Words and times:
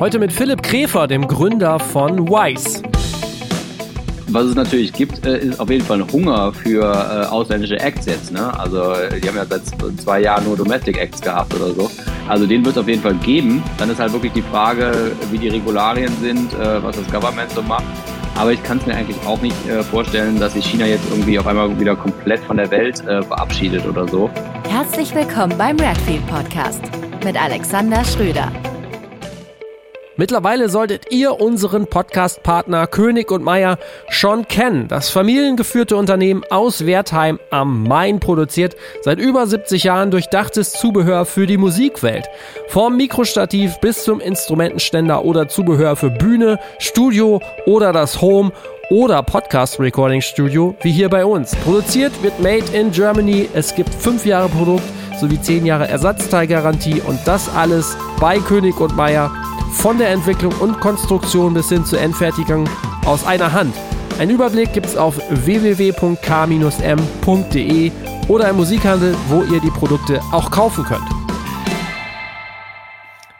Heute 0.00 0.20
mit 0.20 0.32
Philipp 0.32 0.62
Kräfer, 0.62 1.08
dem 1.08 1.26
Gründer 1.26 1.80
von 1.80 2.28
Wise. 2.28 2.84
Was 4.28 4.44
es 4.44 4.54
natürlich 4.54 4.92
gibt, 4.92 5.26
äh, 5.26 5.38
ist 5.38 5.58
auf 5.58 5.68
jeden 5.70 5.84
Fall 5.84 6.06
Hunger 6.12 6.52
für 6.52 6.84
äh, 6.84 7.26
ausländische 7.26 7.80
Acts 7.80 8.06
jetzt. 8.06 8.30
Ne? 8.30 8.56
Also 8.60 8.80
die 9.20 9.26
haben 9.26 9.36
ja 9.36 9.44
seit 9.44 9.62
zwei 10.00 10.20
Jahren 10.20 10.44
nur 10.44 10.56
Domestic 10.56 10.98
Acts 10.98 11.20
gehabt 11.20 11.52
oder 11.52 11.72
so. 11.72 11.90
Also 12.28 12.46
den 12.46 12.64
wird 12.64 12.76
es 12.76 12.80
auf 12.80 12.86
jeden 12.86 13.02
Fall 13.02 13.14
geben. 13.14 13.60
Dann 13.76 13.90
ist 13.90 13.98
halt 13.98 14.12
wirklich 14.12 14.32
die 14.34 14.42
Frage, 14.42 14.92
wie 15.32 15.38
die 15.38 15.48
Regularien 15.48 16.12
sind, 16.20 16.52
äh, 16.54 16.80
was 16.80 16.94
das 16.94 17.10
Government 17.10 17.50
so 17.50 17.62
macht. 17.62 17.82
Aber 18.36 18.52
ich 18.52 18.62
kann 18.62 18.78
es 18.78 18.86
mir 18.86 18.94
eigentlich 18.94 19.18
auch 19.26 19.42
nicht 19.42 19.56
äh, 19.68 19.82
vorstellen, 19.82 20.38
dass 20.38 20.52
sich 20.52 20.64
China 20.64 20.86
jetzt 20.86 21.10
irgendwie 21.10 21.40
auf 21.40 21.46
einmal 21.48 21.76
wieder 21.80 21.96
komplett 21.96 22.38
von 22.44 22.56
der 22.56 22.70
Welt 22.70 23.04
äh, 23.08 23.20
verabschiedet 23.20 23.84
oder 23.84 24.06
so. 24.06 24.30
Herzlich 24.68 25.12
willkommen 25.12 25.58
beim 25.58 25.76
Redfield 25.76 26.24
Podcast 26.28 26.82
mit 27.24 27.36
Alexander 27.36 28.04
Schröder. 28.04 28.52
Mittlerweile 30.18 30.68
solltet 30.68 31.12
ihr 31.12 31.40
unseren 31.40 31.86
Podcast-Partner 31.86 32.88
König 32.88 33.30
und 33.30 33.44
Meier 33.44 33.78
schon 34.08 34.48
kennen. 34.48 34.88
Das 34.88 35.10
familiengeführte 35.10 35.94
Unternehmen 35.94 36.42
aus 36.50 36.84
Wertheim 36.86 37.38
am 37.50 37.84
Main 37.84 38.18
produziert 38.18 38.74
seit 39.02 39.20
über 39.20 39.46
70 39.46 39.84
Jahren 39.84 40.10
durchdachtes 40.10 40.72
Zubehör 40.72 41.24
für 41.24 41.46
die 41.46 41.56
Musikwelt. 41.56 42.26
Vom 42.66 42.96
Mikrostativ 42.96 43.78
bis 43.78 44.02
zum 44.02 44.18
Instrumentenständer 44.18 45.24
oder 45.24 45.46
Zubehör 45.46 45.94
für 45.94 46.10
Bühne, 46.10 46.58
Studio 46.80 47.40
oder 47.64 47.92
das 47.92 48.20
Home 48.20 48.50
oder 48.90 49.22
Podcast 49.22 49.78
Recording 49.78 50.20
Studio 50.20 50.74
wie 50.82 50.90
hier 50.90 51.10
bei 51.10 51.24
uns. 51.24 51.54
Produziert 51.54 52.24
wird 52.24 52.40
Made 52.40 52.64
in 52.72 52.90
Germany. 52.90 53.48
Es 53.54 53.72
gibt 53.72 53.94
5 53.94 54.26
Jahre 54.26 54.48
Produkt 54.48 54.82
sowie 55.20 55.40
10 55.40 55.64
Jahre 55.64 55.86
Ersatzteilgarantie 55.86 57.02
und 57.06 57.20
das 57.24 57.48
alles 57.54 57.96
bei 58.18 58.40
König 58.40 58.80
und 58.80 58.96
Meier 58.96 59.30
von 59.72 59.98
der 59.98 60.10
Entwicklung 60.10 60.52
und 60.60 60.80
Konstruktion 60.80 61.54
bis 61.54 61.68
hin 61.68 61.84
zur 61.84 62.00
Endfertigung 62.00 62.68
aus 63.04 63.26
einer 63.26 63.52
Hand. 63.52 63.74
Ein 64.18 64.30
Überblick 64.30 64.72
gibt 64.72 64.86
es 64.86 64.96
auf 64.96 65.16
www.k-m.de 65.30 65.92
oder 68.28 68.48
im 68.48 68.56
Musikhandel, 68.56 69.14
wo 69.28 69.42
ihr 69.42 69.60
die 69.60 69.70
Produkte 69.70 70.20
auch 70.32 70.50
kaufen 70.50 70.84
könnt. 70.84 71.08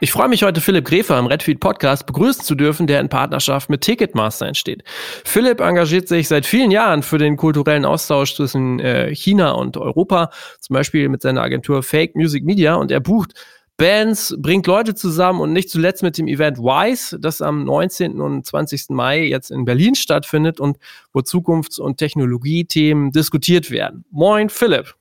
Ich 0.00 0.12
freue 0.12 0.28
mich 0.28 0.44
heute, 0.44 0.60
Philipp 0.60 0.84
Gräfer 0.84 1.18
im 1.18 1.26
Redfeed 1.26 1.58
Podcast 1.58 2.06
begrüßen 2.06 2.44
zu 2.44 2.54
dürfen, 2.54 2.86
der 2.86 3.00
in 3.00 3.08
Partnerschaft 3.08 3.68
mit 3.68 3.80
Ticketmaster 3.80 4.46
entsteht. 4.46 4.84
Philipp 5.24 5.60
engagiert 5.60 6.06
sich 6.06 6.28
seit 6.28 6.46
vielen 6.46 6.70
Jahren 6.70 7.02
für 7.02 7.18
den 7.18 7.36
kulturellen 7.36 7.84
Austausch 7.84 8.36
zwischen 8.36 8.78
äh, 8.78 9.12
China 9.12 9.50
und 9.50 9.76
Europa, 9.76 10.30
zum 10.60 10.74
Beispiel 10.74 11.08
mit 11.08 11.22
seiner 11.22 11.42
Agentur 11.42 11.82
Fake 11.82 12.14
Music 12.14 12.44
Media 12.44 12.76
und 12.76 12.92
er 12.92 13.00
bucht 13.00 13.34
Bands, 13.78 14.36
bringt 14.40 14.66
Leute 14.66 14.96
zusammen 14.96 15.40
und 15.40 15.52
nicht 15.52 15.70
zuletzt 15.70 16.02
mit 16.02 16.18
dem 16.18 16.26
Event 16.26 16.58
Wise, 16.58 17.16
das 17.20 17.40
am 17.40 17.64
19. 17.64 18.20
und 18.20 18.44
20. 18.44 18.90
Mai 18.90 19.24
jetzt 19.24 19.52
in 19.52 19.64
Berlin 19.64 19.94
stattfindet 19.94 20.58
und 20.58 20.78
wo 21.12 21.20
Zukunfts- 21.20 21.78
und 21.78 21.96
Technologiethemen 21.96 23.12
diskutiert 23.12 23.70
werden. 23.70 24.04
Moin, 24.10 24.48
Philipp. 24.48 24.96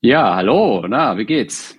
Ja, 0.00 0.34
hallo, 0.34 0.84
na, 0.88 1.16
wie 1.16 1.26
geht's? 1.26 1.77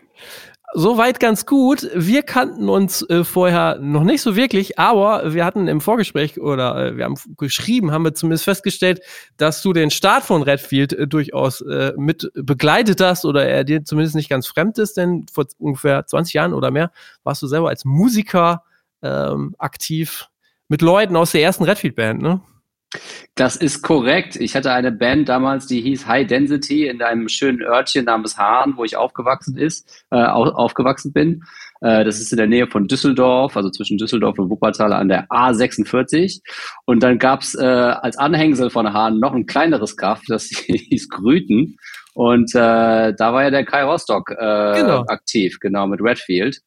Soweit 0.76 1.20
ganz 1.20 1.48
gut. 1.48 1.90
Wir 1.96 2.22
kannten 2.22 2.70
uns 2.70 3.02
äh, 3.10 3.24
vorher 3.24 3.80
noch 3.80 4.04
nicht 4.04 4.22
so 4.22 4.36
wirklich, 4.36 4.78
aber 4.78 5.34
wir 5.34 5.44
hatten 5.44 5.68
im 5.68 5.82
Vorgespräch 5.82 6.40
oder 6.40 6.86
äh, 6.86 6.98
wir 6.98 7.06
haben 7.06 7.16
geschrieben, 7.38 7.92
haben 7.92 8.04
wir 8.04 8.14
zumindest 8.14 8.44
festgestellt, 8.44 9.02
dass 9.38 9.64
du 9.64 9.74
den 9.74 9.90
Start 9.90 10.24
von 10.24 10.44
Redfield 10.44 10.94
äh, 10.94 11.08
durchaus 11.08 11.62
äh, 11.62 11.94
mit 11.98 12.30
begleitet 12.36 13.02
hast 13.02 13.26
oder 13.26 13.48
er 13.48 13.64
dir 13.64 13.84
zumindest 13.84 14.16
nicht 14.16 14.30
ganz 14.30 14.46
fremd 14.46 14.78
ist, 14.78 14.96
denn 14.98 15.26
vor 15.32 15.48
ungefähr 15.58 16.06
20 16.06 16.36
Jahren 16.36 16.54
oder 16.54 16.70
mehr 16.70 16.92
warst 17.24 17.42
du 17.42 17.48
selber 17.48 17.70
als 17.70 17.84
Musiker 17.84 18.64
ähm, 19.02 19.56
aktiv 19.58 20.28
mit 20.68 20.84
Leuten 20.84 21.16
aus 21.16 21.32
der 21.32 21.42
ersten 21.42 21.64
Redfield-Band, 21.64 22.22
ne? 22.22 22.42
Das 23.36 23.56
ist 23.56 23.84
korrekt. 23.84 24.36
Ich 24.36 24.56
hatte 24.56 24.72
eine 24.72 24.92
Band 24.92 25.30
damals, 25.30 25.68
die 25.68 25.82
hieß 25.82 26.08
High 26.08 26.28
Density 26.28 26.88
in 26.88 27.02
einem 27.02 27.30
schönen 27.30 27.62
Örtchen 27.62 28.06
namens 28.06 28.38
Hahn, 28.38 28.74
wo 28.78 28.84
ich 28.84 28.98
aufgewachsen 28.98 29.58
ist, 29.58 30.06
äh, 30.12 30.18
aufgewachsen 30.18 31.14
bin. 31.14 31.44
Äh, 31.82 32.04
das 32.04 32.20
ist 32.20 32.32
in 32.32 32.38
der 32.38 32.48
Nähe 32.48 32.68
von 32.68 32.88
Düsseldorf, 32.88 33.56
also 33.56 33.70
zwischen 33.70 33.98
Düsseldorf 33.98 34.40
und 34.40 34.50
Wuppertal 34.50 34.92
an 34.94 35.08
der 35.08 35.28
A46. 35.28 36.42
Und 36.86 37.04
dann 37.04 37.20
gab's 37.20 37.56
äh, 37.56 37.64
als 37.64 38.18
Anhängsel 38.18 38.70
von 38.72 38.92
Hahn 38.92 39.20
noch 39.20 39.34
ein 39.34 39.46
kleineres 39.46 39.96
Kraft, 39.96 40.26
das 40.28 40.46
hieß 40.50 41.10
Grüten. 41.10 41.78
Und 42.14 42.54
äh, 42.56 43.14
da 43.14 43.34
war 43.34 43.44
ja 43.44 43.52
der 43.52 43.66
Kai 43.66 43.84
Rostock 43.84 44.32
äh, 44.32 44.82
genau. 44.82 45.06
aktiv, 45.08 45.60
genau, 45.60 45.88
mit 45.88 46.02
Redfield. 46.02 46.60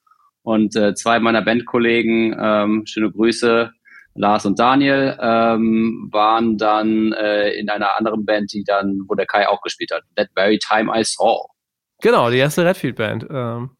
Und 0.42 0.74
äh, 0.76 0.94
zwei 0.94 1.18
meiner 1.20 1.42
Bandkollegen, 1.42 2.34
ähm, 2.40 2.82
schöne 2.86 3.10
Grüße, 3.10 3.70
Lars 4.14 4.44
und 4.44 4.58
Daniel 4.58 5.16
ähm, 5.20 6.08
waren 6.12 6.58
dann 6.58 7.12
äh, 7.12 7.50
in 7.52 7.70
einer 7.70 7.96
anderen 7.96 8.24
Band, 8.24 8.52
die 8.52 8.64
dann, 8.64 9.00
wo 9.08 9.14
der 9.14 9.26
Kai 9.26 9.48
auch 9.48 9.62
gespielt 9.62 9.90
hat. 9.92 10.02
That 10.16 10.28
Very 10.34 10.58
Time 10.58 10.92
I 10.94 11.02
Saw. 11.04 11.46
Genau, 12.02 12.30
die 12.30 12.38
erste 12.38 12.64
Redfield-Band. 12.64 13.26
Ähm, 13.30 13.70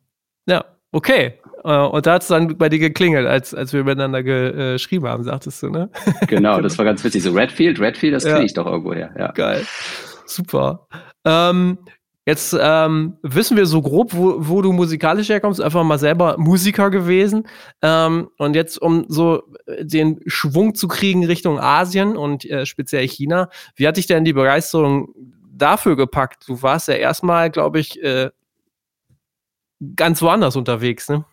ja, 0.46 0.64
okay. 0.92 1.38
Äh, 1.64 1.76
und 1.76 2.06
da 2.06 2.14
hat 2.14 2.22
es 2.22 2.28
dann 2.28 2.56
bei 2.56 2.68
dir 2.68 2.78
geklingelt, 2.78 3.26
als, 3.26 3.54
als 3.54 3.72
wir 3.72 3.84
miteinander 3.84 4.22
geschrieben 4.22 5.06
haben, 5.06 5.24
sagtest 5.24 5.62
du, 5.62 5.70
ne? 5.70 5.90
Genau, 6.28 6.60
das 6.60 6.78
war 6.78 6.84
ganz 6.84 7.04
witzig. 7.04 7.22
So 7.22 7.32
Redfield, 7.32 7.80
Redfield, 7.80 8.14
das 8.14 8.24
ja. 8.24 8.34
kenne 8.34 8.46
ich 8.46 8.54
doch 8.54 8.66
irgendwo 8.66 8.94
her. 8.94 9.14
Ja. 9.18 9.32
Geil. 9.32 9.66
Super. 10.26 10.86
Ähm, 11.24 11.78
Jetzt 12.24 12.56
ähm, 12.58 13.16
wissen 13.22 13.56
wir 13.56 13.66
so 13.66 13.82
grob, 13.82 14.14
wo, 14.14 14.36
wo 14.38 14.62
du 14.62 14.72
musikalisch 14.72 15.28
herkommst, 15.28 15.60
einfach 15.60 15.82
mal 15.82 15.98
selber 15.98 16.36
Musiker 16.38 16.90
gewesen. 16.90 17.48
Ähm, 17.82 18.28
und 18.38 18.54
jetzt, 18.54 18.80
um 18.80 19.06
so 19.08 19.42
äh, 19.66 19.84
den 19.84 20.20
Schwung 20.26 20.76
zu 20.76 20.86
kriegen 20.86 21.26
Richtung 21.26 21.58
Asien 21.58 22.16
und 22.16 22.44
äh, 22.44 22.64
speziell 22.64 23.08
China, 23.08 23.48
wie 23.74 23.88
hat 23.88 23.96
dich 23.96 24.06
denn 24.06 24.24
die 24.24 24.32
Begeisterung 24.32 25.12
dafür 25.52 25.96
gepackt? 25.96 26.48
Du 26.48 26.62
warst 26.62 26.86
ja 26.86 26.94
erstmal, 26.94 27.50
glaube 27.50 27.80
ich, 27.80 28.00
äh, 28.00 28.30
ganz 29.96 30.22
woanders 30.22 30.54
unterwegs, 30.54 31.08
ne? 31.08 31.24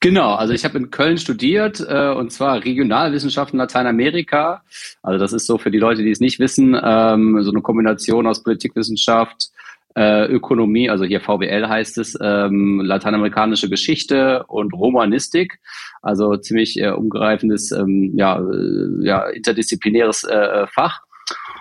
Genau, 0.00 0.34
also 0.34 0.52
ich 0.52 0.64
habe 0.64 0.76
in 0.78 0.90
Köln 0.90 1.16
studiert 1.16 1.80
äh, 1.80 2.12
und 2.12 2.30
zwar 2.30 2.62
Regionalwissenschaften 2.62 3.58
Lateinamerika. 3.58 4.62
Also 5.02 5.18
das 5.18 5.32
ist 5.32 5.46
so 5.46 5.58
für 5.58 5.70
die 5.70 5.78
Leute, 5.78 6.02
die 6.02 6.10
es 6.10 6.20
nicht 6.20 6.38
wissen, 6.38 6.78
ähm, 6.80 7.42
so 7.42 7.50
eine 7.50 7.62
Kombination 7.62 8.26
aus 8.26 8.42
Politikwissenschaft, 8.42 9.50
äh, 9.96 10.26
Ökonomie, 10.26 10.90
also 10.90 11.04
hier 11.04 11.20
VWL 11.20 11.68
heißt 11.68 11.96
es, 11.98 12.18
ähm, 12.20 12.82
lateinamerikanische 12.84 13.70
Geschichte 13.70 14.44
und 14.46 14.74
Romanistik, 14.74 15.58
also 16.02 16.36
ziemlich 16.36 16.78
äh, 16.78 16.90
umgreifendes, 16.90 17.72
ähm, 17.72 18.12
ja, 18.14 18.38
äh, 18.38 19.06
ja, 19.06 19.26
interdisziplinäres 19.28 20.24
äh, 20.24 20.66
Fach. 20.66 21.00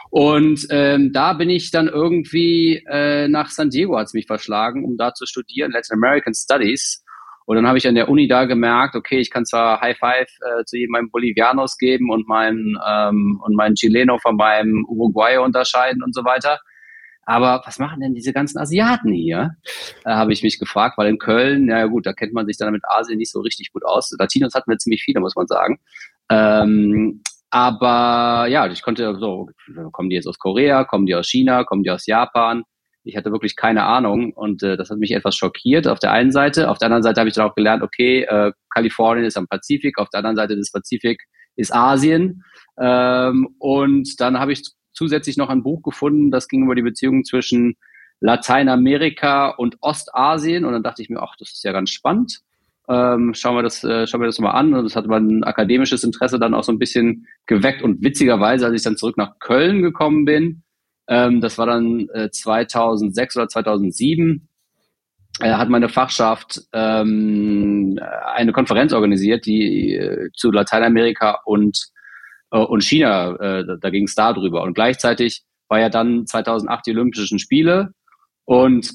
Und 0.09 0.67
ähm, 0.69 1.11
da 1.13 1.33
bin 1.33 1.49
ich 1.49 1.71
dann 1.71 1.87
irgendwie 1.87 2.83
äh, 2.89 3.27
nach 3.27 3.49
San 3.49 3.69
Diego 3.69 3.97
hat 3.97 4.07
es 4.07 4.13
mich 4.13 4.27
verschlagen, 4.27 4.83
um 4.85 4.97
da 4.97 5.13
zu 5.13 5.25
studieren, 5.25 5.71
Latin 5.71 5.95
American 5.95 6.33
Studies. 6.33 7.03
Und 7.45 7.57
dann 7.57 7.67
habe 7.67 7.77
ich 7.77 7.87
an 7.87 7.95
der 7.95 8.09
Uni 8.09 8.27
da 8.27 8.45
gemerkt, 8.45 8.95
okay, 8.95 9.19
ich 9.19 9.29
kann 9.29 9.45
zwar 9.45 9.79
High 9.79 9.97
Five 9.97 10.27
äh, 10.41 10.63
zu 10.65 10.77
jedem 10.77 10.91
meinem 10.91 11.09
Bolivianos 11.09 11.77
geben 11.77 12.09
und 12.09 12.27
meinen 12.27 12.77
ähm, 12.87 13.39
und 13.43 13.55
meinen 13.55 13.75
Chileno 13.75 14.17
von 14.17 14.35
meinem 14.35 14.85
Uruguay 14.89 15.37
unterscheiden 15.37 16.03
und 16.03 16.13
so 16.13 16.25
weiter. 16.25 16.59
Aber 17.25 17.63
was 17.65 17.79
machen 17.79 17.99
denn 18.01 18.13
diese 18.13 18.33
ganzen 18.33 18.59
Asiaten 18.59 19.11
hier? 19.11 19.55
Äh, 20.05 20.11
habe 20.11 20.31
ich 20.31 20.43
mich 20.43 20.59
gefragt, 20.59 20.97
weil 20.97 21.09
in 21.09 21.17
Köln, 21.17 21.67
ja 21.69 21.85
gut, 21.87 22.05
da 22.05 22.13
kennt 22.13 22.33
man 22.33 22.45
sich 22.45 22.57
dann 22.57 22.71
mit 22.71 22.83
Asien 22.85 23.17
nicht 23.17 23.31
so 23.31 23.41
richtig 23.41 23.73
gut 23.73 23.83
aus. 23.83 24.15
Latinos 24.17 24.53
hatten 24.53 24.69
wir 24.69 24.77
ziemlich 24.77 25.03
viele, 25.03 25.19
muss 25.19 25.35
man 25.35 25.47
sagen. 25.47 25.79
Ähm, 26.29 27.21
aber 27.49 28.47
ja, 28.47 28.67
ich 28.67 28.81
konnte 28.81 29.17
so, 29.19 29.49
kommen 29.91 30.09
die 30.09 30.15
jetzt 30.15 30.27
aus 30.27 30.37
Korea, 30.37 30.83
kommen 30.83 31.05
die 31.05 31.15
aus 31.15 31.27
China, 31.27 31.63
kommen 31.63 31.83
die 31.83 31.91
aus 31.91 32.05
Japan? 32.05 32.63
Ich 33.03 33.15
hatte 33.15 33.31
wirklich 33.31 33.55
keine 33.55 33.83
Ahnung 33.83 34.33
und 34.33 34.63
äh, 34.63 34.77
das 34.77 34.89
hat 34.89 34.97
mich 34.97 35.11
etwas 35.11 35.35
schockiert 35.35 35.87
auf 35.87 35.99
der 35.99 36.11
einen 36.11 36.31
Seite. 36.31 36.69
Auf 36.69 36.79
der 36.79 36.87
anderen 36.87 37.03
Seite 37.03 37.21
habe 37.21 37.29
ich 37.29 37.35
dann 37.35 37.47
auch 37.47 37.55
gelernt, 37.55 37.83
okay, 37.83 38.23
äh, 38.23 38.51
Kalifornien 38.71 39.25
ist 39.25 39.37
am 39.37 39.47
Pazifik, 39.47 39.99
auf 39.99 40.09
der 40.09 40.19
anderen 40.19 40.35
Seite 40.35 40.55
des 40.55 40.71
Pazifik 40.71 41.23
ist 41.55 41.73
Asien. 41.73 42.43
Ähm, 42.79 43.55
und 43.59 44.19
dann 44.19 44.39
habe 44.39 44.53
ich 44.53 44.63
zusätzlich 44.95 45.37
noch 45.37 45.49
ein 45.49 45.63
Buch 45.63 45.83
gefunden, 45.83 46.31
das 46.31 46.47
ging 46.47 46.63
über 46.63 46.75
die 46.75 46.81
Beziehung 46.81 47.23
zwischen 47.23 47.75
Lateinamerika 48.21 49.49
und 49.49 49.77
Ostasien. 49.81 50.65
Und 50.65 50.73
dann 50.73 50.83
dachte 50.83 51.01
ich 51.01 51.09
mir, 51.09 51.21
ach, 51.21 51.35
das 51.37 51.51
ist 51.51 51.63
ja 51.63 51.71
ganz 51.71 51.91
spannend. 51.91 52.41
Ähm, 52.87 53.33
schauen 53.33 53.55
wir 53.55 53.63
das, 53.63 53.83
äh, 53.83 54.07
schauen 54.07 54.21
wir 54.21 54.27
das 54.27 54.39
mal 54.39 54.51
an. 54.51 54.73
Und 54.73 54.83
das 54.83 54.95
hat 54.95 55.07
mein 55.07 55.43
akademisches 55.43 56.03
Interesse 56.03 56.39
dann 56.39 56.53
auch 56.53 56.63
so 56.63 56.71
ein 56.71 56.79
bisschen 56.79 57.27
geweckt. 57.45 57.81
Und 57.81 58.03
witzigerweise, 58.03 58.65
als 58.65 58.75
ich 58.75 58.83
dann 58.83 58.97
zurück 58.97 59.17
nach 59.17 59.39
Köln 59.39 59.81
gekommen 59.81 60.25
bin, 60.25 60.63
ähm, 61.07 61.41
das 61.41 61.57
war 61.57 61.67
dann 61.67 62.07
äh, 62.13 62.29
2006 62.31 63.37
oder 63.37 63.47
2007, 63.47 64.47
äh, 65.41 65.51
hat 65.51 65.69
meine 65.69 65.89
Fachschaft 65.89 66.61
ähm, 66.73 67.99
eine 68.33 68.51
Konferenz 68.53 68.93
organisiert, 68.93 69.45
die 69.45 69.95
äh, 69.95 70.29
zu 70.33 70.51
Lateinamerika 70.51 71.41
und 71.45 71.89
und 72.59 72.83
China, 72.83 73.35
äh, 73.35 73.65
da 73.79 73.89
ging 73.89 74.03
es 74.05 74.15
da 74.15 74.33
drüber. 74.33 74.63
Und 74.63 74.73
gleichzeitig 74.73 75.43
war 75.67 75.79
ja 75.79 75.89
dann 75.89 76.25
2008 76.25 76.85
die 76.85 76.91
Olympischen 76.91 77.39
Spiele 77.39 77.91
und 78.45 78.91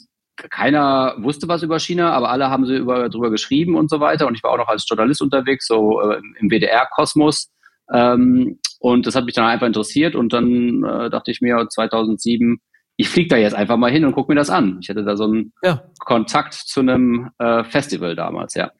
keiner 0.49 1.17
wusste 1.19 1.49
was 1.49 1.63
über 1.63 1.79
China, 1.79 2.13
aber 2.13 2.31
alle 2.31 2.49
haben 2.49 2.65
sie 2.65 2.77
über, 2.77 3.09
drüber 3.09 3.31
geschrieben 3.31 3.77
und 3.77 3.91
so 3.91 4.01
weiter. 4.01 4.27
Und 4.27 4.35
ich 4.37 4.43
war 4.43 4.53
auch 4.53 4.57
noch 4.57 4.69
als 4.69 4.87
Journalist 4.89 5.21
unterwegs, 5.21 5.67
so 5.67 6.01
äh, 6.01 6.21
im 6.39 6.49
WDR-Kosmos. 6.49 7.51
Ähm, 7.93 8.59
und 8.79 9.07
das 9.07 9.15
hat 9.15 9.25
mich 9.25 9.35
dann 9.35 9.47
einfach 9.47 9.67
interessiert. 9.67 10.15
Und 10.15 10.33
dann 10.33 10.83
äh, 10.85 11.11
dachte 11.11 11.31
ich 11.31 11.41
mir 11.41 11.67
2007, 11.69 12.59
ich 12.97 13.09
fliege 13.09 13.29
da 13.29 13.37
jetzt 13.37 13.55
einfach 13.55 13.77
mal 13.77 13.91
hin 13.91 14.05
und 14.05 14.13
gucke 14.13 14.33
mir 14.33 14.39
das 14.39 14.51
an. 14.51 14.79
Ich 14.83 14.89
hatte 14.89 15.05
da 15.05 15.17
so 15.17 15.25
einen 15.25 15.53
ja. 15.63 15.83
Kontakt 15.99 16.55
zu 16.55 16.81
einem 16.81 17.31
äh, 17.39 17.65
Festival 17.65 18.15
damals, 18.15 18.55
ja. 18.55 18.71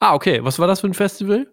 Ah, 0.00 0.14
okay. 0.14 0.40
Was 0.42 0.58
war 0.58 0.66
das 0.66 0.80
für 0.80 0.86
ein 0.86 0.94
Festival? 0.94 1.46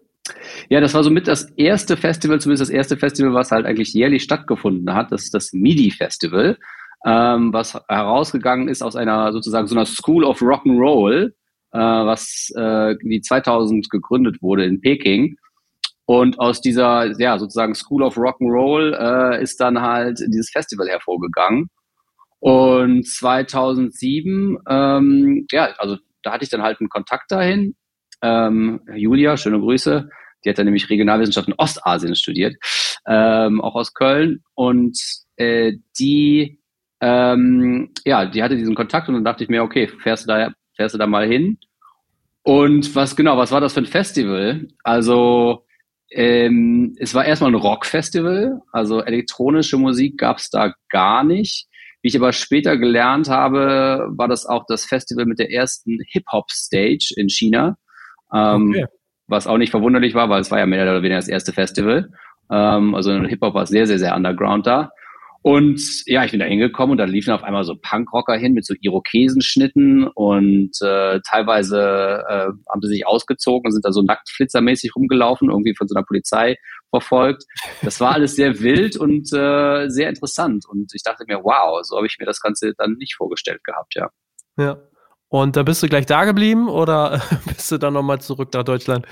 Ja, 0.70 0.80
das 0.80 0.94
war 0.94 1.04
somit 1.04 1.28
das 1.28 1.50
erste 1.56 1.96
Festival, 1.96 2.40
zumindest 2.40 2.62
das 2.62 2.74
erste 2.74 2.96
Festival, 2.96 3.34
was 3.34 3.50
halt 3.50 3.66
eigentlich 3.66 3.92
jährlich 3.92 4.22
stattgefunden 4.22 4.94
hat. 4.94 5.12
Das 5.12 5.24
ist 5.24 5.34
das 5.34 5.52
MIDI-Festival 5.52 6.56
ähm, 7.04 7.52
was 7.52 7.78
herausgegangen 7.88 8.68
ist 8.68 8.82
aus 8.82 8.96
einer 8.96 9.32
sozusagen 9.32 9.66
so 9.66 9.74
einer 9.74 9.86
School 9.86 10.24
of 10.24 10.40
Rock'n'Roll, 10.40 11.32
äh, 11.72 11.78
was 11.78 12.50
äh, 12.56 12.96
die 13.02 13.20
2000 13.20 13.90
gegründet 13.90 14.40
wurde 14.40 14.64
in 14.64 14.80
Peking. 14.80 15.36
Und 16.06 16.38
aus 16.38 16.60
dieser, 16.60 17.18
ja, 17.18 17.38
sozusagen 17.38 17.74
School 17.74 18.02
of 18.02 18.16
Rock'n'Roll 18.16 18.94
äh, 18.94 19.42
ist 19.42 19.60
dann 19.60 19.80
halt 19.80 20.18
dieses 20.28 20.50
Festival 20.50 20.88
hervorgegangen. 20.88 21.68
Und 22.40 23.06
2007, 23.06 24.58
ähm, 24.68 25.46
ja, 25.50 25.74
also 25.78 25.96
da 26.22 26.32
hatte 26.32 26.44
ich 26.44 26.50
dann 26.50 26.62
halt 26.62 26.80
einen 26.80 26.90
Kontakt 26.90 27.30
dahin. 27.30 27.74
Ähm, 28.22 28.80
Julia, 28.94 29.36
schöne 29.36 29.60
Grüße. 29.60 30.08
Die 30.44 30.50
hat 30.50 30.58
dann 30.58 30.66
nämlich 30.66 30.90
Regionalwissenschaften 30.90 31.54
Ostasien 31.56 32.14
studiert, 32.14 32.56
ähm, 33.06 33.60
auch 33.60 33.74
aus 33.74 33.94
Köln. 33.94 34.42
Und 34.54 34.98
äh, 35.36 35.72
die 35.98 36.60
ähm, 37.00 37.90
ja, 38.06 38.24
die 38.24 38.42
hatte 38.42 38.56
diesen 38.56 38.74
Kontakt 38.74 39.08
und 39.08 39.14
dann 39.14 39.24
dachte 39.24 39.44
ich 39.44 39.50
mir, 39.50 39.62
okay, 39.62 39.88
fährst 39.88 40.24
du 40.24 40.28
da, 40.28 40.52
fährst 40.74 40.94
du 40.94 40.98
da 40.98 41.06
mal 41.06 41.26
hin? 41.26 41.58
Und 42.42 42.94
was 42.94 43.14
genau, 43.14 43.36
was 43.36 43.52
war 43.52 43.60
das 43.60 43.74
für 43.74 43.80
ein 43.80 43.86
Festival? 43.86 44.68
Also 44.82 45.66
ähm, 46.10 46.94
es 46.98 47.14
war 47.14 47.26
erstmal 47.26 47.50
ein 47.50 47.56
Rockfestival, 47.56 48.60
also 48.72 49.00
elektronische 49.02 49.76
Musik 49.76 50.16
gab 50.18 50.38
es 50.38 50.48
da 50.48 50.72
gar 50.88 51.24
nicht. 51.24 51.66
Wie 52.00 52.08
ich 52.08 52.16
aber 52.16 52.32
später 52.32 52.76
gelernt 52.78 53.28
habe, 53.28 54.06
war 54.10 54.28
das 54.28 54.46
auch 54.46 54.64
das 54.66 54.86
Festival 54.86 55.26
mit 55.26 55.38
der 55.38 55.50
ersten 55.50 55.98
Hip-Hop-Stage 56.12 57.14
in 57.16 57.28
China. 57.28 57.76
Ähm, 58.34 58.70
okay. 58.70 58.86
Was 59.26 59.46
auch 59.46 59.56
nicht 59.56 59.70
verwunderlich 59.70 60.14
war, 60.14 60.28
weil 60.28 60.40
es 60.40 60.50
war 60.50 60.58
ja 60.58 60.66
mehr 60.66 60.82
oder 60.82 61.02
weniger 61.02 61.16
das 61.16 61.28
erste 61.28 61.52
Festival. 61.52 62.10
Ähm, 62.50 62.94
also 62.94 63.12
Hip-Hop 63.12 63.54
war 63.54 63.66
sehr, 63.66 63.86
sehr, 63.86 63.98
sehr 63.98 64.14
underground 64.14 64.66
da. 64.66 64.90
Und 65.46 66.04
ja, 66.06 66.24
ich 66.24 66.30
bin 66.30 66.40
da 66.40 66.46
hingekommen 66.46 66.92
und 66.92 66.96
da 66.96 67.04
liefen 67.04 67.30
auf 67.30 67.42
einmal 67.42 67.64
so 67.64 67.76
Punkrocker 67.76 68.34
hin 68.34 68.54
mit 68.54 68.64
so 68.64 68.72
Irokesenschnitten 68.80 70.08
und 70.08 70.70
äh, 70.80 71.20
teilweise 71.20 72.24
äh, 72.26 72.46
haben 72.70 72.80
sie 72.80 72.88
sich 72.88 73.06
ausgezogen 73.06 73.66
und 73.66 73.72
sind 73.72 73.84
da 73.84 73.92
so 73.92 74.00
nacktflitzermäßig 74.00 74.96
rumgelaufen, 74.96 75.50
irgendwie 75.50 75.74
von 75.76 75.86
so 75.86 75.94
einer 75.94 76.06
Polizei 76.06 76.56
verfolgt. 76.88 77.44
Das 77.82 78.00
war 78.00 78.12
alles 78.12 78.36
sehr 78.36 78.60
wild 78.60 78.96
und 78.96 79.30
äh, 79.34 79.90
sehr 79.90 80.08
interessant. 80.08 80.64
Und 80.66 80.92
ich 80.94 81.02
dachte 81.02 81.24
mir, 81.28 81.44
wow, 81.44 81.80
so 81.82 81.98
habe 81.98 82.06
ich 82.06 82.16
mir 82.18 82.24
das 82.24 82.40
Ganze 82.40 82.72
dann 82.78 82.94
nicht 82.94 83.14
vorgestellt 83.14 83.62
gehabt, 83.64 83.94
ja. 83.96 84.08
Ja. 84.56 84.78
Und 85.34 85.56
da 85.56 85.64
bist 85.64 85.82
du 85.82 85.88
gleich 85.88 86.06
da 86.06 86.26
geblieben 86.26 86.68
oder 86.68 87.20
bist 87.44 87.72
du 87.72 87.76
dann 87.76 87.94
nochmal 87.94 88.20
zurück 88.20 88.50
nach 88.54 88.62
Deutschland? 88.62 89.04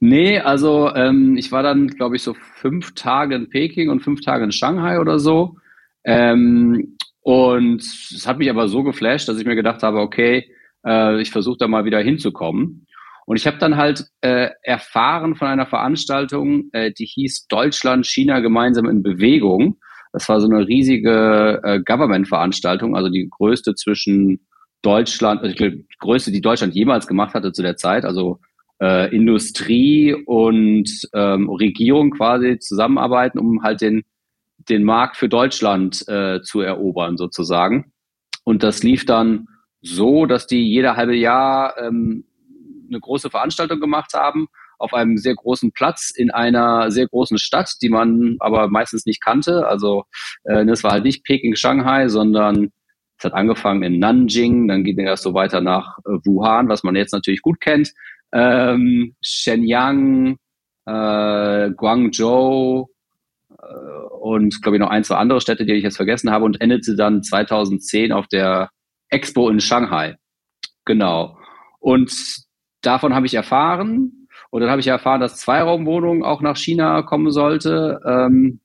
Nee, 0.00 0.38
also 0.38 0.94
ähm, 0.94 1.36
ich 1.36 1.52
war 1.52 1.62
dann, 1.62 1.88
glaube 1.88 2.16
ich, 2.16 2.22
so 2.22 2.32
fünf 2.32 2.94
Tage 2.94 3.34
in 3.34 3.50
Peking 3.50 3.90
und 3.90 4.00
fünf 4.00 4.22
Tage 4.22 4.44
in 4.44 4.50
Shanghai 4.50 4.98
oder 4.98 5.18
so. 5.18 5.56
Ähm, 6.04 6.96
und 7.20 7.82
es 7.82 8.26
hat 8.26 8.38
mich 8.38 8.48
aber 8.48 8.68
so 8.68 8.82
geflasht, 8.82 9.28
dass 9.28 9.38
ich 9.38 9.44
mir 9.44 9.56
gedacht 9.56 9.82
habe, 9.82 9.98
okay, 9.98 10.50
äh, 10.86 11.20
ich 11.20 11.30
versuche 11.30 11.58
da 11.58 11.68
mal 11.68 11.84
wieder 11.84 12.00
hinzukommen. 12.00 12.86
Und 13.26 13.36
ich 13.36 13.46
habe 13.46 13.58
dann 13.58 13.76
halt 13.76 14.06
äh, 14.22 14.48
erfahren 14.62 15.36
von 15.36 15.48
einer 15.48 15.66
Veranstaltung, 15.66 16.70
äh, 16.72 16.92
die 16.92 17.04
hieß 17.04 17.46
Deutschland, 17.46 18.06
China 18.06 18.40
gemeinsam 18.40 18.86
in 18.86 19.02
Bewegung. 19.02 19.76
Das 20.14 20.30
war 20.30 20.40
so 20.40 20.48
eine 20.48 20.66
riesige 20.66 21.60
äh, 21.62 21.80
Government-Veranstaltung, 21.80 22.96
also 22.96 23.10
die 23.10 23.28
größte 23.28 23.74
zwischen 23.74 24.47
Deutschland, 24.88 25.42
also 25.42 25.54
die 25.54 25.86
größte, 25.98 26.32
die 26.32 26.40
Deutschland 26.40 26.74
jemals 26.74 27.06
gemacht 27.06 27.34
hatte 27.34 27.52
zu 27.52 27.62
der 27.62 27.76
Zeit. 27.76 28.04
Also 28.04 28.40
äh, 28.80 29.14
Industrie 29.14 30.14
und 30.14 30.88
ähm, 31.12 31.50
Regierung 31.50 32.12
quasi 32.12 32.58
zusammenarbeiten, 32.58 33.38
um 33.38 33.62
halt 33.62 33.80
den 33.80 34.04
den 34.68 34.84
Markt 34.84 35.16
für 35.16 35.28
Deutschland 35.28 36.06
äh, 36.08 36.40
zu 36.42 36.60
erobern 36.60 37.16
sozusagen. 37.16 37.92
Und 38.44 38.62
das 38.62 38.82
lief 38.82 39.06
dann 39.06 39.48
so, 39.80 40.26
dass 40.26 40.46
die 40.46 40.62
jeder 40.62 40.96
halbe 40.96 41.14
Jahr 41.14 41.76
ähm, 41.78 42.24
eine 42.88 43.00
große 43.00 43.30
Veranstaltung 43.30 43.80
gemacht 43.80 44.14
haben 44.14 44.48
auf 44.78 44.94
einem 44.94 45.16
sehr 45.18 45.34
großen 45.34 45.72
Platz 45.72 46.12
in 46.14 46.30
einer 46.30 46.90
sehr 46.90 47.08
großen 47.08 47.38
Stadt, 47.38 47.74
die 47.82 47.88
man 47.88 48.36
aber 48.38 48.68
meistens 48.68 49.06
nicht 49.06 49.22
kannte. 49.22 49.66
Also 49.66 50.04
äh, 50.44 50.64
das 50.64 50.84
war 50.84 50.92
halt 50.92 51.04
nicht 51.04 51.24
Peking, 51.24 51.56
Shanghai, 51.56 52.08
sondern 52.08 52.70
es 53.18 53.24
hat 53.24 53.34
angefangen 53.34 53.82
in 53.82 53.98
Nanjing, 53.98 54.68
dann 54.68 54.84
ging 54.84 55.04
das 55.04 55.22
so 55.22 55.34
weiter 55.34 55.60
nach 55.60 55.98
äh, 56.00 56.18
Wuhan, 56.24 56.68
was 56.68 56.84
man 56.84 56.96
jetzt 56.96 57.12
natürlich 57.12 57.42
gut 57.42 57.60
kennt, 57.60 57.92
ähm, 58.32 59.14
Shenyang, 59.20 60.36
äh, 60.86 61.70
Guangzhou, 61.70 62.88
äh, 63.50 64.08
und 64.20 64.62
glaube 64.62 64.76
ich 64.76 64.80
noch 64.80 64.90
ein, 64.90 65.04
zwei 65.04 65.16
andere 65.16 65.40
Städte, 65.40 65.64
die 65.64 65.74
ich 65.74 65.82
jetzt 65.82 65.96
vergessen 65.96 66.30
habe 66.30 66.44
und 66.44 66.60
endete 66.60 66.96
dann 66.96 67.22
2010 67.22 68.12
auf 68.12 68.26
der 68.28 68.70
Expo 69.10 69.48
in 69.48 69.60
Shanghai. 69.60 70.16
Genau. 70.84 71.38
Und 71.80 72.12
davon 72.82 73.14
habe 73.14 73.26
ich 73.26 73.34
erfahren 73.34 74.28
und 74.50 74.60
dann 74.60 74.70
habe 74.70 74.80
ich 74.80 74.86
erfahren, 74.86 75.20
dass 75.20 75.36
Zweiraumwohnungen 75.36 76.22
auch 76.22 76.40
nach 76.40 76.56
China 76.56 77.02
kommen 77.02 77.30
sollte 77.30 78.00
ähm, 78.06 78.60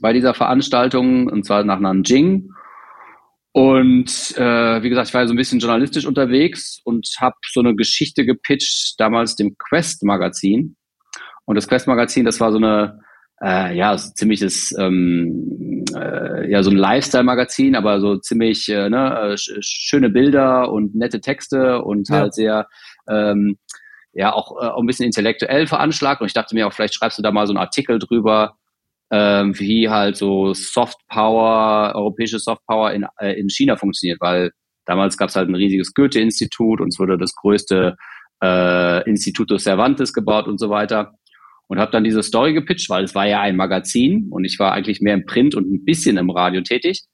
bei 0.00 0.12
dieser 0.12 0.34
Veranstaltung 0.34 1.28
und 1.28 1.44
zwar 1.44 1.64
nach 1.64 1.80
Nanjing. 1.80 2.50
Und 3.52 4.36
äh, 4.36 4.82
wie 4.82 4.88
gesagt, 4.88 5.08
ich 5.08 5.14
war 5.14 5.26
so 5.26 5.34
ein 5.34 5.36
bisschen 5.36 5.58
journalistisch 5.58 6.06
unterwegs 6.06 6.80
und 6.84 7.08
habe 7.18 7.36
so 7.52 7.60
eine 7.60 7.74
Geschichte 7.74 8.24
gepitcht, 8.24 8.94
damals 8.98 9.34
dem 9.34 9.56
Quest-Magazin. 9.58 10.76
Und 11.46 11.56
das 11.56 11.66
Quest-Magazin, 11.66 12.24
das 12.24 12.38
war 12.38 12.52
so 12.52 12.58
eine 12.58 13.00
äh, 13.42 13.76
ja, 13.76 13.96
so 13.96 14.12
ziemliches, 14.12 14.74
ähm, 14.78 15.84
äh, 15.94 16.50
ja, 16.50 16.62
so 16.62 16.70
ein 16.70 16.76
Lifestyle-Magazin, 16.76 17.74
aber 17.74 18.00
so 18.00 18.18
ziemlich 18.18 18.68
äh, 18.68 18.90
ne, 18.90 19.34
äh, 19.34 19.36
schöne 19.36 20.10
Bilder 20.10 20.70
und 20.70 20.94
nette 20.94 21.20
Texte 21.20 21.82
und 21.82 22.08
ja. 22.08 22.16
halt 22.16 22.34
sehr, 22.34 22.68
ähm, 23.08 23.58
ja, 24.12 24.32
auch, 24.32 24.60
äh, 24.60 24.66
auch 24.66 24.80
ein 24.80 24.86
bisschen 24.86 25.06
intellektuell 25.06 25.66
veranschlagt. 25.66 26.20
Und 26.20 26.26
ich 26.26 26.34
dachte 26.34 26.54
mir 26.54 26.66
auch, 26.66 26.72
vielleicht 26.72 26.94
schreibst 26.94 27.18
du 27.18 27.22
da 27.22 27.32
mal 27.32 27.46
so 27.46 27.52
einen 27.52 27.60
Artikel 27.60 27.98
drüber, 27.98 28.56
ähm, 29.10 29.58
wie 29.58 29.88
halt 29.88 30.16
so 30.16 30.54
Soft 30.54 30.98
Power, 31.08 31.92
europäische 31.94 32.38
Soft 32.38 32.64
Power 32.66 32.92
in, 32.92 33.06
äh, 33.18 33.32
in 33.32 33.48
China 33.48 33.76
funktioniert, 33.76 34.20
weil 34.20 34.52
damals 34.86 35.16
gab 35.16 35.28
es 35.28 35.36
halt 35.36 35.48
ein 35.48 35.54
riesiges 35.54 35.94
Goethe-Institut 35.94 36.80
und 36.80 36.88
es 36.88 36.98
wurde 36.98 37.18
das 37.18 37.34
größte 37.34 37.96
äh, 38.42 39.08
Instituto 39.08 39.58
Cervantes 39.58 40.12
gebaut 40.12 40.46
und 40.46 40.58
so 40.58 40.70
weiter 40.70 41.12
und 41.70 41.78
habe 41.78 41.92
dann 41.92 42.04
diese 42.04 42.22
Story 42.22 42.52
gepitcht, 42.52 42.90
weil 42.90 43.04
es 43.04 43.14
war 43.14 43.26
ja 43.26 43.40
ein 43.40 43.56
Magazin 43.56 44.28
und 44.30 44.44
ich 44.44 44.58
war 44.58 44.72
eigentlich 44.72 45.00
mehr 45.00 45.14
im 45.14 45.24
Print 45.24 45.54
und 45.54 45.70
ein 45.70 45.84
bisschen 45.84 46.16
im 46.16 46.30
Radio 46.30 46.62
tätig. 46.62 47.04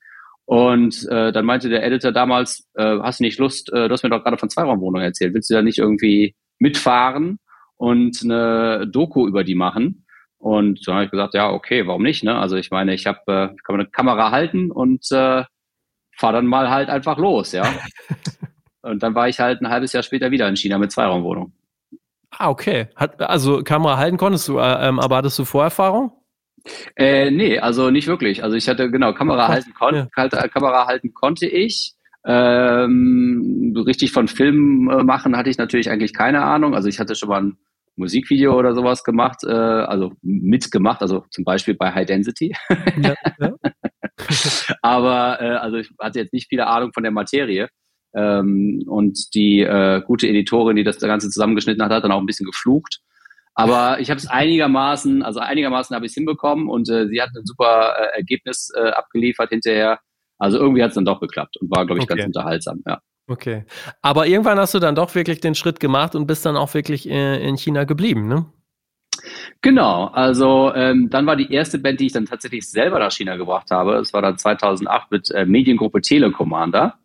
Und 0.47 1.07
äh, 1.11 1.33
dann 1.33 1.45
meinte 1.45 1.69
der 1.69 1.85
Editor 1.85 2.13
damals, 2.13 2.67
äh, 2.75 2.99
hast 3.01 3.21
du 3.21 3.25
nicht 3.25 3.39
Lust, 3.39 3.71
äh, 3.73 3.89
du 3.89 3.93
hast 3.93 4.05
mir 4.05 4.11
doch 4.11 4.23
gerade 4.23 4.39
von 4.39 4.49
Zweiraumwohnungen 4.49 5.03
erzählt, 5.03 5.35
willst 5.35 5.51
du 5.51 5.55
da 5.55 5.63
nicht 5.63 5.79
irgendwie 5.79 6.37
mitfahren 6.59 7.39
und 7.77 8.21
eine 8.23 8.87
Doku 8.87 9.27
über 9.27 9.45
die 9.45 9.57
machen? 9.57 10.06
Und 10.39 10.87
dann 10.87 10.95
habe 10.97 11.05
ich 11.07 11.11
gesagt, 11.11 11.35
ja, 11.35 11.51
okay, 11.51 11.87
warum 11.87 12.03
nicht? 12.03 12.23
Ne? 12.23 12.37
Also 12.37 12.57
ich 12.57 12.71
meine, 12.71 12.95
ich 12.95 13.07
habe, 13.07 13.21
äh, 13.27 13.57
kann 13.65 13.75
eine 13.75 13.87
Kamera 13.87 14.31
halten 14.31 14.71
und 14.71 15.11
äh, 15.11 15.45
fahr 16.17 16.33
dann 16.33 16.47
mal 16.47 16.71
halt 16.71 16.89
einfach 16.89 17.19
los, 17.19 17.53
ja. 17.53 17.65
und 18.83 19.03
dann 19.03 19.15
war 19.15 19.29
ich 19.29 19.41
halt 19.41 19.61
ein 19.61 19.69
halbes 19.69 19.93
Jahr 19.93 20.03
später 20.03 20.31
wieder 20.31 20.49
in 20.49 20.57
China 20.57 20.79
mit 20.79 20.93
Zweiraumwohnung. 20.93 21.53
Ah, 22.31 22.51
okay. 22.51 22.89
Hat, 22.97 23.21
also 23.23 23.63
Kamera 23.63 23.97
halten 23.97 24.17
konntest 24.17 24.49
du, 24.49 24.59
äh, 24.59 24.89
ähm, 24.89 25.01
aber 25.01 25.17
hattest 25.17 25.39
du 25.39 25.45
Vorerfahrung? 25.45 26.13
Äh, 26.97 27.31
nee, 27.31 27.59
also 27.59 27.91
nicht 27.91 28.07
wirklich. 28.07 28.43
Also 28.43 28.57
ich 28.57 28.69
hatte, 28.69 28.91
genau, 28.91 29.13
Kamera 29.13 29.49
halten, 29.49 29.73
kon 29.75 29.95
ja. 29.95 30.09
Äh, 30.17 30.49
Kamera 30.49 30.87
halten 30.87 31.15
konnte 31.15 31.47
ich. 31.47 31.95
Ähm, 32.25 33.73
richtig 33.87 34.11
von 34.11 34.27
Film 34.27 34.91
äh, 34.91 35.05
machen 35.05 35.37
hatte 35.37 35.49
ich 35.49 35.59
natürlich 35.59 35.91
eigentlich 35.91 36.13
keine 36.13 36.43
Ahnung. 36.43 36.75
Also 36.75 36.89
ich 36.89 36.99
hatte 36.99 37.15
schon 37.15 37.29
mal 37.29 37.41
ein 37.41 37.57
Musikvideo 37.97 38.57
oder 38.57 38.75
sowas 38.75 39.03
gemacht, 39.05 39.39
äh, 39.45 39.51
also 39.51 40.13
mitgemacht, 40.23 41.03
also 41.03 41.25
zum 41.31 41.45
Beispiel 41.45 41.75
bei 41.75 41.93
High 41.93 42.07
Density. 42.07 42.55
Ja, 43.03 43.15
ja. 43.41 43.53
Aber 44.83 45.41
äh, 45.41 45.57
also 45.57 45.77
ich 45.77 45.91
hatte 46.01 46.21
jetzt 46.21 46.33
nicht 46.33 46.49
viele 46.49 46.67
Ahnung 46.67 46.93
von 46.93 47.03
der 47.03 47.13
Materie. 47.13 47.69
Ähm, 48.15 48.83
und 48.87 49.35
die 49.35 49.61
äh, 49.61 50.01
gute 50.07 50.27
Editorin, 50.27 50.77
die 50.77 50.85
das 50.85 50.99
Ganze 50.99 51.29
zusammengeschnitten 51.29 51.83
hat, 51.85 51.93
hat 51.93 52.05
dann 52.05 52.13
auch 52.13 52.21
ein 52.21 52.27
bisschen 52.27 52.47
geflucht. 52.47 53.01
Aber 53.55 54.01
ich 54.01 54.11
habe 54.11 54.19
es 54.19 54.27
einigermaßen, 54.27 55.23
also 55.23 55.41
einigermaßen 55.41 55.95
habe 55.95 56.05
ich 56.05 56.13
es 56.13 56.15
hinbekommen 56.15 56.69
und 56.69 56.89
äh, 56.91 57.09
sie 57.09 57.21
hat 57.23 57.31
ein 57.35 57.47
super 57.47 57.95
äh, 57.99 58.17
Ergebnis 58.17 58.71
äh, 58.77 58.89
abgeliefert 58.91 59.49
hinterher. 59.51 59.99
Also 60.39 60.59
irgendwie 60.59 60.83
hat 60.83 60.91
es 60.91 60.95
dann 60.95 61.07
doch 61.07 61.21
geklappt 61.21 61.57
und 61.61 61.71
war, 61.71 61.87
glaube 61.87 61.99
ich, 62.01 62.05
Okay. 62.05 62.17
ganz 62.17 62.27
unterhaltsam, 62.27 62.83
ja. 62.87 63.01
Okay. 63.29 63.65
Aber 64.03 64.27
irgendwann 64.27 64.59
hast 64.59 64.75
du 64.75 64.79
dann 64.79 64.95
doch 64.95 65.15
wirklich 65.15 65.41
den 65.41 65.55
Schritt 65.55 65.81
gemacht 65.81 66.15
und 66.15 66.27
bist 66.27 66.47
dann 66.47 66.57
auch 66.57 66.75
wirklich 66.75 67.09
äh, 67.09 67.47
in 67.47 67.57
China 67.57 67.85
geblieben, 67.85 68.29
ne? 68.29 68.47
Genau, 69.63 70.07
also 70.07 70.73
ähm, 70.75 71.09
dann 71.11 71.27
war 71.27 71.37
die 71.37 71.53
erste 71.53 71.79
Band, 71.79 72.01
die 72.01 72.07
ich 72.07 72.13
dann 72.13 72.27
tatsächlich 72.27 72.69
selber 72.69 72.99
nach 72.99 73.11
China 73.11 73.37
gebracht 73.37 73.71
habe. 73.71 73.93
Das 73.93 74.13
war 74.13 74.23
dann 74.23 74.39
2008 74.39 75.11
mit 75.11 75.31
äh, 75.31 75.47
Mediengruppe 75.47 76.01
Telecommander. 76.03 76.99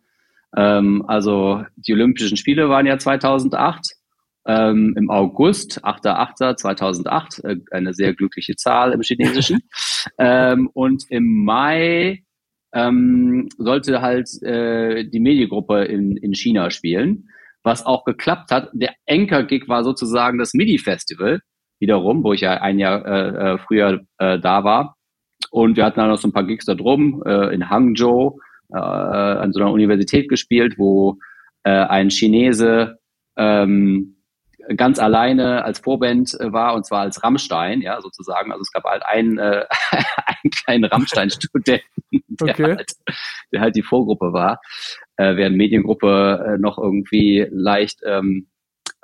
Ähm, 0.56 1.04
also 1.08 1.64
die 1.76 1.92
Olympischen 1.94 2.36
Spiele 2.36 2.68
waren 2.68 2.86
ja 2.86 2.98
2008. 2.98 3.96
Ähm, 4.44 4.94
Im 4.96 5.08
August, 5.08 5.84
8.8.2008, 5.84 7.44
äh, 7.44 7.56
eine 7.70 7.94
sehr 7.94 8.12
glückliche 8.12 8.56
Zahl 8.56 8.92
im 8.92 9.00
Chinesischen. 9.00 9.60
ähm, 10.18 10.68
und 10.72 11.04
im 11.10 11.44
Mai 11.44 12.24
ähm, 12.72 13.48
sollte 13.58 14.00
halt 14.00 14.28
äh, 14.42 15.04
die 15.04 15.20
Mediengruppe 15.20 15.84
in, 15.84 16.16
in 16.16 16.34
China 16.34 16.70
spielen, 16.70 17.28
was 17.62 17.84
auch 17.84 18.04
geklappt 18.04 18.50
hat. 18.50 18.70
Der 18.72 18.94
Anchor-Gig 19.08 19.68
war 19.68 19.84
sozusagen 19.84 20.38
das 20.38 20.54
MIDI-Festival 20.54 21.40
wiederum, 21.78 22.22
wo 22.24 22.32
ich 22.32 22.40
ja 22.40 22.60
ein 22.60 22.78
Jahr 22.78 23.04
äh, 23.04 23.54
äh, 23.54 23.58
früher 23.58 24.00
äh, 24.18 24.38
da 24.38 24.64
war. 24.64 24.96
Und 25.50 25.76
wir 25.76 25.84
hatten 25.84 26.00
dann 26.00 26.08
noch 26.08 26.18
so 26.18 26.28
ein 26.28 26.32
paar 26.32 26.46
Gigs 26.46 26.64
da 26.64 26.74
drum, 26.74 27.22
äh, 27.26 27.52
in 27.52 27.68
Hangzhou, 27.68 28.38
äh, 28.72 28.78
an 28.78 29.52
so 29.52 29.60
einer 29.60 29.72
Universität 29.72 30.28
gespielt, 30.28 30.74
wo 30.78 31.18
äh, 31.64 31.70
ein 31.70 32.10
Chinese 32.10 32.98
ähm, 33.36 34.21
ganz 34.76 34.98
alleine 34.98 35.64
als 35.64 35.80
Vorband 35.80 36.34
äh, 36.40 36.52
war, 36.52 36.74
und 36.74 36.86
zwar 36.86 37.00
als 37.00 37.22
Rammstein, 37.22 37.80
ja, 37.80 38.00
sozusagen. 38.00 38.52
Also 38.52 38.62
es 38.62 38.72
gab 38.72 38.84
halt 38.84 39.04
einen, 39.04 39.38
äh, 39.38 39.64
einen 39.90 40.50
kleinen 40.64 40.84
Rammstein-Studenten, 40.84 41.64
der, 41.66 41.80
Okay. 42.40 42.76
halt, 42.76 42.92
der 43.52 43.60
halt 43.60 43.76
die 43.76 43.82
Vorgruppe 43.82 44.32
war, 44.32 44.60
äh, 45.16 45.36
während 45.36 45.56
Mediengruppe 45.56 46.44
äh, 46.46 46.58
noch 46.58 46.78
irgendwie 46.78 47.46
leicht 47.50 48.00
ähm, 48.04 48.48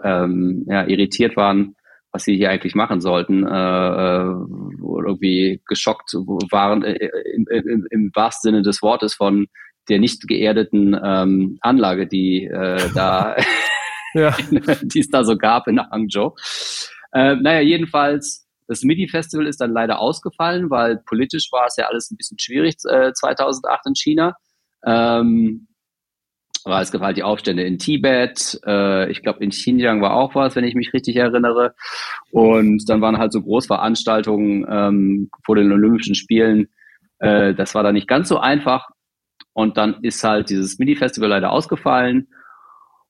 ähm, 0.03 0.65
ja, 0.69 0.87
irritiert 0.87 1.37
waren, 1.37 1.75
was 2.13 2.25
sie 2.25 2.37
hier 2.37 2.51
eigentlich 2.51 2.75
machen 2.75 3.01
sollten, 3.01 3.47
äh, 3.47 3.49
äh, 3.49 4.35
oder 4.83 5.09
irgendwie 5.09 5.61
geschockt 5.67 6.15
waren 6.51 6.85
äh, 6.85 7.11
im, 7.35 7.47
im, 7.49 7.87
im 7.91 8.11
wahrsten 8.15 8.51
Sinne 8.51 8.63
des 8.63 8.83
Wortes 8.83 9.15
von 9.15 9.47
der 9.89 9.99
nicht 9.99 10.29
geerdeten 10.29 10.99
ähm, 11.03 11.59
Anlage, 11.61 12.07
die 12.07 12.45
äh, 12.45 12.91
da 12.95 13.37
Ja. 14.15 14.37
die 14.83 15.01
es 15.01 15.09
da 15.09 15.25
so 15.25 15.37
gab 15.37 15.67
in 15.69 15.81
Hangzhou. 15.81 16.35
Äh, 17.13 17.37
naja, 17.37 17.61
jedenfalls, 17.61 18.47
das 18.67 18.83
MIDI-Festival 18.83 19.47
ist 19.47 19.61
dann 19.61 19.73
leider 19.73 19.99
ausgefallen, 19.99 20.71
weil 20.71 20.99
politisch 21.07 21.49
war 21.53 21.67
es 21.67 21.77
ja 21.77 21.87
alles 21.87 22.11
ein 22.11 22.17
bisschen 22.17 22.39
schwierig 22.39 22.77
äh, 22.89 23.13
2008 23.13 23.87
in 23.87 23.95
China. 23.95 24.37
Ähm, 24.85 25.69
weil 26.65 26.83
es 26.83 26.93
gab 26.93 27.01
halt 27.01 27.17
die 27.17 27.23
Aufstände 27.23 27.63
in 27.63 27.79
Tibet, 27.79 28.61
äh, 28.67 29.11
ich 29.11 29.23
glaube 29.23 29.43
in 29.43 29.51
Xinjiang 29.51 30.03
war 30.03 30.15
auch 30.15 30.35
was, 30.35 30.55
wenn 30.55 30.65
ich 30.65 30.75
mich 30.75 30.93
richtig 30.93 31.17
erinnere. 31.17 31.75
Und 32.31 32.89
dann 32.89 33.01
waren 33.01 33.19
halt 33.19 33.33
so 33.33 33.41
Großveranstaltungen 33.41 34.67
ähm, 34.69 35.31
vor 35.45 35.57
den 35.57 35.73
Olympischen 35.73 36.15
Spielen. 36.15 36.69
Äh, 37.21 37.55
das 37.55 37.75
war 37.75 37.83
dann 37.83 37.95
nicht 37.95 38.09
ganz 38.09 38.29
so 38.29 38.39
einfach. 38.39 38.89
Und 39.53 39.77
dann 39.77 39.99
ist 40.03 40.23
halt 40.23 40.51
dieses 40.51 40.79
MIDI-Festival 40.79 41.31
leider 41.31 41.53
ausgefallen. 41.53 42.29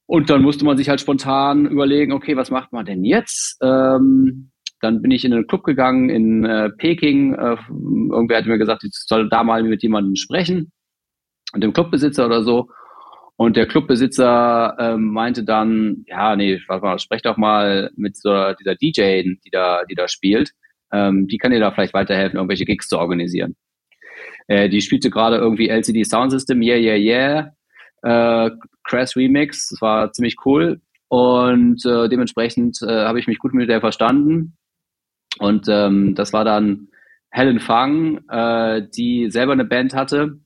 Und 0.09 0.31
dann 0.31 0.41
musste 0.41 0.65
man 0.65 0.79
sich 0.79 0.89
halt 0.89 1.03
spontan 1.03 1.67
überlegen, 1.67 2.13
okay, 2.13 2.35
was 2.35 2.51
macht 2.51 2.73
man 2.73 2.87
denn 2.87 3.05
jetzt? 3.05 3.59
Ähm, 3.63 4.51
dann 4.81 5.03
bin 5.03 5.11
ich 5.11 5.23
in 5.23 5.35
einen 5.35 5.47
Club 5.47 5.65
gegangen 5.65 6.09
in 6.09 6.47
äh, 6.47 6.71
Peking. 6.71 7.35
Äh, 7.35 7.57
irgendwer 7.69 8.39
hat 8.39 8.47
mir 8.47 8.57
gesagt, 8.57 8.85
ich 8.85 8.93
soll 8.95 9.29
da 9.29 9.45
mal 9.45 9.63
mit 9.63 9.83
jemandem 9.83 10.17
sprechen. 10.17 10.73
Und 11.53 11.63
dem 11.63 11.75
Clubbesitzer 11.75 12.25
oder 12.25 12.43
so. 12.43 12.71
Und 13.37 13.59
der 13.59 13.67
Clubbesitzer 13.67 14.77
ähm, 14.79 15.13
meinte 15.13 15.45
dann, 15.45 16.05
ja, 16.07 16.35
nee, 16.37 16.59
warte 16.69 16.87
mal, 16.87 16.99
sprech 16.99 17.21
doch 17.21 17.37
mal 17.37 17.91
mit 17.95 18.17
so 18.17 18.31
dieser 18.59 18.77
DJ, 18.77 19.25
die 19.45 19.51
da, 19.53 19.85
die 19.85 19.95
da 19.95 20.09
spielt. 20.09 20.53
Ähm, 20.91 21.27
die 21.29 21.37
kann 21.37 21.51
dir 21.51 21.61
da 21.61 21.71
vielleicht 21.71 21.93
weiterhelfen, 21.93 22.39
irgendwelche 22.39 22.65
Gigs 22.65 22.89
zu 22.89 22.99
organisieren. 22.99 23.57
Äh, 24.47 24.71
die 24.71 24.81
spielte 24.81 25.11
gerade 25.11 25.37
irgendwie 25.37 25.69
LCD 25.69 26.05
Sound 26.05 26.31
System, 26.31 26.63
yeah, 26.63 26.79
yeah, 26.79 26.97
yeah 26.97 27.58
äh, 28.03 28.51
Crash 28.85 29.17
Remix. 29.17 29.69
Das 29.69 29.81
war 29.81 30.13
ziemlich 30.13 30.37
cool. 30.45 30.81
Und 31.09 31.85
äh, 31.87 32.09
dementsprechend 32.09 32.81
äh, 32.83 33.05
habe 33.05 33.19
ich 33.19 33.27
mich 33.27 33.39
gut 33.39 33.55
mit 33.55 33.69
der 33.69 33.81
verstanden. 33.81 34.57
Und 35.39 35.67
ähm, 35.69 36.15
das 36.15 36.33
war 36.33 36.45
dann 36.45 36.89
Helen 37.31 37.61
Fang, 37.61 38.21
äh, 38.29 38.83
die 38.97 39.31
selber 39.31 39.53
eine 39.53 39.65
Band 39.65 39.95
hatte. 39.95 40.39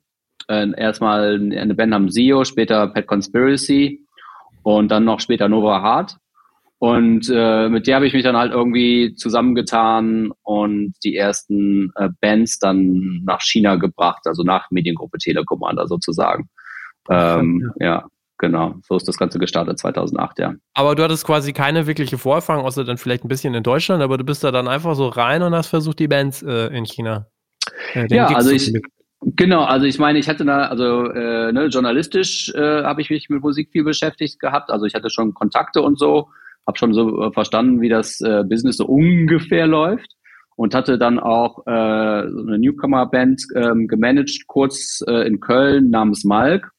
Äh, 0.49 0.73
erstmal 0.77 1.35
eine 1.35 1.75
Band 1.75 1.91
namens 1.91 2.15
Zio, 2.15 2.45
später 2.45 2.89
Pet 2.89 3.07
Conspiracy 3.07 4.07
und 4.63 4.91
dann 4.91 5.05
noch 5.05 5.21
später 5.21 5.49
Nova 5.49 5.83
Heart. 5.83 6.17
Und 6.79 7.31
äh, 7.33 7.69
mit 7.69 7.87
der 7.87 7.95
habe 7.95 8.09
ich 8.09 8.13
mich 8.13 8.25
dann 8.25 8.37
halt 8.37 8.53
irgendwie 8.53 9.15
zusammengetan 9.15 10.33
und 10.43 10.95
die 11.05 11.15
ersten 11.15 11.93
äh, 11.95 12.09
Bands 12.21 12.59
dann 12.59 13.23
nach 13.25 13.41
China 13.41 13.77
gebracht, 13.77 14.23
also 14.25 14.43
nach 14.43 14.69
Mediengruppe 14.73 15.19
Telekommander 15.19 15.87
sozusagen. 15.87 16.49
Ähm, 17.11 17.73
ja, 17.81 18.07
genau. 18.39 18.75
So 18.83 18.97
ist 18.97 19.09
das 19.09 19.17
Ganze 19.17 19.39
gestartet 19.39 19.79
2008, 19.79 20.39
ja. 20.39 20.55
Aber 20.75 20.95
du 20.95 21.03
hattest 21.03 21.27
quasi 21.27 21.53
keine 21.53 21.87
wirkliche 21.87 22.19
Vorerfahrung, 22.19 22.65
außer 22.65 22.85
dann 22.85 22.99
vielleicht 22.99 23.25
ein 23.25 23.29
bisschen 23.29 23.55
in 23.55 23.63
Deutschland, 23.63 24.03
aber 24.03 24.19
du 24.19 24.25
bist 24.25 24.45
da 24.45 24.51
dann 24.51 24.69
einfach 24.69 24.95
so 24.95 25.09
rein 25.09 25.43
und 25.43 25.55
hast 25.55 25.69
versucht, 25.69 25.99
die 25.99 26.09
Bands 26.09 26.43
äh, 26.43 26.67
in 26.69 26.85
China. 26.85 27.27
Äh, 27.95 28.07
Ja, 28.11 28.27
Gigs 28.27 28.37
also 28.37 28.51
ich-. 28.51 28.73
Genau, 29.25 29.63
also 29.63 29.87
ich 29.87 30.01
meine, 30.01 30.19
ich 30.19 30.29
hatte 30.29 30.45
da, 30.45 30.63
also 30.63 31.05
äh, 31.13 31.53
ne, 31.53 31.67
journalistisch 31.67 32.53
äh, 32.57 32.83
habe 32.83 33.03
ich 33.03 33.11
mich 33.11 33.29
mit 33.29 33.41
Musik 33.41 33.71
viel 33.71 33.85
beschäftigt 33.85 34.41
gehabt. 34.41 34.71
Also 34.71 34.85
ich 34.85 34.95
hatte 34.95 35.11
schon 35.11 35.33
Kontakte 35.33 35.81
und 35.81 35.97
so, 35.97 36.29
habe 36.67 36.77
schon 36.77 36.93
so 36.93 37.23
äh, 37.23 37.33
verstanden, 37.33 37.81
wie 37.81 37.89
das 37.89 38.21
äh, 38.21 38.43
Business 38.43 38.79
so 38.79 38.87
ungefähr 38.87 39.69
läuft 39.69 40.17
und 40.57 40.75
hatte 40.75 40.99
dann 40.99 41.21
auch 41.21 41.61
äh, 41.67 42.29
so 42.31 42.41
eine 42.41 42.59
Newcomer-Band 42.59 43.47
ähm, 43.55 43.87
gemanagt, 43.87 44.47
kurz 44.49 45.05
äh, 45.07 45.27
in 45.27 45.39
Köln 45.39 45.91
namens 45.91 46.25
Malk, 46.25 46.73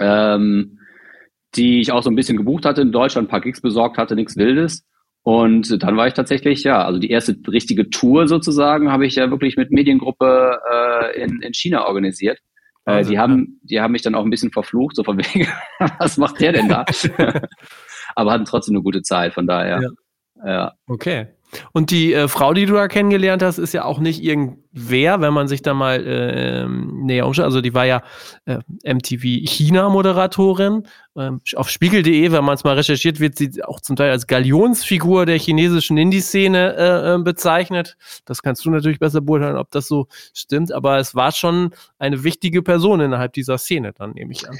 ähm, 0.00 0.78
die 1.54 1.80
ich 1.80 1.92
auch 1.92 2.02
so 2.02 2.10
ein 2.10 2.16
bisschen 2.16 2.36
gebucht 2.36 2.64
hatte 2.64 2.82
in 2.82 2.92
Deutschland, 2.92 3.28
ein 3.28 3.30
paar 3.30 3.40
Gigs 3.40 3.60
besorgt 3.60 3.98
hatte, 3.98 4.14
nichts 4.14 4.36
Wildes. 4.36 4.84
Und 5.22 5.82
dann 5.82 5.96
war 5.96 6.06
ich 6.06 6.14
tatsächlich, 6.14 6.64
ja, 6.64 6.84
also 6.84 6.98
die 6.98 7.10
erste 7.10 7.36
richtige 7.48 7.88
Tour 7.88 8.28
sozusagen 8.28 8.92
habe 8.92 9.06
ich 9.06 9.14
ja 9.14 9.30
wirklich 9.30 9.56
mit 9.56 9.70
Mediengruppe 9.70 10.58
äh, 10.70 11.22
in, 11.22 11.40
in 11.40 11.54
China 11.54 11.86
organisiert. 11.86 12.40
Wahnsinn, 12.84 13.12
die 13.12 13.18
haben, 13.18 13.60
die 13.62 13.80
haben 13.80 13.92
mich 13.92 14.02
dann 14.02 14.14
auch 14.14 14.24
ein 14.24 14.30
bisschen 14.30 14.52
verflucht, 14.52 14.96
so 14.96 15.04
von 15.04 15.16
wegen, 15.34 15.48
was 15.98 16.18
macht 16.18 16.40
der 16.40 16.52
denn 16.52 16.68
da? 16.68 16.84
Aber 18.14 18.32
hatten 18.32 18.44
trotzdem 18.44 18.74
eine 18.74 18.82
gute 18.82 19.00
Zeit, 19.00 19.32
von 19.32 19.46
daher. 19.46 19.80
Ja. 19.80 19.88
Ja. 20.46 20.72
Okay. 20.86 21.28
Und 21.72 21.90
die 21.90 22.12
äh, 22.12 22.28
Frau, 22.28 22.52
die 22.52 22.66
du 22.66 22.74
da 22.74 22.88
kennengelernt 22.88 23.42
hast, 23.42 23.58
ist 23.58 23.74
ja 23.74 23.84
auch 23.84 23.98
nicht 23.98 24.22
irgendwer, 24.22 25.20
wenn 25.20 25.32
man 25.32 25.48
sich 25.48 25.62
da 25.62 25.74
mal 25.74 26.04
äh, 26.06 26.66
näher 26.68 27.26
umschaut. 27.26 27.44
Also 27.44 27.60
die 27.60 27.74
war 27.74 27.86
ja 27.86 28.02
äh, 28.46 28.58
MTV 28.84 29.22
China-Moderatorin. 29.22 30.86
Ähm, 31.16 31.40
auf 31.54 31.70
spiegel.de, 31.70 32.32
wenn 32.32 32.44
man 32.44 32.54
es 32.54 32.64
mal 32.64 32.74
recherchiert, 32.74 33.20
wird 33.20 33.36
sie 33.36 33.62
auch 33.64 33.80
zum 33.80 33.96
Teil 33.96 34.10
als 34.10 34.26
Galionsfigur 34.26 35.26
der 35.26 35.38
chinesischen 35.38 35.96
Indie-Szene 35.96 36.74
äh, 36.76 37.14
äh, 37.14 37.18
bezeichnet. 37.18 37.96
Das 38.24 38.42
kannst 38.42 38.64
du 38.64 38.70
natürlich 38.70 38.98
besser 38.98 39.20
beurteilen, 39.20 39.56
ob 39.56 39.70
das 39.70 39.86
so 39.86 40.08
stimmt. 40.32 40.72
Aber 40.72 40.98
es 40.98 41.14
war 41.14 41.32
schon 41.32 41.70
eine 41.98 42.24
wichtige 42.24 42.62
Person 42.62 43.00
innerhalb 43.00 43.32
dieser 43.32 43.58
Szene, 43.58 43.92
dann 43.92 44.12
nehme 44.12 44.32
ich 44.32 44.48
an. 44.48 44.58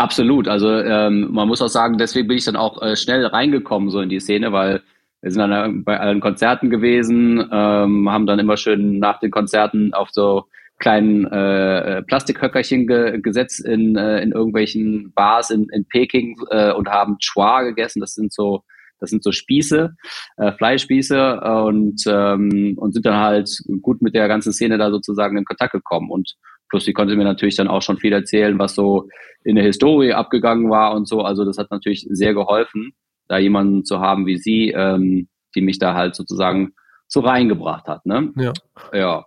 Absolut. 0.00 0.48
Also 0.48 0.70
ähm, 0.70 1.28
man 1.30 1.46
muss 1.46 1.60
auch 1.60 1.68
sagen, 1.68 1.98
deswegen 1.98 2.26
bin 2.26 2.38
ich 2.38 2.44
dann 2.44 2.56
auch 2.56 2.80
äh, 2.80 2.96
schnell 2.96 3.26
reingekommen 3.26 3.90
so 3.90 4.00
in 4.00 4.08
die 4.08 4.18
Szene, 4.18 4.50
weil 4.50 4.82
wir 5.22 5.30
sind 5.30 5.40
dann 5.40 5.52
äh, 5.52 5.82
bei 5.82 6.00
allen 6.00 6.20
Konzerten 6.20 6.70
gewesen, 6.70 7.38
ähm, 7.52 8.10
haben 8.10 8.26
dann 8.26 8.38
immer 8.38 8.56
schön 8.56 8.98
nach 8.98 9.20
den 9.20 9.30
Konzerten 9.30 9.92
auf 9.92 10.10
so 10.10 10.44
kleinen 10.78 11.26
äh, 11.26 11.98
äh, 11.98 12.02
Plastikhöckerchen 12.02 12.86
ge 12.86 13.20
gesetzt 13.20 13.64
in, 13.64 13.96
äh, 13.96 14.22
in 14.22 14.32
irgendwelchen 14.32 15.12
Bars 15.12 15.50
in, 15.50 15.68
in 15.70 15.84
Peking 15.86 16.36
äh, 16.50 16.72
und 16.72 16.88
haben 16.88 17.18
Chua 17.18 17.62
gegessen. 17.62 18.00
Das 18.00 18.14
sind 18.14 18.32
so 18.32 18.64
das 18.98 19.08
sind 19.08 19.22
so 19.22 19.32
Spieße, 19.32 19.94
äh, 20.36 20.52
Fleischspieße 20.52 21.40
und 21.40 22.02
ähm, 22.06 22.74
und 22.76 22.92
sind 22.92 23.06
dann 23.06 23.16
halt 23.16 23.50
gut 23.80 24.02
mit 24.02 24.14
der 24.14 24.28
ganzen 24.28 24.52
Szene 24.52 24.78
da 24.78 24.90
sozusagen 24.90 25.38
in 25.38 25.44
Kontakt 25.44 25.72
gekommen 25.72 26.10
und 26.10 26.34
plus 26.68 26.84
sie 26.84 26.92
konnte 26.92 27.16
mir 27.16 27.24
natürlich 27.24 27.56
dann 27.56 27.68
auch 27.68 27.82
schon 27.82 27.98
viel 27.98 28.12
erzählen, 28.12 28.58
was 28.58 28.74
so 28.74 29.08
in 29.44 29.56
der 29.56 29.64
Historie 29.64 30.12
abgegangen 30.12 30.70
war 30.70 30.94
und 30.94 31.08
so. 31.08 31.22
Also 31.22 31.44
das 31.44 31.58
hat 31.58 31.70
natürlich 31.70 32.06
sehr 32.10 32.34
geholfen, 32.34 32.92
da 33.30 33.38
jemanden 33.38 33.84
zu 33.84 34.00
haben 34.00 34.26
wie 34.26 34.36
sie, 34.38 34.70
ähm, 34.76 35.28
die 35.54 35.60
mich 35.60 35.78
da 35.78 35.94
halt 35.94 36.14
sozusagen 36.16 36.72
so 37.06 37.20
reingebracht 37.20 37.86
hat. 37.86 38.04
Ne? 38.06 38.32
Ja. 38.36 38.52
Ja, 38.92 39.24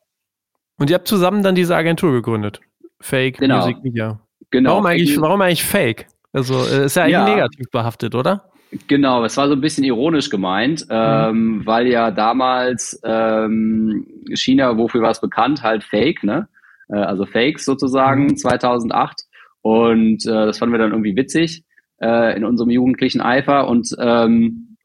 Und 0.77 0.89
ihr 0.89 0.95
habt 0.95 1.07
zusammen 1.07 1.41
dann 1.43 1.55
diese 1.55 1.75
Agentur 1.75 2.11
gegründet. 2.11 2.59
Fake 2.99 3.37
Genau. 3.37 3.59
Music 3.59 3.83
Media. 3.83 4.19
genau. 4.51 4.71
Warum 4.71 4.85
eigentlich, 4.85 5.19
warum 5.21 5.41
eigentlich 5.41 5.63
Fake? 5.63 6.07
Also 6.33 6.55
äh, 6.65 6.85
ist 6.85 6.95
ja 6.95 7.03
eigentlich 7.03 7.13
Ja. 7.13 7.25
negativ 7.25 7.69
behaftet, 7.71 8.13
oder? 8.15 8.49
Genau, 8.87 9.23
es 9.23 9.37
war 9.37 9.47
so 9.47 9.53
ein 9.53 9.61
bisschen 9.61 9.83
ironisch 9.83 10.29
gemeint, 10.29 10.85
ähm, 10.89 11.61
weil 11.65 11.87
ja 11.87 12.09
damals 12.11 12.99
ähm, 13.05 14.05
China, 14.33 14.77
wofür 14.77 15.01
war 15.01 15.11
es 15.11 15.21
bekannt, 15.21 15.61
halt 15.61 15.83
Fake, 15.83 16.23
ne? 16.23 16.47
äh, 16.89 16.95
also 16.97 17.25
Fakes 17.25 17.65
sozusagen, 17.65 18.35
2008. 18.35 19.19
Mhm. 19.63 19.69
Und 19.71 20.25
äh, 20.25 20.45
das 20.47 20.57
fanden 20.57 20.73
wir 20.73 20.79
dann 20.79 20.91
irgendwie 20.91 21.15
witzig 21.15 21.63
äh, 22.03 22.35
in 22.35 22.43
unserem 22.43 22.69
jugendlichen 22.69 23.21
Eifer. 23.21 23.67
Und, 23.67 23.95
ähm, 23.99 24.77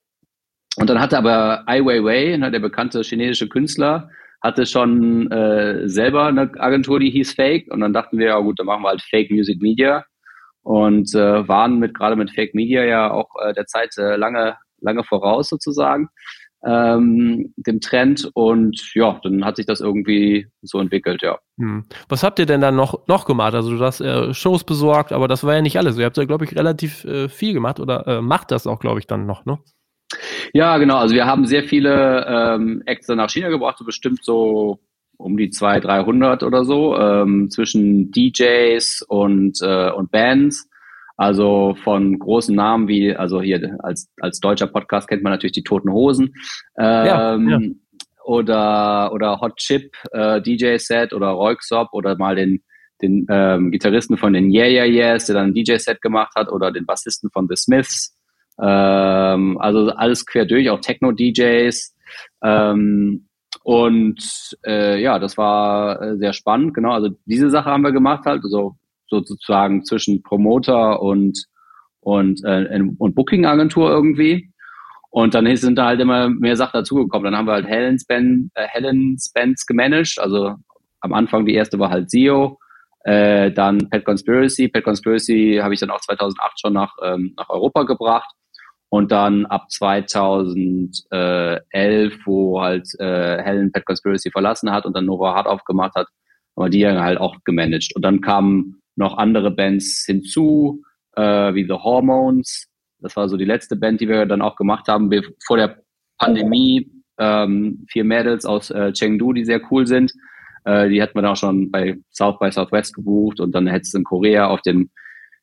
und 0.76 0.88
dann 0.88 1.00
hatte 1.00 1.18
aber 1.18 1.64
Ai 1.66 1.80
Weiwei, 1.80 2.36
ne, 2.36 2.50
der 2.50 2.60
bekannte 2.60 3.02
chinesische 3.02 3.48
Künstler, 3.48 4.10
hatte 4.40 4.66
schon 4.66 5.30
äh, 5.32 5.88
selber 5.88 6.26
eine 6.26 6.52
Agentur, 6.58 7.00
die 7.00 7.10
hieß 7.10 7.32
Fake. 7.32 7.72
Und 7.72 7.80
dann 7.80 7.92
dachten 7.92 8.18
wir, 8.18 8.28
ja 8.28 8.38
gut, 8.38 8.58
dann 8.58 8.66
machen 8.66 8.82
wir 8.82 8.90
halt 8.90 9.02
Fake 9.02 9.30
Music 9.30 9.60
Media. 9.60 10.04
Und 10.62 11.14
äh, 11.14 11.48
waren 11.48 11.78
mit 11.78 11.94
gerade 11.94 12.14
mit 12.14 12.30
Fake 12.30 12.54
Media 12.54 12.84
ja 12.84 13.10
auch 13.10 13.30
äh, 13.42 13.52
der 13.54 13.66
Zeit 13.66 13.96
äh, 13.98 14.16
lange, 14.16 14.56
lange 14.80 15.02
voraus 15.02 15.48
sozusagen 15.48 16.08
ähm, 16.64 17.52
dem 17.56 17.80
Trend 17.80 18.30
und 18.34 18.92
ja, 18.94 19.20
dann 19.22 19.44
hat 19.44 19.56
sich 19.56 19.66
das 19.66 19.80
irgendwie 19.80 20.48
so 20.62 20.80
entwickelt, 20.80 21.22
ja. 21.22 21.38
Hm. 21.58 21.84
Was 22.08 22.22
habt 22.22 22.38
ihr 22.38 22.46
denn 22.46 22.60
dann 22.60 22.76
noch, 22.76 23.06
noch 23.06 23.26
gemacht? 23.26 23.54
Also 23.54 23.76
du 23.76 23.84
hast 23.84 24.00
äh, 24.00 24.34
Shows 24.34 24.64
besorgt, 24.64 25.12
aber 25.12 25.28
das 25.28 25.44
war 25.44 25.54
ja 25.54 25.62
nicht 25.62 25.78
alles. 25.78 25.98
Ihr 25.98 26.04
habt 26.04 26.16
ja, 26.16 26.24
glaube 26.24 26.44
ich, 26.44 26.56
relativ 26.56 27.04
äh, 27.04 27.28
viel 27.28 27.52
gemacht 27.52 27.80
oder 27.80 28.06
äh, 28.06 28.20
macht 28.20 28.50
das 28.50 28.66
auch, 28.66 28.80
glaube 28.80 28.98
ich, 29.00 29.06
dann 29.06 29.26
noch, 29.26 29.44
ne? 29.44 29.58
Ja, 30.52 30.78
genau. 30.78 30.96
Also 30.96 31.14
wir 31.14 31.26
haben 31.26 31.46
sehr 31.46 31.64
viele 31.64 32.26
ähm, 32.26 32.82
Acts 32.86 33.08
nach 33.08 33.30
China 33.30 33.50
gebracht, 33.50 33.78
so 33.78 33.84
bestimmt 33.84 34.24
so 34.24 34.78
um 35.18 35.36
die 35.36 35.50
200, 35.50 35.84
300 35.84 36.42
oder 36.42 36.64
so, 36.64 36.96
ähm, 36.96 37.50
zwischen 37.50 38.10
DJs 38.12 39.02
und, 39.08 39.58
äh, 39.62 39.90
und 39.90 40.10
Bands. 40.10 40.67
Also 41.18 41.76
von 41.82 42.16
großen 42.16 42.54
Namen 42.54 42.86
wie, 42.86 43.14
also 43.14 43.42
hier 43.42 43.76
als, 43.80 44.08
als 44.20 44.38
deutscher 44.38 44.68
Podcast 44.68 45.08
kennt 45.08 45.24
man 45.24 45.32
natürlich 45.32 45.52
die 45.52 45.64
Toten 45.64 45.90
Hosen. 45.92 46.32
Ähm, 46.78 47.48
ja, 47.48 47.58
ja. 47.58 47.60
Oder, 48.24 49.12
oder 49.12 49.40
Hot 49.40 49.56
Chip 49.56 49.90
äh, 50.12 50.40
DJ-Set 50.40 51.12
oder 51.12 51.28
Royksop 51.28 51.88
oder 51.92 52.16
mal 52.16 52.36
den, 52.36 52.62
den 53.02 53.26
ähm, 53.30 53.72
Gitarristen 53.72 54.16
von 54.16 54.32
den 54.32 54.54
Yeah 54.54 54.68
Yeah 54.68 54.84
Yeahs, 54.84 55.26
der 55.26 55.34
dann 55.34 55.48
ein 55.48 55.54
DJ-Set 55.54 56.00
gemacht 56.02 56.34
hat, 56.36 56.52
oder 56.52 56.70
den 56.70 56.86
Bassisten 56.86 57.30
von 57.30 57.48
The 57.48 57.56
Smiths. 57.56 58.16
Ähm, 58.60 59.58
also 59.58 59.90
alles 59.90 60.24
quer 60.24 60.46
durch, 60.46 60.70
auch 60.70 60.80
Techno-DJs. 60.80 61.96
Ähm, 62.44 63.26
und 63.64 64.56
äh, 64.64 65.02
ja, 65.02 65.18
das 65.18 65.36
war 65.36 66.00
äh, 66.00 66.16
sehr 66.16 66.32
spannend, 66.32 66.74
genau. 66.74 66.92
Also 66.92 67.10
diese 67.24 67.50
Sache 67.50 67.70
haben 67.70 67.82
wir 67.82 67.92
gemacht 67.92 68.24
halt, 68.24 68.44
also 68.44 68.76
sozusagen 69.10 69.84
zwischen 69.84 70.22
Promoter 70.22 71.02
und, 71.02 71.44
und, 72.00 72.42
äh, 72.44 72.80
und 72.98 73.14
Booking-Agentur 73.14 73.90
irgendwie. 73.90 74.50
Und 75.10 75.34
dann 75.34 75.54
sind 75.56 75.76
da 75.76 75.86
halt 75.86 76.00
immer 76.00 76.28
mehr 76.28 76.56
Sachen 76.56 76.78
dazugekommen. 76.78 77.24
Dann 77.24 77.36
haben 77.36 77.46
wir 77.46 77.54
halt 77.54 77.66
Helen, 77.66 77.98
Spen, 77.98 78.50
äh, 78.54 78.66
Helen 78.68 79.16
Spence 79.18 79.66
gemanagt. 79.66 80.18
Also 80.18 80.54
am 81.00 81.12
Anfang 81.12 81.46
die 81.46 81.54
erste 81.54 81.78
war 81.78 81.90
halt 81.90 82.10
SEO. 82.10 82.58
Äh, 83.04 83.52
dann 83.52 83.88
Pet 83.88 84.04
Conspiracy. 84.04 84.68
Pet 84.68 84.84
Conspiracy 84.84 85.60
habe 85.62 85.72
ich 85.72 85.80
dann 85.80 85.90
auch 85.90 86.00
2008 86.00 86.60
schon 86.60 86.74
nach, 86.74 86.94
ähm, 87.02 87.32
nach 87.36 87.48
Europa 87.48 87.84
gebracht. 87.84 88.30
Und 88.90 89.12
dann 89.12 89.46
ab 89.46 89.70
2011, 89.70 92.18
wo 92.24 92.60
halt 92.60 92.88
äh, 92.98 93.42
Helen 93.42 93.72
Pet 93.72 93.84
Conspiracy 93.84 94.30
verlassen 94.30 94.72
hat 94.72 94.86
und 94.86 94.96
dann 94.96 95.04
Nova 95.04 95.34
Hard 95.34 95.46
aufgemacht 95.46 95.94
hat, 95.94 96.06
haben 96.56 96.66
wir 96.66 96.70
die 96.70 96.86
halt 96.86 97.18
auch 97.18 97.36
gemanagt. 97.44 97.92
Und 97.94 98.02
dann 98.02 98.20
kamen 98.20 98.80
noch 98.98 99.16
andere 99.16 99.50
Bands 99.50 100.04
hinzu, 100.06 100.82
äh, 101.16 101.54
wie 101.54 101.64
The 101.64 101.74
Hormones. 101.74 102.66
Das 103.00 103.16
war 103.16 103.28
so 103.28 103.36
die 103.36 103.44
letzte 103.44 103.76
Band, 103.76 104.00
die 104.00 104.08
wir 104.08 104.26
dann 104.26 104.42
auch 104.42 104.56
gemacht 104.56 104.88
haben 104.88 105.10
vor 105.46 105.56
der 105.56 105.80
Pandemie. 106.18 106.90
Ähm, 107.20 107.84
vier 107.88 108.04
Mädels 108.04 108.44
aus 108.44 108.70
äh, 108.70 108.92
Chengdu, 108.92 109.32
die 109.32 109.44
sehr 109.44 109.60
cool 109.70 109.86
sind. 109.86 110.12
Äh, 110.64 110.88
die 110.88 111.00
hatten 111.02 111.16
wir 111.16 111.22
dann 111.22 111.32
auch 111.32 111.36
schon 111.36 111.70
bei 111.70 111.98
South 112.12 112.38
by 112.38 112.50
Southwest 112.52 112.94
gebucht 112.94 113.40
und 113.40 113.52
dann 113.52 113.66
hättest 113.66 113.94
du 113.94 113.98
in 113.98 114.04
Korea 114.04 114.46
auf 114.48 114.62
dem 114.62 114.90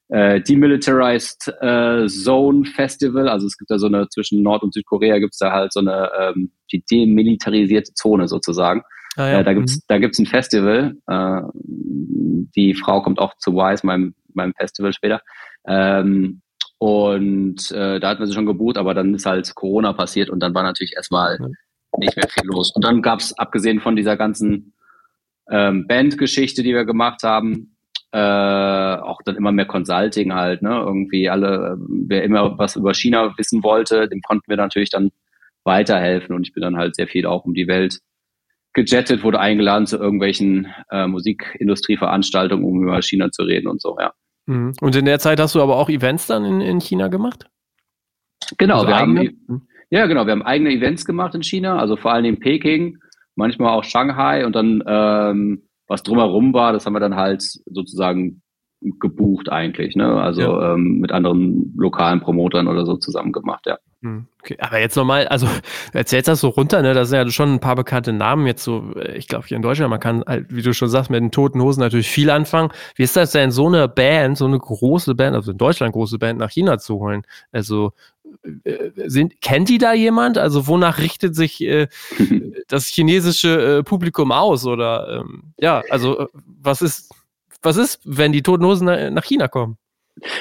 äh, 0.10 0.40
Demilitarized 0.42 1.54
äh, 1.62 2.08
Zone 2.08 2.66
Festival. 2.66 3.28
Also 3.28 3.48
es 3.48 3.58
gibt 3.58 3.72
da 3.72 3.80
so 3.80 3.88
eine, 3.88 4.08
zwischen 4.10 4.42
Nord- 4.42 4.64
und 4.64 4.74
Südkorea 4.74 5.18
gibt 5.20 5.34
es 5.34 5.40
da 5.40 5.52
halt 5.52 5.74
so 5.74 5.80
eine 5.80 6.10
ähm, 6.20 6.52
die 6.72 6.84
demilitarisierte 6.90 7.94
Zone 7.94 8.28
sozusagen. 8.28 8.84
Ah, 9.16 9.30
ja. 9.30 9.40
äh, 9.40 9.44
da 9.44 9.54
gibt's 9.54 9.76
mhm. 9.78 9.82
da 9.88 9.98
gibt's 9.98 10.20
ein 10.20 10.26
Festival. 10.26 10.96
Äh, 11.08 11.42
die 12.56 12.74
Frau 12.74 13.02
kommt 13.02 13.20
auch 13.20 13.36
zu 13.38 13.54
Wise, 13.54 13.86
meinem, 13.86 14.16
meinem 14.34 14.54
Festival 14.54 14.94
später. 14.94 15.22
Ähm, 15.68 16.42
und 16.78 17.72
äh, 17.72 18.00
da 18.00 18.10
hatten 18.10 18.20
wir 18.20 18.28
sie 18.28 18.34
schon 18.34 18.46
gebucht, 18.46 18.78
aber 18.78 18.94
dann 18.94 19.14
ist 19.16 19.26
halt 19.26 19.56
Corona 19.56 19.94
passiert 19.94 20.30
und 20.30 20.40
dann 20.42 20.54
war 20.54 20.64
natürlich 20.64 20.94
erstmal 20.96 21.40
nicht 21.98 22.16
mehr 22.16 22.28
viel 22.28 22.46
los. 22.46 22.72
Und 22.76 22.84
dann 22.84 23.02
gab's 23.02 23.34
abgesehen 23.34 23.80
von 23.80 23.96
dieser 23.96 24.18
ganzen 24.18 24.74
ähm, 25.50 25.88
Bandgeschichte, 25.88 26.64
die 26.64 26.74
wir 26.74 26.86
gemacht 26.86 27.24
haben, 27.24 27.76
äh, 28.12 28.18
auch 28.18 29.22
dann 29.24 29.36
immer 29.36 29.52
mehr 29.52 29.66
Consulting 29.66 30.34
halt, 30.34 30.62
ne? 30.62 30.70
Irgendwie 30.70 31.30
alle, 31.30 31.78
wer 31.80 32.24
immer 32.24 32.58
was 32.58 32.76
über 32.76 32.94
China 32.94 33.34
wissen 33.38 33.64
wollte, 33.64 34.08
dem 34.08 34.22
konnten 34.22 34.50
wir 34.50 34.58
natürlich 34.58 34.90
dann 34.90 35.12
weiterhelfen 35.64 36.36
und 36.36 36.48
ich 36.48 36.54
bin 36.54 36.62
dann 36.62 36.78
halt 36.78 36.96
sehr 36.96 37.08
viel 37.08 37.26
auch 37.26 37.44
um 37.46 37.54
die 37.54 37.68
Welt 37.68 38.00
gejettet, 38.76 39.24
wurde 39.24 39.40
eingeladen 39.40 39.88
zu 39.88 39.98
irgendwelchen 39.98 40.68
äh, 40.92 41.08
Musikindustrieveranstaltungen, 41.08 42.64
um 42.64 42.84
über 42.84 43.02
China 43.02 43.32
zu 43.32 43.44
reden 43.44 43.68
und 43.68 43.82
so, 43.82 43.98
ja. 44.00 44.14
Mhm. 44.46 44.74
Und 44.80 44.96
in 44.96 45.06
der 45.06 45.18
Zeit 45.18 45.40
hast 45.40 45.56
du 45.56 45.62
aber 45.62 45.78
auch 45.78 45.90
Events 45.90 46.28
dann 46.28 46.46
in, 46.46 46.62
in 46.62 46.80
China 46.80 47.08
gemacht? 47.08 47.48
Genau, 48.60 48.76
also 48.76 48.88
wir 48.88 48.96
eigene? 48.96 49.20
haben 49.20 49.68
ja 49.90 50.06
genau, 50.06 50.26
wir 50.26 50.32
haben 50.32 50.44
eigene 50.44 50.72
Events 50.72 51.06
gemacht 51.06 51.34
in 51.34 51.42
China, 51.42 51.80
also 51.80 51.96
vor 51.96 52.14
allem 52.14 52.26
in 52.26 52.40
Peking, 52.40 53.00
manchmal 53.36 53.70
auch 53.70 53.84
Shanghai 53.84 54.46
und 54.46 54.56
dann 54.56 54.84
ähm, 54.86 55.64
was 55.88 56.04
drumherum 56.04 56.54
war, 56.54 56.74
das 56.74 56.86
haben 56.86 56.94
wir 56.94 57.00
dann 57.00 57.16
halt 57.16 57.42
sozusagen 57.42 58.42
gebucht 59.00 59.50
eigentlich, 59.50 59.96
ne? 59.96 60.22
Also 60.22 60.42
ja. 60.42 60.74
ähm, 60.74 61.00
mit 61.00 61.12
anderen 61.12 61.74
lokalen 61.78 62.22
Promotern 62.22 62.68
oder 62.68 62.86
so 62.86 62.98
zusammen 62.98 63.32
gemacht, 63.32 63.66
ja. 63.66 63.78
Hm, 64.02 64.28
okay, 64.42 64.56
aber 64.60 64.80
jetzt 64.80 64.96
nochmal, 64.96 65.28
also 65.28 65.48
erzählst 65.94 66.28
das 66.28 66.42
so 66.42 66.50
runter, 66.50 66.82
ne? 66.82 66.94
Das 66.94 67.10
sind 67.10 67.18
ja 67.18 67.30
schon 67.32 67.54
ein 67.54 67.60
paar 67.60 67.76
bekannte 67.76 68.14
Namen 68.14 68.46
jetzt 68.46 68.64
so, 68.64 68.94
äh, 68.96 69.18
ich 69.18 69.28
glaube 69.28 69.48
hier 69.48 69.58
in 69.58 69.64
Deutschland, 69.64 69.90
man 69.90 70.00
kann 70.00 70.24
halt, 70.28 70.46
wie 70.50 70.62
du 70.62 70.74
schon 70.74 70.90
sagst, 70.90 71.10
mit 71.10 71.22
den 71.22 71.32
Toten 71.32 71.62
Hosen 71.62 71.80
natürlich 71.80 72.10
viel 72.10 72.30
anfangen. 72.30 72.72
Wie 72.96 73.04
ist 73.04 73.16
das 73.16 73.32
denn, 73.32 73.52
so 73.52 73.68
eine 73.68 73.88
Band, 73.88 74.38
so 74.38 74.46
eine 74.46 74.60
große 74.60 75.16
Band, 75.16 75.36
also 75.36 75.52
in 75.52 75.58
Deutschland 75.58 75.94
große 75.94 76.20
Band 76.20 76.40
nach 76.40 76.52
China 76.52 76.78
zu 76.78 77.00
holen? 77.00 77.24
Also 77.52 77.94
äh, 78.64 78.92
sind, 79.08 79.42
kennt 79.42 79.70
die 79.70 79.78
da 79.78 79.94
jemand? 79.94 80.38
Also 80.38 80.68
wonach 80.68 81.00
richtet 81.00 81.36
sich 81.36 81.62
äh, 81.62 81.88
das 82.68 82.86
chinesische 82.86 83.80
äh, 83.80 83.84
Publikum 83.84 84.32
aus? 84.32 84.66
Oder 84.66 85.22
ähm, 85.22 85.54
ja, 85.60 85.82
also 85.90 86.20
äh, 86.20 86.28
was 86.62 86.82
ist, 86.82 87.12
was 87.66 87.78
ist, 87.78 88.00
wenn 88.06 88.32
die 88.32 88.44
Toten 88.44 88.66
Hosen 88.66 89.14
nach 89.14 89.24
China 89.24 89.48
kommen? 89.48 89.78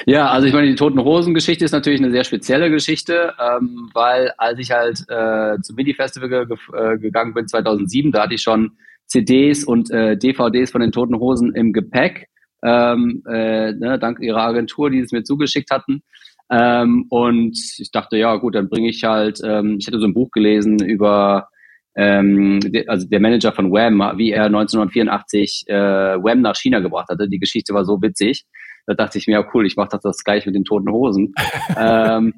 Ja, 0.05 0.29
also 0.29 0.47
ich 0.47 0.53
meine, 0.53 0.67
die 0.67 0.75
Toten 0.75 1.03
Hosen-Geschichte 1.03 1.65
ist 1.65 1.73
natürlich 1.73 1.99
eine 1.99 2.11
sehr 2.11 2.23
spezielle 2.23 2.69
Geschichte, 2.69 3.33
ähm, 3.39 3.89
weil 3.93 4.31
als 4.37 4.57
ich 4.59 4.71
halt 4.71 5.03
äh, 5.09 5.59
zum 5.61 5.75
Mini-Festival 5.75 6.29
ge 6.29 6.57
äh, 6.73 6.97
gegangen 6.97 7.33
bin 7.33 7.47
2007, 7.47 8.11
da 8.11 8.23
hatte 8.23 8.35
ich 8.35 8.41
schon 8.41 8.77
CDs 9.07 9.65
und 9.65 9.91
äh, 9.91 10.17
DVDs 10.17 10.71
von 10.71 10.81
den 10.81 10.93
Toten 10.93 11.19
Hosen 11.19 11.53
im 11.53 11.73
Gepäck, 11.73 12.27
ähm, 12.63 13.21
äh, 13.27 13.73
ne, 13.73 13.99
dank 13.99 14.19
ihrer 14.21 14.43
Agentur, 14.43 14.89
die 14.89 14.99
es 14.99 15.11
mir 15.11 15.23
zugeschickt 15.23 15.71
hatten. 15.71 16.03
Ähm, 16.49 17.05
und 17.09 17.57
ich 17.77 17.91
dachte, 17.91 18.17
ja 18.17 18.35
gut, 18.37 18.55
dann 18.55 18.69
bringe 18.69 18.89
ich 18.89 19.03
halt, 19.03 19.41
ähm, 19.43 19.77
ich 19.79 19.87
hatte 19.87 19.99
so 19.99 20.05
ein 20.05 20.13
Buch 20.13 20.31
gelesen 20.31 20.79
über 20.79 21.49
ähm, 21.95 22.59
also 22.87 23.07
der 23.07 23.19
Manager 23.19 23.51
von 23.51 23.71
Wham, 23.71 23.99
wie 24.17 24.31
er 24.31 24.45
1984 24.45 25.65
äh, 25.67 25.73
Wham 25.73 26.41
nach 26.41 26.55
China 26.55 26.79
gebracht 26.79 27.09
hatte. 27.09 27.29
Die 27.29 27.39
Geschichte 27.39 27.73
war 27.73 27.85
so 27.85 28.01
witzig. 28.01 28.45
Da 28.85 28.93
dachte 28.93 29.17
ich 29.17 29.27
mir, 29.27 29.33
ja 29.33 29.45
cool, 29.53 29.65
ich 29.65 29.77
mache 29.77 29.89
das, 29.91 30.01
das 30.01 30.23
gleich 30.23 30.45
mit 30.45 30.55
den 30.55 30.65
toten 30.65 30.91
Hosen. 30.91 31.33
ähm, 31.77 32.33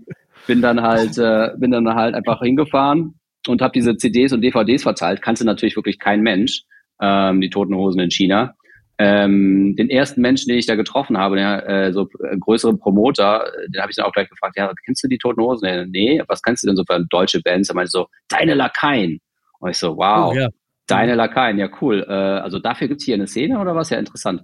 bin 0.45 0.61
dann 0.61 0.81
halt, 0.81 1.17
äh, 1.17 1.49
bin 1.57 1.71
dann 1.71 1.93
halt 1.93 2.15
einfach 2.15 2.41
hingefahren 2.41 3.15
und 3.47 3.61
habe 3.61 3.73
diese 3.73 3.97
CDs 3.97 4.31
und 4.31 4.41
DVDs 4.41 4.83
verteilt. 4.83 5.21
Kannte 5.21 5.43
natürlich 5.43 5.75
wirklich 5.75 5.99
kein 5.99 6.21
Mensch, 6.21 6.63
ähm, 7.01 7.41
die 7.41 7.49
toten 7.49 7.75
Hosen 7.75 7.99
in 7.99 8.11
China. 8.11 8.53
Ähm, 8.99 9.75
den 9.75 9.89
ersten 9.89 10.21
Menschen, 10.21 10.49
den 10.49 10.57
ich 10.57 10.65
da 10.65 10.75
getroffen 10.75 11.17
habe, 11.17 11.35
der 11.35 11.69
äh, 11.69 11.93
so 11.93 12.09
äh, 12.23 12.35
größere 12.37 12.75
Promoter, 12.77 13.45
den 13.67 13.79
habe 13.79 13.91
ich 13.91 13.95
dann 13.95 14.05
auch 14.05 14.11
gleich 14.11 14.29
gefragt, 14.29 14.57
ja, 14.57 14.71
kennst 14.85 15.03
du 15.03 15.07
die 15.07 15.19
Toten 15.19 15.41
Hosen? 15.41 15.91
Nee, 15.91 16.21
was 16.27 16.41
kennst 16.41 16.63
du 16.63 16.67
denn 16.67 16.77
so 16.77 16.83
für 16.87 17.05
deutsche 17.09 17.41
Bands? 17.41 17.69
Er 17.69 17.75
meinte 17.75 17.91
so, 17.91 18.07
deine 18.29 18.55
Lakaien. 18.55 19.19
Und 19.59 19.69
ich 19.69 19.77
so, 19.77 19.97
wow, 19.97 20.31
oh, 20.31 20.37
ja. 20.37 20.49
deine 20.87 21.15
Lakaien, 21.15 21.57
ja 21.57 21.69
cool. 21.81 22.05
Äh, 22.07 22.13
also 22.13 22.59
dafür 22.59 22.87
gibt's 22.87 23.05
hier 23.05 23.15
eine 23.15 23.27
Szene 23.27 23.59
oder 23.59 23.75
was? 23.75 23.89
Ja, 23.89 23.97
interessant 23.97 24.41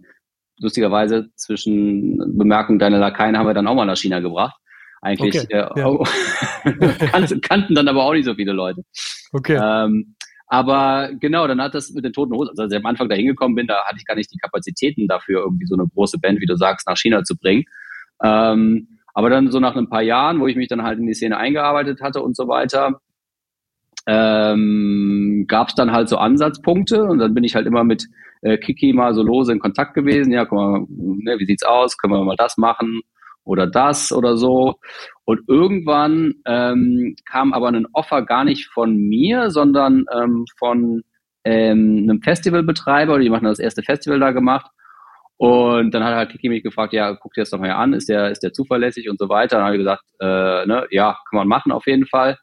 lustigerweise 0.60 1.30
zwischen 1.36 2.18
Bemerkung 2.38 2.80
deiner 2.80 3.00
Lakaien 3.00 3.38
haben 3.38 3.48
wir 3.48 3.54
dann 3.54 3.68
auch 3.68 3.76
mal 3.76 3.86
nach 3.86 3.98
China 3.98 4.20
gebracht. 4.20 4.56
Eigentlich 5.02 5.38
okay, 5.38 5.54
äh, 5.54 5.80
ja. 5.80 7.08
kannten, 7.12 7.42
kannten 7.42 7.76
dann 7.76 7.88
aber 7.88 8.06
auch 8.06 8.14
nicht 8.14 8.26
so 8.26 8.36
viele 8.36 8.54
Leute. 8.54 8.84
Okay. 9.34 9.60
Ähm, 9.62 10.16
aber 10.48 11.10
genau, 11.20 11.48
dann 11.48 11.62
hat 11.62 11.76
das 11.76 11.92
mit 11.92 12.06
den 12.06 12.14
Toten 12.14 12.34
Hosen, 12.34 12.50
also 12.50 12.64
als 12.64 12.72
ich 12.72 12.80
am 12.80 12.86
Anfang 12.86 13.10
da 13.10 13.16
hingekommen 13.16 13.56
bin, 13.56 13.68
da 13.68 13.84
hatte 13.86 13.98
ich 13.98 14.06
gar 14.06 14.16
nicht 14.16 14.32
die 14.32 14.38
Kapazitäten 14.38 15.08
dafür, 15.08 15.42
irgendwie 15.42 15.66
so 15.66 15.76
eine 15.76 15.88
große 15.88 16.20
Band, 16.20 16.40
wie 16.40 16.46
du 16.46 16.56
sagst, 16.56 16.88
nach 16.88 16.98
China 16.98 17.24
zu 17.24 17.36
bringen. 17.36 17.66
Ähm, 18.24 19.00
aber 19.14 19.30
dann 19.30 19.52
so 19.52 19.60
nach 19.60 19.76
ein 19.76 19.90
paar 19.90 20.02
Jahren, 20.02 20.40
wo 20.40 20.48
ich 20.48 20.56
mich 20.56 20.70
dann 20.70 20.84
halt 20.84 21.00
in 21.00 21.08
die 21.08 21.14
Szene 21.14 21.38
eingearbeitet 21.38 22.02
hatte 22.02 22.22
und 22.22 22.36
so 22.36 22.48
weiter, 22.48 23.02
ähm, 24.06 25.46
gab 25.48 25.70
es 25.70 25.76
dann 25.76 25.92
halt 25.92 26.10
so 26.10 26.18
Ansatzpunkte 26.18 27.04
und 27.04 27.20
dann 27.20 27.34
bin 27.34 27.44
ich 27.44 27.56
halt 27.56 27.68
immer 27.68 27.84
mit 27.84 28.06
äh, 28.42 28.58
Kiki 28.58 28.94
mal 28.94 29.14
so 29.14 29.24
lose 29.24 29.52
in 29.52 29.60
Kontakt 29.60 29.94
gewesen. 29.94 30.32
Ja, 30.32 30.46
guck 30.46 30.58
mal, 30.58 30.80
ne, 30.90 31.40
wie 31.40 31.46
sieht's 31.46 31.64
aus? 31.64 31.98
Können 31.98 32.14
wir 32.14 32.24
mal 32.24 32.36
das 32.36 32.58
machen 32.58 33.02
oder 33.46 33.68
das 33.68 34.12
oder 34.12 34.38
so? 34.38 34.76
Und 35.26 35.42
irgendwann 35.48 36.36
ähm, 36.46 37.16
kam 37.30 37.54
aber 37.54 37.70
ein 37.70 37.88
Offer 37.94 38.24
gar 38.24 38.44
nicht 38.44 38.68
von 38.68 38.96
mir, 38.96 39.50
sondern 39.52 40.06
ähm, 40.14 40.46
von 40.58 41.04
ähm, 41.46 42.00
einem 42.04 42.22
Festivalbetreiber. 42.22 43.20
Die 43.20 43.30
machen 43.30 43.46
das 43.46 43.60
erste 43.60 43.84
Festival 43.84 44.20
da 44.20 44.32
gemacht. 44.32 44.70
Und 45.38 45.94
dann 45.94 46.04
hat 46.04 46.16
halt 46.16 46.32
Kiki 46.32 46.48
mich 46.50 46.64
gefragt, 46.64 46.94
ja, 46.94 47.16
guck 47.16 47.34
dir 47.34 47.42
das 47.42 47.50
doch 47.50 47.60
mal 47.60 47.72
an, 47.72 47.94
ist 47.94 48.08
der, 48.08 48.32
ist 48.32 48.44
der 48.44 48.54
zuverlässig 48.54 49.10
und 49.10 49.20
so 49.20 49.30
weiter. 49.30 49.58
Dann 49.58 49.66
habe 49.66 49.76
ich 49.76 49.80
gesagt, 49.80 50.04
äh, 50.20 50.66
ne, 50.66 50.88
ja, 50.92 51.18
kann 51.30 51.38
man 51.38 51.48
machen 51.48 51.72
auf 51.72 51.88
jeden 51.88 52.06
Fall. 52.06 52.38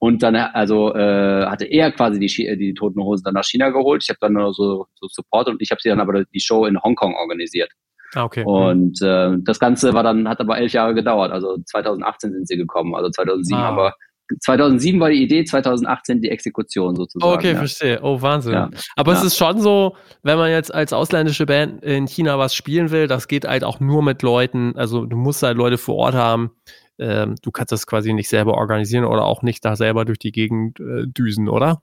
Und 0.00 0.22
dann 0.22 0.34
also 0.34 0.94
äh, 0.94 1.44
hatte 1.44 1.66
er 1.66 1.92
quasi 1.92 2.18
die, 2.18 2.26
die 2.26 2.72
Toten 2.72 3.02
Hosen 3.02 3.22
dann 3.22 3.34
nach 3.34 3.44
China 3.44 3.68
geholt. 3.68 4.02
Ich 4.02 4.08
habe 4.08 4.18
dann 4.22 4.32
nur 4.32 4.54
so, 4.54 4.86
so 4.94 5.06
Support 5.08 5.48
und 5.48 5.60
ich 5.60 5.70
habe 5.70 5.80
sie 5.82 5.90
dann 5.90 6.00
aber 6.00 6.24
die 6.24 6.40
Show 6.40 6.64
in 6.64 6.82
Hongkong 6.82 7.14
organisiert. 7.14 7.70
Ah, 8.14 8.24
okay. 8.24 8.42
Und 8.44 9.00
äh, 9.02 9.36
das 9.42 9.60
Ganze 9.60 9.92
war 9.92 10.02
dann, 10.02 10.26
hat 10.26 10.40
aber 10.40 10.56
elf 10.56 10.72
Jahre 10.72 10.94
gedauert. 10.94 11.32
Also 11.32 11.58
2018 11.66 12.32
sind 12.32 12.48
sie 12.48 12.56
gekommen, 12.56 12.94
also 12.94 13.10
2007. 13.10 13.60
Ah. 13.60 13.68
Aber 13.68 13.94
2007 14.40 15.00
war 15.00 15.10
die 15.10 15.22
Idee, 15.22 15.44
2018 15.44 16.22
die 16.22 16.30
Exekution 16.30 16.96
sozusagen. 16.96 17.34
Okay, 17.34 17.52
ja. 17.52 17.58
verstehe. 17.58 18.00
Oh, 18.02 18.22
Wahnsinn. 18.22 18.54
Ja. 18.54 18.70
Aber 18.96 19.12
ja. 19.12 19.18
es 19.18 19.24
ist 19.24 19.36
schon 19.36 19.60
so, 19.60 19.96
wenn 20.22 20.38
man 20.38 20.50
jetzt 20.50 20.72
als 20.72 20.92
ausländische 20.92 21.46
Band 21.46 21.84
in 21.84 22.06
China 22.06 22.38
was 22.38 22.54
spielen 22.54 22.90
will, 22.90 23.06
das 23.06 23.28
geht 23.28 23.46
halt 23.46 23.64
auch 23.64 23.80
nur 23.80 24.02
mit 24.02 24.22
Leuten, 24.22 24.76
also 24.76 25.04
du 25.04 25.16
musst 25.16 25.42
halt 25.42 25.56
Leute 25.56 25.78
vor 25.78 25.96
Ort 25.96 26.14
haben. 26.14 26.52
Ähm, 27.00 27.34
du 27.42 27.50
kannst 27.50 27.72
das 27.72 27.86
quasi 27.86 28.12
nicht 28.12 28.28
selber 28.28 28.54
organisieren 28.54 29.04
oder 29.04 29.24
auch 29.24 29.42
nicht 29.42 29.64
da 29.64 29.74
selber 29.74 30.04
durch 30.04 30.18
die 30.18 30.32
Gegend 30.32 30.78
äh, 30.80 31.06
düsen, 31.06 31.48
oder? 31.48 31.82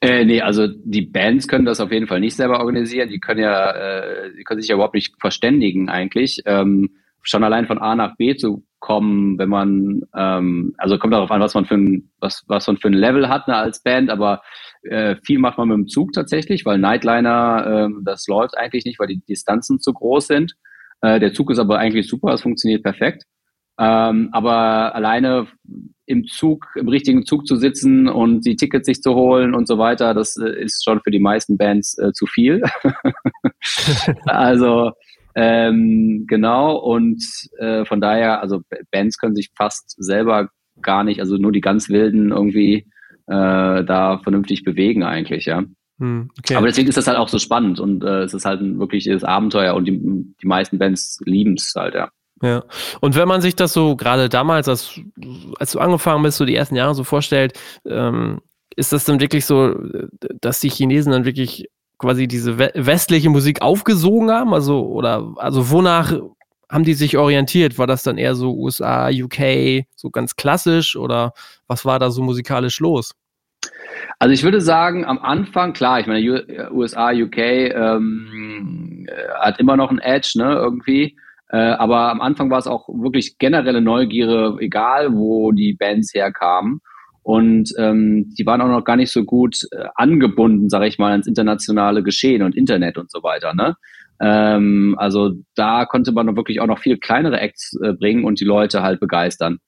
Äh, 0.00 0.24
nee, 0.24 0.40
also 0.40 0.66
die 0.66 1.02
Bands 1.02 1.48
können 1.48 1.64
das 1.64 1.80
auf 1.80 1.92
jeden 1.92 2.06
Fall 2.06 2.20
nicht 2.20 2.36
selber 2.36 2.60
organisieren. 2.60 3.08
Die 3.08 3.20
können 3.20 3.40
ja, 3.40 3.70
äh, 3.70 4.34
die 4.36 4.44
können 4.44 4.60
sich 4.60 4.68
ja 4.68 4.74
überhaupt 4.74 4.94
nicht 4.94 5.14
verständigen 5.20 5.88
eigentlich. 5.88 6.40
Ähm, 6.46 6.90
schon 7.22 7.44
allein 7.44 7.66
von 7.66 7.78
A 7.78 7.94
nach 7.94 8.16
B 8.16 8.34
zu 8.36 8.64
kommen, 8.78 9.38
wenn 9.38 9.48
man, 9.50 10.02
ähm, 10.16 10.74
also 10.78 10.98
kommt 10.98 11.12
darauf 11.12 11.30
an, 11.30 11.40
was 11.40 11.54
man 11.54 11.66
für 11.66 11.74
ein, 11.74 12.10
was, 12.18 12.44
was 12.48 12.66
man 12.66 12.78
für 12.78 12.88
ein 12.88 12.94
Level 12.94 13.28
hat 13.28 13.46
ne, 13.46 13.56
als 13.56 13.82
Band, 13.82 14.10
aber 14.10 14.42
äh, 14.82 15.16
viel 15.22 15.38
macht 15.38 15.58
man 15.58 15.68
mit 15.68 15.76
dem 15.76 15.86
Zug 15.86 16.12
tatsächlich, 16.12 16.64
weil 16.64 16.78
Nightliner, 16.78 17.90
äh, 17.90 18.02
das 18.02 18.26
läuft 18.26 18.56
eigentlich 18.56 18.86
nicht, 18.86 18.98
weil 18.98 19.08
die 19.08 19.20
Distanzen 19.20 19.80
zu 19.80 19.92
groß 19.92 20.26
sind. 20.28 20.54
Äh, 21.02 21.20
der 21.20 21.34
Zug 21.34 21.50
ist 21.50 21.58
aber 21.58 21.78
eigentlich 21.78 22.08
super, 22.08 22.32
es 22.32 22.42
funktioniert 22.42 22.82
perfekt. 22.82 23.24
Ähm, 23.80 24.28
aber 24.32 24.94
alleine 24.94 25.46
im 26.04 26.26
Zug, 26.26 26.66
im 26.76 26.88
richtigen 26.88 27.24
Zug 27.24 27.46
zu 27.46 27.56
sitzen 27.56 28.08
und 28.08 28.44
die 28.44 28.56
Tickets 28.56 28.84
sich 28.84 29.00
zu 29.00 29.14
holen 29.14 29.54
und 29.54 29.66
so 29.66 29.78
weiter, 29.78 30.12
das 30.12 30.36
äh, 30.36 30.62
ist 30.62 30.84
schon 30.84 31.00
für 31.00 31.10
die 31.10 31.18
meisten 31.18 31.56
Bands 31.56 31.96
äh, 31.98 32.12
zu 32.12 32.26
viel. 32.26 32.62
also 34.26 34.92
ähm, 35.34 36.26
genau, 36.28 36.76
und 36.76 37.24
äh, 37.58 37.84
von 37.86 38.00
daher, 38.00 38.42
also 38.42 38.60
Bands 38.90 39.16
können 39.16 39.34
sich 39.34 39.50
fast 39.56 39.94
selber 39.96 40.50
gar 40.82 41.04
nicht, 41.04 41.20
also 41.20 41.36
nur 41.36 41.52
die 41.52 41.60
ganz 41.60 41.88
wilden 41.88 42.32
irgendwie 42.32 42.86
äh, 43.26 43.84
da 43.84 44.20
vernünftig 44.22 44.64
bewegen 44.64 45.04
eigentlich, 45.04 45.46
ja. 45.46 45.64
Hm, 45.98 46.30
okay. 46.38 46.56
Aber 46.56 46.66
deswegen 46.66 46.88
ist 46.88 46.98
das 46.98 47.06
halt 47.06 47.18
auch 47.18 47.28
so 47.28 47.38
spannend 47.38 47.78
und 47.78 48.02
äh, 48.02 48.22
es 48.22 48.34
ist 48.34 48.44
halt 48.44 48.60
ein 48.60 48.78
wirkliches 48.78 49.22
Abenteuer 49.22 49.74
und 49.74 49.86
die, 49.86 49.98
die 50.42 50.46
meisten 50.46 50.78
Bands 50.78 51.20
lieben 51.24 51.54
es 51.54 51.72
halt, 51.76 51.94
ja. 51.94 52.10
Ja. 52.42 52.64
Und 53.00 53.16
wenn 53.16 53.28
man 53.28 53.42
sich 53.42 53.54
das 53.54 53.72
so 53.72 53.96
gerade 53.96 54.28
damals, 54.28 54.68
als, 54.68 54.98
als 55.58 55.72
du 55.72 55.78
angefangen 55.78 56.22
bist, 56.22 56.38
so 56.38 56.44
die 56.44 56.56
ersten 56.56 56.76
Jahre 56.76 56.94
so 56.94 57.04
vorstellt, 57.04 57.58
ähm, 57.86 58.40
ist 58.76 58.92
das 58.92 59.04
dann 59.04 59.20
wirklich 59.20 59.44
so, 59.44 59.74
dass 60.40 60.60
die 60.60 60.70
Chinesen 60.70 61.12
dann 61.12 61.24
wirklich 61.24 61.68
quasi 61.98 62.26
diese 62.26 62.58
westliche 62.58 63.28
Musik 63.28 63.60
aufgesogen 63.60 64.30
haben? 64.30 64.54
Also, 64.54 64.86
oder, 64.86 65.34
also 65.36 65.70
wonach 65.70 66.14
haben 66.70 66.84
die 66.84 66.94
sich 66.94 67.18
orientiert? 67.18 67.78
War 67.78 67.86
das 67.86 68.02
dann 68.02 68.16
eher 68.16 68.34
so 68.34 68.54
USA, 68.54 69.10
UK, 69.10 69.84
so 69.96 70.10
ganz 70.10 70.36
klassisch 70.36 70.96
oder 70.96 71.34
was 71.66 71.84
war 71.84 71.98
da 71.98 72.10
so 72.10 72.22
musikalisch 72.22 72.80
los? 72.80 73.14
Also 74.18 74.32
ich 74.32 74.42
würde 74.42 74.60
sagen, 74.60 75.04
am 75.04 75.18
Anfang, 75.18 75.72
klar, 75.72 76.00
ich 76.00 76.06
meine, 76.06 76.70
USA, 76.72 77.10
UK 77.10 77.38
ähm, 77.38 79.06
hat 79.40 79.58
immer 79.58 79.76
noch 79.76 79.90
ein 79.90 79.98
Edge, 79.98 80.32
ne, 80.36 80.54
irgendwie. 80.54 81.16
Äh, 81.52 81.56
aber 81.56 82.10
am 82.10 82.20
Anfang 82.20 82.50
war 82.50 82.58
es 82.58 82.66
auch 82.66 82.88
wirklich 82.88 83.38
generelle 83.38 83.80
Neugierde, 83.80 84.56
egal 84.60 85.14
wo 85.14 85.52
die 85.52 85.74
Bands 85.74 86.14
herkamen. 86.14 86.80
Und 87.22 87.72
ähm, 87.76 88.32
die 88.38 88.46
waren 88.46 88.60
auch 88.60 88.68
noch 88.68 88.84
gar 88.84 88.96
nicht 88.96 89.12
so 89.12 89.24
gut 89.24 89.56
äh, 89.72 89.84
angebunden, 89.94 90.70
sage 90.70 90.86
ich 90.86 90.98
mal, 90.98 91.10
ans 91.10 91.26
internationale 91.26 92.02
Geschehen 92.02 92.42
und 92.42 92.56
Internet 92.56 92.98
und 92.98 93.10
so 93.10 93.22
weiter. 93.22 93.52
Ne? 93.52 93.76
Ähm, 94.20 94.94
also 94.98 95.32
da 95.54 95.84
konnte 95.86 96.12
man 96.12 96.34
wirklich 96.36 96.60
auch 96.60 96.66
noch 96.66 96.78
viel 96.78 96.98
kleinere 96.98 97.40
Acts 97.40 97.78
äh, 97.82 97.92
bringen 97.92 98.24
und 98.24 98.40
die 98.40 98.44
Leute 98.44 98.82
halt 98.82 99.00
begeistern. 99.00 99.58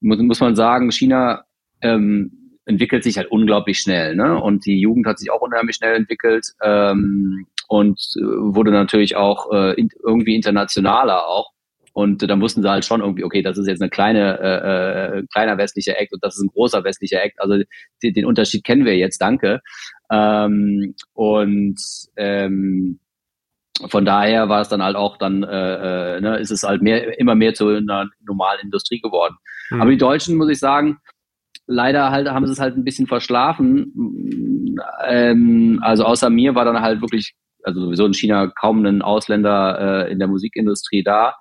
Muss, 0.00 0.18
muss 0.18 0.40
man 0.40 0.56
sagen, 0.56 0.90
China 0.90 1.44
ähm, 1.82 2.42
entwickelt 2.66 3.04
sich 3.04 3.16
halt 3.16 3.30
unglaublich 3.30 3.78
schnell. 3.78 4.16
Ne? 4.16 4.40
Und 4.40 4.66
die 4.66 4.80
Jugend 4.80 5.06
hat 5.06 5.18
sich 5.18 5.30
auch 5.30 5.40
unheimlich 5.40 5.76
schnell 5.76 5.94
entwickelt 5.94 6.46
ähm, 6.62 7.46
und 7.72 7.98
äh, 8.18 8.20
wurde 8.20 8.70
natürlich 8.70 9.16
auch 9.16 9.50
äh, 9.50 9.72
in, 9.80 9.88
irgendwie 10.04 10.36
internationaler 10.36 11.26
auch. 11.26 11.52
Und 11.94 12.22
dann 12.28 12.42
wussten 12.42 12.60
sie 12.62 12.70
halt 12.70 12.84
schon 12.84 13.00
irgendwie, 13.00 13.24
okay, 13.24 13.40
das 13.40 13.56
ist 13.56 13.66
jetzt 13.66 13.80
eine 13.80 13.88
kleine, 13.88 14.38
äh, 14.40 15.18
äh, 15.18 15.22
kleiner 15.32 15.56
westlicher 15.56 15.98
Act 15.98 16.12
und 16.12 16.22
das 16.22 16.36
ist 16.36 16.42
ein 16.42 16.50
großer 16.52 16.84
westlicher 16.84 17.22
Act. 17.22 17.40
Also 17.40 17.62
die, 18.02 18.12
den 18.12 18.26
Unterschied 18.26 18.64
kennen 18.64 18.84
wir 18.84 18.98
jetzt, 18.98 19.22
danke. 19.22 19.62
Ähm, 20.10 20.94
und 21.14 21.80
ähm, 22.16 23.00
von 23.86 24.04
daher 24.04 24.50
war 24.50 24.60
es 24.60 24.68
dann 24.68 24.82
halt 24.82 24.96
auch 24.96 25.16
dann, 25.16 25.42
äh, 25.42 26.16
äh, 26.16 26.20
ne, 26.20 26.38
ist 26.40 26.50
es 26.50 26.64
halt 26.64 26.82
mehr, 26.82 27.18
immer 27.18 27.34
mehr 27.34 27.54
zu 27.54 27.68
einer 27.68 28.06
normalen 28.20 28.60
Industrie 28.64 29.00
geworden. 29.00 29.36
Mhm. 29.70 29.80
Aber 29.80 29.90
die 29.90 29.96
Deutschen, 29.96 30.36
muss 30.36 30.50
ich 30.50 30.58
sagen, 30.58 30.98
leider 31.66 32.10
halt 32.10 32.28
haben 32.28 32.46
sie 32.46 32.52
es 32.52 32.60
halt 32.60 32.76
ein 32.76 32.84
bisschen 32.84 33.06
verschlafen. 33.06 34.76
Ähm, 35.06 35.78
also 35.82 36.04
außer 36.04 36.28
mir 36.28 36.54
war 36.54 36.66
dann 36.66 36.82
halt 36.82 37.00
wirklich, 37.00 37.34
also 37.64 37.80
sowieso 37.80 38.06
in 38.06 38.14
China 38.14 38.48
kaum 38.48 38.84
ein 38.84 39.02
Ausländer 39.02 40.06
äh, 40.06 40.12
in 40.12 40.18
der 40.18 40.28
Musikindustrie 40.28 41.02
da. 41.02 41.36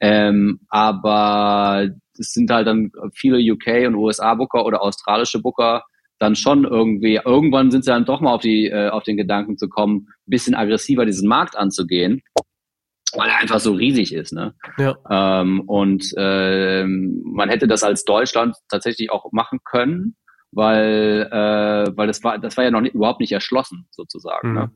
Ähm, 0.00 0.60
aber 0.68 1.88
es 2.18 2.32
sind 2.32 2.50
halt 2.50 2.66
dann 2.66 2.90
viele 3.14 3.38
UK 3.38 3.86
und 3.86 3.94
USA-Booker 3.94 4.64
oder 4.64 4.82
australische 4.82 5.40
Booker 5.40 5.84
dann 6.22 6.36
schon 6.36 6.64
irgendwie, 6.64 7.20
irgendwann 7.24 7.70
sind 7.70 7.84
sie 7.84 7.90
dann 7.90 8.04
doch 8.04 8.20
mal 8.20 8.32
auf, 8.32 8.42
die, 8.42 8.66
äh, 8.66 8.88
auf 8.90 9.02
den 9.02 9.16
Gedanken 9.16 9.58
zu 9.58 9.68
kommen, 9.68 10.06
ein 10.08 10.30
bisschen 10.30 10.54
aggressiver 10.54 11.04
diesen 11.04 11.28
Markt 11.28 11.56
anzugehen, 11.56 12.22
weil 13.16 13.28
er 13.28 13.40
einfach 13.40 13.58
so 13.58 13.72
riesig 13.72 14.14
ist. 14.14 14.32
Ne? 14.32 14.54
Ja. 14.78 14.96
Ähm, 15.10 15.62
und 15.62 16.04
äh, 16.16 16.84
man 16.84 17.48
hätte 17.48 17.66
das 17.66 17.82
als 17.82 18.04
Deutschland 18.04 18.54
tatsächlich 18.68 19.10
auch 19.10 19.32
machen 19.32 19.58
können, 19.64 20.16
weil, 20.52 21.28
äh, 21.30 21.96
weil 21.96 22.06
das 22.06 22.22
war, 22.22 22.38
das 22.38 22.56
war 22.56 22.64
ja 22.64 22.70
noch 22.70 22.82
nicht, 22.82 22.94
überhaupt 22.94 23.20
nicht 23.20 23.32
erschlossen, 23.32 23.88
sozusagen. 23.90 24.50
Mhm. 24.50 24.54
Ne? 24.54 24.70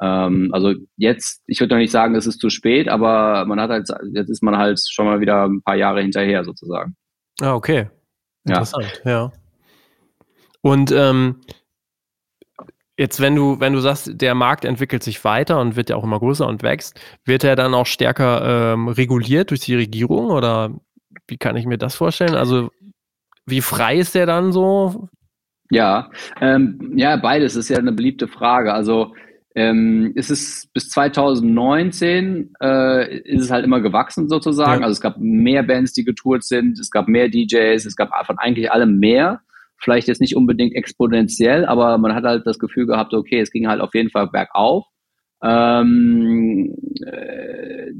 Ähm, 0.00 0.50
also 0.52 0.74
jetzt, 0.96 1.42
ich 1.46 1.60
würde 1.60 1.74
noch 1.74 1.80
nicht 1.80 1.92
sagen, 1.92 2.14
es 2.14 2.26
ist 2.26 2.40
zu 2.40 2.50
spät, 2.50 2.88
aber 2.88 3.44
man 3.46 3.60
hat 3.60 3.70
halt, 3.70 3.88
jetzt 4.12 4.30
ist 4.30 4.42
man 4.42 4.56
halt 4.56 4.80
schon 4.88 5.06
mal 5.06 5.20
wieder 5.20 5.44
ein 5.44 5.62
paar 5.62 5.76
Jahre 5.76 6.02
hinterher 6.02 6.44
sozusagen. 6.44 6.96
Ah, 7.40 7.54
okay. 7.54 7.88
Interessant, 8.44 9.02
ja. 9.04 9.10
ja. 9.10 9.32
Und 10.60 10.92
ähm, 10.92 11.40
jetzt, 12.96 13.20
wenn 13.20 13.34
du, 13.34 13.60
wenn 13.60 13.72
du 13.72 13.80
sagst, 13.80 14.10
der 14.20 14.34
Markt 14.34 14.64
entwickelt 14.64 15.02
sich 15.02 15.24
weiter 15.24 15.60
und 15.60 15.76
wird 15.76 15.90
ja 15.90 15.96
auch 15.96 16.04
immer 16.04 16.18
größer 16.18 16.46
und 16.46 16.62
wächst, 16.62 17.00
wird 17.24 17.44
er 17.44 17.56
dann 17.56 17.74
auch 17.74 17.86
stärker 17.86 18.72
ähm, 18.72 18.88
reguliert 18.88 19.50
durch 19.50 19.60
die 19.60 19.74
Regierung 19.74 20.30
oder 20.30 20.70
wie 21.26 21.38
kann 21.38 21.56
ich 21.56 21.66
mir 21.66 21.78
das 21.78 21.94
vorstellen? 21.94 22.34
Also 22.34 22.70
wie 23.46 23.60
frei 23.60 23.98
ist 23.98 24.14
der 24.14 24.26
dann 24.26 24.52
so? 24.52 25.08
Ja, 25.70 26.10
ähm, 26.40 26.92
ja, 26.96 27.16
beides 27.16 27.56
ist 27.56 27.68
ja 27.68 27.78
eine 27.78 27.92
beliebte 27.92 28.28
Frage. 28.28 28.72
Also 28.72 29.14
ähm, 29.54 30.12
ist 30.16 30.30
es 30.30 30.68
bis 30.72 30.88
2019 30.90 32.54
äh, 32.60 33.18
ist 33.20 33.42
es 33.42 33.50
halt 33.50 33.64
immer 33.64 33.80
gewachsen 33.80 34.28
sozusagen. 34.28 34.80
Ja. 34.80 34.86
Also 34.86 34.92
es 34.92 35.00
gab 35.00 35.18
mehr 35.18 35.62
Bands, 35.62 35.92
die 35.92 36.04
getourt 36.04 36.44
sind, 36.44 36.78
es 36.78 36.90
gab 36.90 37.06
mehr 37.08 37.28
DJs, 37.28 37.84
es 37.84 37.96
gab 37.96 38.10
von 38.26 38.38
eigentlich 38.38 38.72
allem 38.72 38.98
mehr. 38.98 39.40
Vielleicht 39.78 40.08
jetzt 40.08 40.20
nicht 40.20 40.36
unbedingt 40.36 40.74
exponentiell, 40.74 41.66
aber 41.66 41.98
man 41.98 42.14
hat 42.14 42.24
halt 42.24 42.46
das 42.46 42.58
Gefühl 42.58 42.86
gehabt, 42.86 43.12
okay, 43.12 43.40
es 43.40 43.50
ging 43.50 43.68
halt 43.68 43.80
auf 43.80 43.94
jeden 43.94 44.10
Fall 44.10 44.28
bergauf. 44.28 44.86
Ähm, 45.42 46.74
äh, 47.04 47.92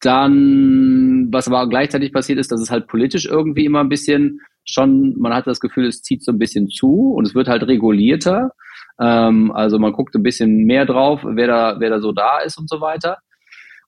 dann, 0.00 1.28
was 1.30 1.46
aber 1.46 1.68
gleichzeitig 1.68 2.12
passiert 2.12 2.38
ist, 2.38 2.50
dass 2.50 2.60
es 2.60 2.70
halt 2.70 2.88
politisch 2.88 3.26
irgendwie 3.26 3.66
immer 3.66 3.80
ein 3.80 3.88
bisschen 3.88 4.40
schon, 4.64 5.18
man 5.18 5.34
hat 5.34 5.46
das 5.46 5.60
Gefühl, 5.60 5.86
es 5.86 6.02
zieht 6.02 6.24
so 6.24 6.32
ein 6.32 6.38
bisschen 6.38 6.68
zu 6.68 7.12
und 7.14 7.26
es 7.26 7.34
wird 7.34 7.48
halt 7.48 7.62
regulierter. 7.66 8.52
Ähm, 9.00 9.52
also 9.52 9.78
man 9.78 9.92
guckt 9.92 10.14
ein 10.14 10.22
bisschen 10.22 10.64
mehr 10.64 10.86
drauf, 10.86 11.20
wer 11.24 11.46
da, 11.46 11.76
wer 11.78 11.90
da 11.90 12.00
so 12.00 12.12
da 12.12 12.38
ist 12.40 12.58
und 12.58 12.68
so 12.68 12.80
weiter. 12.80 13.18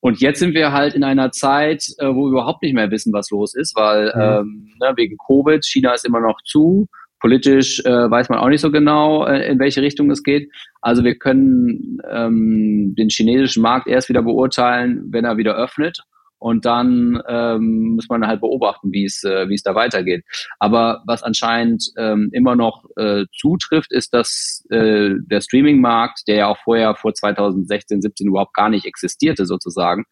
Und 0.01 0.21
jetzt 0.21 0.39
sind 0.39 0.55
wir 0.55 0.73
halt 0.73 0.95
in 0.95 1.03
einer 1.03 1.31
Zeit, 1.31 1.87
äh, 1.99 2.07
wo 2.07 2.27
wir 2.27 2.33
überhaupt 2.33 2.63
nicht 2.63 2.75
mehr 2.75 2.91
wissen, 2.91 3.13
was 3.13 3.31
los 3.31 3.55
ist, 3.55 3.75
weil 3.77 4.13
mhm. 4.15 4.21
ähm, 4.21 4.69
ne, 4.81 4.93
wegen 4.97 5.17
Covid, 5.27 5.65
China 5.65 5.95
ist 5.95 6.05
immer 6.05 6.21
noch 6.21 6.41
zu, 6.45 6.89
Politisch 7.25 7.81
äh, 7.87 8.11
weiß 8.11 8.29
man 8.29 8.39
auch 8.39 8.51
nicht 8.51 8.61
so 8.61 8.71
genau, 8.71 9.25
äh, 9.25 9.51
in 9.51 9.59
welche 9.59 9.81
Richtung 9.81 10.11
es 10.11 10.23
geht. 10.23 10.53
Also 10.83 11.05
wir 11.05 11.15
können 11.15 11.97
ähm, 12.11 12.95
den 12.99 13.09
chinesischen 13.09 13.63
Markt 13.63 13.87
erst 13.87 14.11
wieder 14.11 14.21
beurteilen, 14.21 15.07
wenn 15.11 15.25
er 15.25 15.39
wieder 15.39 15.57
öffnet. 15.57 16.03
Und 16.45 16.67
dann 16.67 17.23
ähm, 17.27 17.95
muss 17.95 18.11
man 18.11 18.27
halt 18.27 18.43
beobachten, 18.43 18.93
wie 18.93 19.07
es 19.07 19.25
äh, 19.25 19.47
es 19.51 19.63
da 19.63 19.75
weitergeht. 19.75 20.27
Aber 20.59 21.03
was 21.07 21.23
anscheinend 21.23 21.91
ähm, 21.97 22.29
immer 22.33 22.55
noch 22.55 22.85
äh, 22.97 23.25
zutrifft, 23.35 23.91
ist, 23.91 24.13
dass 24.13 24.63
äh, 24.69 25.15
der 25.23 25.41
Streaming-Markt, 25.41 26.29
der 26.29 26.37
ja 26.37 26.47
auch 26.49 26.59
vorher 26.63 26.97
vor 26.97 27.15
2016, 27.15 28.03
17 28.03 28.29
überhaupt 28.29 28.53
gar 28.53 28.69
nicht 28.69 28.85
existierte 28.85 29.47
sozusagen, 29.47 30.05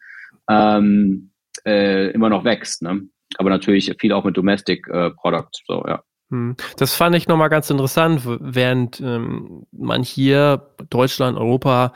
ähm, 0.48 1.32
äh, 1.66 2.10
immer 2.12 2.30
noch 2.30 2.44
wächst. 2.44 2.80
Ne? 2.80 3.02
Aber 3.36 3.50
natürlich 3.50 3.94
viel 4.00 4.14
auch 4.14 4.24
mit 4.24 4.34
Domestic 4.34 4.88
äh, 4.88 5.10
Product. 5.10 5.50
So 5.66 5.84
ja. 5.86 6.02
Hm. 6.30 6.56
Das 6.78 6.94
fand 6.94 7.14
ich 7.14 7.28
nochmal 7.28 7.50
ganz 7.50 7.68
interessant, 7.68 8.22
während 8.24 9.02
ähm, 9.02 9.66
man 9.70 10.02
hier 10.02 10.70
Deutschland, 10.88 11.36
Europa 11.36 11.92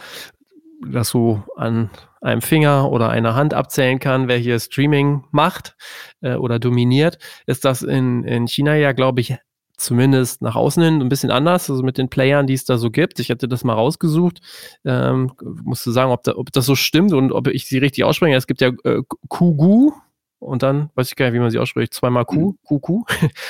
das 0.87 1.09
so 1.09 1.43
an 1.57 1.89
einem 2.27 2.43
Finger 2.43 2.91
oder 2.91 3.09
einer 3.09 3.35
Hand 3.35 3.55
abzählen 3.55 3.99
kann, 3.99 4.29
wer 4.29 4.37
hier 4.37 4.59
Streaming 4.59 5.25
macht 5.31 5.77
äh, 6.21 6.35
oder 6.35 6.59
dominiert, 6.59 7.19
ist 7.47 7.65
das 7.65 7.83
in, 7.83 8.25
in 8.25 8.47
China 8.47 8.75
ja, 8.77 8.93
glaube 8.93 9.21
ich, 9.21 9.37
zumindest 9.77 10.43
nach 10.43 10.57
außen 10.57 10.83
hin 10.83 11.01
ein 11.01 11.09
bisschen 11.09 11.31
anders, 11.31 11.71
also 11.71 11.83
mit 11.83 11.99
den 11.99 12.09
Playern, 12.09 12.47
die 12.47 12.55
es 12.55 12.65
da 12.65 12.79
so 12.79 12.91
gibt. 12.91 13.21
Ich 13.21 13.31
hatte 13.31 13.47
das 13.47 13.63
mal 13.63 13.75
rausgesucht, 13.75 14.41
ähm, 14.85 15.33
musste 15.63 15.93
sagen, 15.93 16.11
ob, 16.11 16.23
da, 16.25 16.37
ob 16.37 16.51
das 16.53 16.67
so 16.67 16.75
stimmt 16.75 17.13
und 17.13 17.31
ob 17.31 17.47
ich 17.49 17.67
sie 17.67 17.79
richtig 17.79 18.05
ausspreche. 18.05 18.37
Es 18.37 18.47
gibt 18.47 18.61
ja 18.61 18.73
äh, 18.85 19.03
Kugu, 19.29 19.93
und 20.39 20.63
dann, 20.63 20.91
weiß 20.95 21.09
ich 21.09 21.17
gar 21.17 21.27
nicht, 21.27 21.35
wie 21.35 21.41
man 21.41 21.51
sie 21.51 21.59
ausspricht, 21.59 21.95
zweimal 21.95 22.25
Q, 22.25 22.57
Q, 22.63 22.79
Q, 22.79 23.05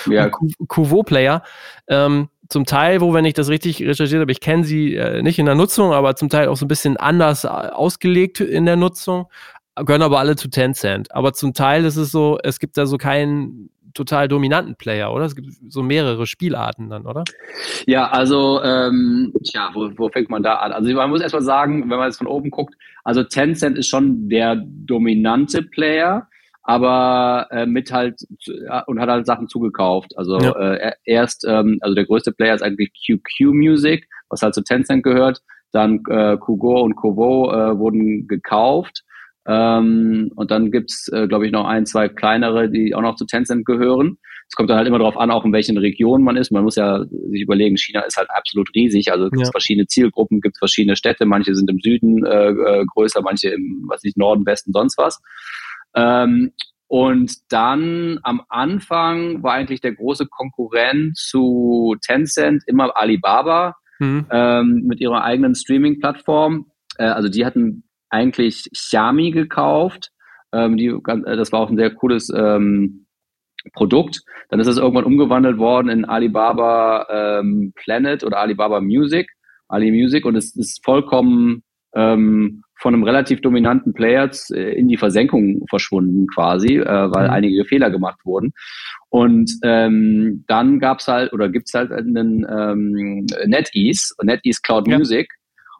ja. 0.09 0.29
Kuvo-Player. 0.29 1.43
Ähm, 1.89 2.29
zum 2.49 2.65
Teil, 2.65 3.01
wo, 3.01 3.13
wenn 3.13 3.25
ich 3.25 3.35
das 3.35 3.49
richtig 3.49 3.83
recherchiert 3.83 4.21
habe, 4.21 4.33
ich 4.33 4.41
kenne 4.41 4.65
sie 4.65 4.95
äh, 4.95 5.23
nicht 5.23 5.39
in 5.39 5.47
der 5.47 5.55
Nutzung, 5.55 5.93
aber 5.93 6.17
zum 6.17 6.29
Teil 6.29 6.49
auch 6.49 6.57
so 6.57 6.65
ein 6.65 6.69
bisschen 6.69 6.97
anders 6.97 7.45
äh, 7.45 7.49
ausgelegt 7.49 8.41
in 8.41 8.67
der 8.67 8.77
Nutzung, 8.77 9.27
gehören 9.75 10.03
aber 10.03 10.19
alle 10.19 10.37
zu 10.37 10.49
Tencent. 10.49 11.13
Aber 11.15 11.33
zum 11.33 11.55
Teil 11.55 11.85
ist 11.85 11.97
es 11.97 12.11
so, 12.11 12.39
es 12.43 12.59
gibt 12.59 12.77
da 12.77 12.87
so 12.87 12.97
keinen 12.97 13.71
total 13.95 14.29
dominanten 14.29 14.77
Player, 14.77 15.13
oder? 15.13 15.25
Es 15.25 15.35
gibt 15.35 15.49
so 15.69 15.83
mehrere 15.83 16.27
Spielarten 16.27 16.91
dann, 16.91 17.07
oder? 17.07 17.25
Ja, 17.87 18.09
also, 18.11 18.63
ähm, 18.63 19.33
tja, 19.43 19.71
wo, 19.73 19.91
wo 19.97 20.09
fängt 20.09 20.29
man 20.29 20.43
da 20.43 20.57
an? 20.57 20.73
Also 20.73 20.93
man 20.93 21.11
muss 21.11 21.23
erstmal 21.23 21.43
sagen, 21.43 21.83
wenn 21.91 21.99
man 21.99 22.09
jetzt 22.09 22.19
von 22.19 22.27
oben 22.27 22.51
guckt, 22.51 22.75
also 23.05 23.25
Tencent 23.25 23.79
ist 23.79 23.89
schon 23.89 24.29
der 24.29 24.57
dominante 24.57 25.63
Player 25.63 26.29
aber 26.67 27.47
äh, 27.53 27.65
mit 27.65 27.93
halt 27.93 28.21
äh, 28.49 28.83
und 28.89 29.01
hat 29.01 29.09
halt 29.09 29.25
Sachen 29.25 29.49
zugekauft. 29.49 30.13
Also 30.17 30.39
ja. 30.39 30.51
äh, 30.53 30.93
erst, 31.05 31.47
ähm, 31.49 31.79
also 31.81 31.95
der 31.95 32.07
größte 32.07 32.33
Player 32.33 32.57
ist 32.57 32.63
eigentlich 32.63 32.91
QQ 33.07 33.53
Music, 33.55 34.09
was 34.29 34.43
halt 34.43 34.55
zu 34.55 34.65
Tencent 34.65 35.05
gehört. 35.05 35.43
Dann 35.71 36.03
äh, 36.11 36.37
Kugo 36.39 36.83
und 36.83 36.97
Kovo 36.97 37.53
äh, 37.53 37.79
wurden 37.79 38.27
gekauft. 38.27 39.05
Ähm, 39.47 40.33
und 40.35 40.51
dann 40.51 40.73
gibt's, 40.73 41.07
äh, 41.13 41.29
glaube 41.29 41.47
ich, 41.47 41.53
noch 41.53 41.67
ein, 41.67 41.87
zwei 41.87 42.09
kleinere, 42.09 42.69
die 42.69 42.97
auch 42.97 43.03
noch 43.03 43.15
zu 43.15 43.27
Tencent 43.27 43.65
gehören. 43.65 44.19
Es 44.49 44.57
kommt 44.57 44.69
dann 44.69 44.77
halt 44.77 44.89
immer 44.89 44.99
darauf 44.99 45.17
an, 45.17 45.31
auch 45.31 45.45
in 45.45 45.53
welchen 45.53 45.79
Regionen 45.79 46.25
man 46.25 46.37
ist. 46.37 46.51
Man 46.51 46.65
muss 46.65 46.75
ja 46.75 47.05
sich 47.31 47.43
überlegen, 47.43 47.77
China 47.77 48.01
ist 48.01 48.17
halt 48.17 48.29
absolut 48.31 48.69
riesig. 48.75 49.13
Also 49.13 49.31
gibt 49.31 49.43
es 49.43 49.49
ja. 49.49 49.53
verschiedene 49.53 49.87
Zielgruppen, 49.87 50.41
gibt 50.41 50.59
verschiedene 50.59 50.97
Städte. 50.97 51.27
Manche 51.27 51.55
sind 51.55 51.71
im 51.71 51.79
Süden 51.79 52.27
äh, 52.27 52.49
äh, 52.51 52.85
größer, 52.93 53.23
manche 53.23 53.51
im, 53.51 53.85
was 53.89 54.03
nicht, 54.03 54.17
Norden, 54.17 54.45
Westen, 54.47 54.73
sonst 54.73 54.99
was. 54.99 55.21
Ähm, 55.97 56.53
und 56.89 57.33
dann 57.49 58.21
am 58.23 58.43
Anfang 58.49 59.43
war 59.43 59.55
eigentlich 59.55 59.81
der 59.81 59.95
große 59.95 60.27
Konkurrent 60.27 61.17
zu 61.17 61.97
Tencent 62.01 62.63
immer 62.67 62.97
Alibaba 62.97 63.75
mhm. 63.99 64.27
ähm, 64.31 64.83
mit 64.85 65.01
ihrer 65.01 65.25
eigenen 65.25 65.55
Streaming-Plattform. 65.55 66.71
Äh, 66.99 67.07
also 67.07 67.29
die 67.29 67.45
hatten 67.45 67.85
eigentlich 68.09 68.69
Xiaomi 68.73 69.33
gekauft. 69.33 70.11
Ähm, 70.53 70.77
die, 70.77 70.87
äh, 70.87 71.37
das 71.37 71.51
war 71.51 71.61
auch 71.61 71.71
ein 71.71 71.77
sehr 71.77 71.91
cooles 71.91 72.33
ähm, 72.35 73.07
Produkt. 73.73 74.23
Dann 74.49 74.61
ist 74.61 74.69
es 74.69 74.79
irgendwann 74.79 75.05
umgewandelt 75.05 75.59
worden 75.59 75.89
in 75.89 76.05
Alibaba 76.05 77.07
ähm, 77.11 77.73
Planet 77.75 78.23
oder 78.23 78.39
Alibaba 78.39 78.81
Music, 78.81 79.29
Ali 79.67 79.91
Music 79.91 80.25
und 80.25 80.37
es 80.37 80.55
ist 80.55 80.85
vollkommen 80.85 81.65
ähm, 81.95 82.63
von 82.79 82.95
einem 82.95 83.05
relativ 83.05 83.41
dominanten 83.41 83.95
Player 83.95 84.31
äh, 84.51 84.79
in 84.79 84.89
die 84.89 84.97
Versenkung 84.97 85.65
verschwunden 85.69 86.27
quasi, 86.29 86.77
äh, 86.77 86.85
weil 86.85 87.29
mhm. 87.29 87.35
einige 87.35 87.65
Fehler 87.65 87.91
gemacht 87.91 88.21
wurden. 88.25 88.53
Und 89.09 89.51
ähm, 89.63 90.45
dann 90.47 90.79
gab's 90.79 91.09
halt 91.09 91.33
oder 91.33 91.49
gibt's 91.49 91.73
halt 91.73 91.91
einen 91.91 92.47
ähm, 92.49 93.27
NetEase, 93.47 94.15
NetEase 94.23 94.61
Cloud 94.63 94.89
ja. 94.89 94.99
Music. 94.99 95.29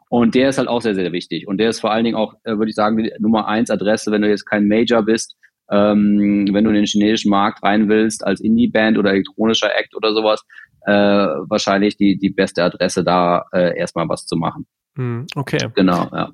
Und 0.09 0.35
der 0.35 0.49
ist 0.49 0.57
halt 0.57 0.69
auch 0.69 0.81
sehr, 0.81 0.95
sehr 0.95 1.11
wichtig. 1.11 1.47
Und 1.47 1.57
der 1.57 1.69
ist 1.69 1.81
vor 1.81 1.91
allen 1.91 2.05
Dingen 2.05 2.15
auch, 2.15 2.33
äh, 2.45 2.57
würde 2.57 2.69
ich 2.69 2.75
sagen, 2.75 2.97
die 2.97 3.11
Nummer 3.19 3.47
eins 3.47 3.69
Adresse, 3.69 4.11
wenn 4.11 4.21
du 4.21 4.29
jetzt 4.29 4.45
kein 4.45 4.67
Major 4.67 5.03
bist, 5.03 5.35
ähm, 5.69 6.47
wenn 6.51 6.63
du 6.63 6.69
in 6.69 6.77
den 6.77 6.85
chinesischen 6.85 7.29
Markt 7.29 7.61
rein 7.61 7.89
willst, 7.89 8.25
als 8.25 8.39
Indie-Band 8.39 8.97
oder 8.97 9.11
elektronischer 9.11 9.69
Act 9.77 9.95
oder 9.95 10.13
sowas, 10.13 10.43
äh, 10.85 10.93
wahrscheinlich 10.93 11.97
die, 11.97 12.17
die 12.17 12.29
beste 12.29 12.63
Adresse, 12.63 13.03
da 13.03 13.43
äh, 13.51 13.77
erstmal 13.77 14.07
was 14.07 14.25
zu 14.25 14.37
machen. 14.37 14.65
Hm, 14.95 15.25
okay. 15.35 15.69
Genau, 15.75 16.09
ja. 16.13 16.31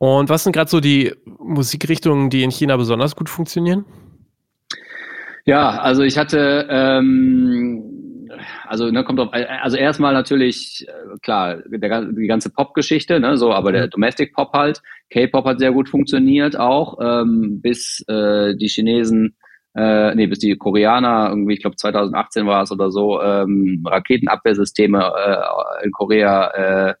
Und 0.00 0.30
was 0.30 0.44
sind 0.44 0.52
gerade 0.54 0.70
so 0.70 0.80
die 0.80 1.12
Musikrichtungen, 1.38 2.30
die 2.30 2.42
in 2.42 2.50
China 2.50 2.78
besonders 2.78 3.14
gut 3.14 3.28
funktionieren? 3.28 3.84
Ja, 5.44 5.78
also 5.78 6.02
ich 6.02 6.16
hatte, 6.16 6.66
ähm, 6.70 8.30
also 8.66 8.90
ne, 8.90 9.04
kommt 9.04 9.20
auf, 9.20 9.28
also 9.30 9.76
erstmal 9.76 10.14
natürlich 10.14 10.86
äh, 10.88 11.18
klar 11.20 11.58
der, 11.66 12.06
die 12.06 12.26
ganze 12.26 12.48
Pop-Geschichte, 12.48 13.20
ne, 13.20 13.36
so, 13.36 13.52
aber 13.52 13.72
der 13.72 13.86
mhm. 13.86 13.90
Domestic 13.90 14.32
Pop 14.32 14.54
halt, 14.54 14.80
K-Pop 15.10 15.44
hat 15.44 15.58
sehr 15.58 15.72
gut 15.72 15.90
funktioniert 15.90 16.58
auch, 16.58 16.96
ähm, 17.02 17.60
bis 17.60 18.02
äh, 18.08 18.56
die 18.56 18.68
Chinesen, 18.68 19.36
äh, 19.74 20.14
nee, 20.14 20.28
bis 20.28 20.38
die 20.38 20.56
Koreaner 20.56 21.28
irgendwie, 21.28 21.52
ich 21.52 21.60
glaube 21.60 21.76
2018 21.76 22.46
war 22.46 22.62
es 22.62 22.72
oder 22.72 22.90
so, 22.90 23.20
ähm, 23.20 23.84
Raketenabwehrsysteme 23.86 25.12
äh, 25.26 25.84
in 25.84 25.92
Korea 25.92 26.88
äh, 26.88 26.94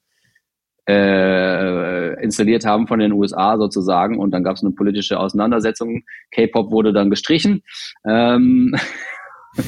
äh, 0.88 2.22
installiert 2.22 2.64
haben 2.64 2.86
von 2.86 2.98
den 2.98 3.12
USA 3.12 3.56
sozusagen 3.56 4.18
und 4.18 4.30
dann 4.30 4.44
gab 4.44 4.56
es 4.56 4.62
eine 4.62 4.72
politische 4.72 5.18
Auseinandersetzung. 5.18 6.02
K-Pop 6.32 6.70
wurde 6.70 6.92
dann 6.92 7.10
gestrichen. 7.10 7.62
Ähm 8.06 8.74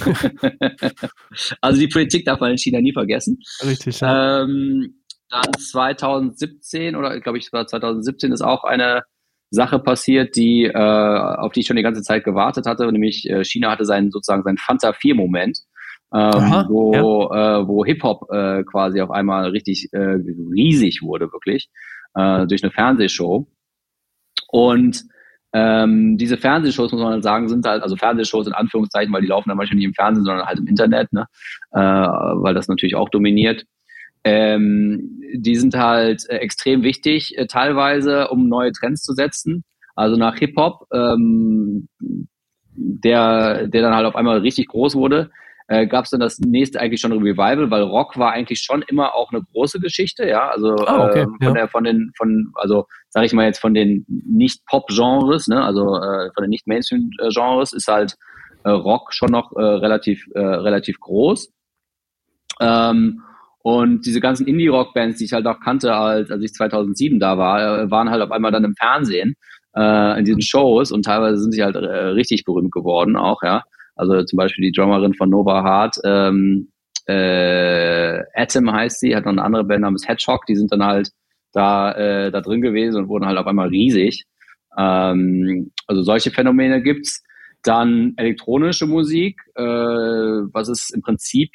also 1.60 1.80
die 1.80 1.88
Politik 1.88 2.24
darf 2.24 2.40
man 2.40 2.52
in 2.52 2.58
China 2.58 2.80
nie 2.80 2.92
vergessen. 2.92 3.38
Richtig. 3.64 4.00
Ja. 4.00 4.42
Ähm, 4.42 5.02
dann 5.28 5.52
2017 5.58 6.94
oder 6.94 7.18
glaube 7.20 7.38
ich 7.38 7.52
war 7.52 7.66
2017 7.66 8.32
ist 8.32 8.42
auch 8.42 8.64
eine 8.64 9.02
Sache 9.50 9.78
passiert, 9.78 10.36
die 10.36 10.64
äh, 10.64 10.76
auf 10.76 11.52
die 11.52 11.60
ich 11.60 11.66
schon 11.66 11.76
die 11.76 11.82
ganze 11.82 12.02
Zeit 12.02 12.24
gewartet 12.24 12.66
hatte, 12.66 12.90
nämlich 12.90 13.28
äh, 13.28 13.44
China 13.44 13.70
hatte 13.70 13.84
seinen 13.84 14.10
sozusagen 14.10 14.42
seinen 14.42 14.58
Fanta 14.58 14.92
4 14.92 15.14
Moment 15.14 15.58
Aha, 16.12 16.66
wo, 16.68 16.92
ja. 17.32 17.60
äh, 17.60 17.68
wo 17.68 17.84
Hip-Hop 17.84 18.30
äh, 18.30 18.64
quasi 18.64 19.00
auf 19.00 19.10
einmal 19.10 19.50
richtig 19.50 19.88
äh, 19.92 20.18
riesig 20.52 21.00
wurde, 21.02 21.32
wirklich, 21.32 21.70
durch 22.14 22.62
eine 22.62 22.70
Fernsehshow. 22.70 23.46
Und 24.48 25.04
ähm, 25.54 26.16
diese 26.16 26.38
Fernsehshows, 26.38 26.92
muss 26.92 27.00
man 27.00 27.12
halt 27.12 27.22
sagen, 27.22 27.48
sind 27.48 27.66
halt, 27.66 27.82
also 27.82 27.96
Fernsehshows 27.96 28.46
in 28.46 28.54
Anführungszeichen, 28.54 29.12
weil 29.12 29.20
die 29.20 29.28
laufen 29.28 29.50
dann 29.50 29.58
manchmal 29.58 29.76
nicht 29.76 29.86
im 29.86 29.94
Fernsehen, 29.94 30.24
sondern 30.24 30.46
halt 30.46 30.58
im 30.58 30.66
Internet, 30.66 31.12
ne? 31.12 31.26
äh, 31.72 31.78
weil 31.78 32.54
das 32.54 32.68
natürlich 32.68 32.94
auch 32.94 33.10
dominiert. 33.10 33.64
Ähm, 34.24 35.20
die 35.34 35.56
sind 35.56 35.76
halt 35.76 36.28
äh, 36.28 36.36
extrem 36.36 36.82
wichtig, 36.82 37.36
äh, 37.36 37.46
teilweise, 37.46 38.28
um 38.28 38.48
neue 38.48 38.72
Trends 38.72 39.02
zu 39.02 39.12
setzen. 39.12 39.64
Also 39.94 40.16
nach 40.16 40.36
Hip-Hop, 40.36 40.86
ähm, 40.92 41.88
der, 42.74 43.66
der 43.66 43.82
dann 43.82 43.94
halt 43.94 44.06
auf 44.06 44.16
einmal 44.16 44.38
richtig 44.38 44.68
groß 44.68 44.94
wurde, 44.94 45.30
äh, 45.68 45.86
gab 45.86 46.04
es 46.04 46.10
dann 46.10 46.20
das 46.20 46.38
nächste 46.38 46.80
eigentlich 46.80 47.00
schon 47.00 47.12
Revival, 47.12 47.70
weil 47.70 47.82
Rock 47.82 48.18
war 48.18 48.32
eigentlich 48.32 48.60
schon 48.60 48.82
immer 48.88 49.14
auch 49.14 49.32
eine 49.32 49.42
große 49.52 49.80
Geschichte, 49.80 50.28
ja. 50.28 50.48
Also 50.48 50.74
oh, 50.74 51.04
okay. 51.04 51.20
äh, 51.20 51.24
von 51.24 51.38
ja. 51.40 51.52
der, 51.52 51.68
von 51.68 51.84
den, 51.84 52.12
von, 52.16 52.52
also 52.54 52.86
sage 53.10 53.26
ich 53.26 53.32
mal 53.32 53.46
jetzt 53.46 53.60
von 53.60 53.74
den 53.74 54.04
Nicht-Pop-Genres, 54.08 55.48
ne, 55.48 55.62
also 55.62 55.96
äh, 55.96 56.30
von 56.34 56.42
den 56.42 56.50
Nicht-Mainstream-Genres 56.50 57.72
ist 57.72 57.88
halt 57.88 58.16
äh, 58.64 58.70
Rock 58.70 59.12
schon 59.12 59.30
noch 59.30 59.52
äh, 59.56 59.62
relativ, 59.62 60.26
äh, 60.34 60.40
relativ 60.40 60.98
groß. 61.00 61.52
Ähm, 62.60 63.22
und 63.62 64.06
diese 64.06 64.20
ganzen 64.20 64.46
Indie-Rock-Bands, 64.46 65.18
die 65.18 65.24
ich 65.24 65.32
halt 65.32 65.46
auch 65.46 65.60
kannte, 65.60 65.94
als, 65.94 66.30
als 66.30 66.42
ich 66.42 66.52
2007 66.52 67.20
da 67.20 67.38
war, 67.38 67.90
waren 67.90 68.10
halt 68.10 68.20
auf 68.20 68.32
einmal 68.32 68.50
dann 68.50 68.64
im 68.64 68.74
Fernsehen 68.74 69.36
in 69.74 70.24
diesen 70.26 70.42
Shows 70.42 70.92
und 70.92 71.04
teilweise 71.04 71.38
sind 71.38 71.52
sie 71.52 71.62
halt 71.62 71.76
richtig 71.76 72.44
berühmt 72.44 72.72
geworden 72.72 73.16
auch, 73.16 73.42
ja. 73.42 73.62
Also 74.02 74.24
zum 74.24 74.36
Beispiel 74.36 74.64
die 74.64 74.72
Drummerin 74.72 75.14
von 75.14 75.30
Nova 75.30 75.62
Hart, 75.62 75.96
ähm, 76.04 76.68
äh, 77.06 78.20
Atom 78.34 78.72
heißt 78.72 79.00
sie, 79.00 79.14
hat 79.14 79.24
noch 79.24 79.32
eine 79.32 79.42
andere 79.42 79.64
Band 79.64 79.82
namens 79.82 80.06
Hedgehog, 80.06 80.46
die 80.46 80.56
sind 80.56 80.72
dann 80.72 80.84
halt 80.84 81.10
da, 81.52 81.92
äh, 81.92 82.30
da 82.30 82.40
drin 82.40 82.62
gewesen 82.62 82.98
und 82.98 83.08
wurden 83.08 83.26
halt 83.26 83.38
auf 83.38 83.46
einmal 83.46 83.68
riesig. 83.68 84.24
Ähm, 84.78 85.70
also 85.86 86.02
solche 86.02 86.30
Phänomene 86.30 86.82
gibt's. 86.82 87.22
Dann 87.64 88.14
elektronische 88.16 88.86
Musik, 88.86 89.40
äh, 89.54 89.62
was 89.62 90.68
ist 90.68 90.92
im 90.92 91.00
Prinzip 91.00 91.50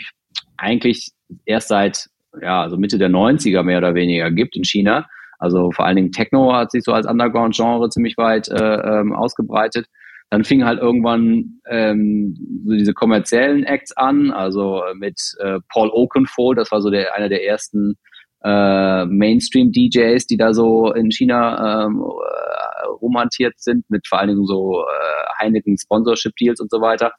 eigentlich 0.55 1.09
erst 1.45 1.67
seit 1.67 2.07
ja, 2.41 2.61
also 2.61 2.77
Mitte 2.77 2.97
der 2.97 3.09
90er 3.09 3.63
mehr 3.63 3.79
oder 3.79 3.95
weniger 3.95 4.31
gibt 4.31 4.55
in 4.55 4.63
China. 4.63 5.07
Also 5.39 5.71
vor 5.71 5.85
allen 5.85 5.97
Dingen 5.97 6.11
Techno 6.11 6.53
hat 6.53 6.71
sich 6.71 6.83
so 6.83 6.93
als 6.93 7.07
Underground-Genre 7.07 7.89
ziemlich 7.89 8.17
weit 8.17 8.47
äh, 8.47 8.99
ähm, 8.99 9.13
ausgebreitet. 9.13 9.87
Dann 10.29 10.43
fing 10.43 10.65
halt 10.65 10.79
irgendwann 10.79 11.61
ähm, 11.69 12.35
so 12.65 12.73
diese 12.73 12.93
kommerziellen 12.93 13.63
Acts 13.63 13.95
an, 13.95 14.31
also 14.31 14.83
mit 14.95 15.19
äh, 15.39 15.59
Paul 15.71 15.89
Oakenfold, 15.89 16.57
das 16.57 16.71
war 16.71 16.81
so 16.81 16.89
der 16.89 17.15
einer 17.15 17.29
der 17.29 17.45
ersten 17.45 17.95
äh, 18.43 19.05
Mainstream-DJs, 19.05 20.27
die 20.27 20.37
da 20.37 20.53
so 20.53 20.91
in 20.93 21.11
China 21.11 21.85
ähm, 21.85 22.01
äh, 22.01 22.85
romantiert 23.01 23.53
sind, 23.57 23.89
mit 23.89 24.07
vor 24.07 24.19
allen 24.19 24.29
Dingen 24.29 24.45
so 24.45 24.81
äh, 24.81 25.43
Heineken 25.43 25.77
Sponsorship-Deals 25.77 26.59
und 26.59 26.69
so 26.69 26.81
weiter. 26.81 27.13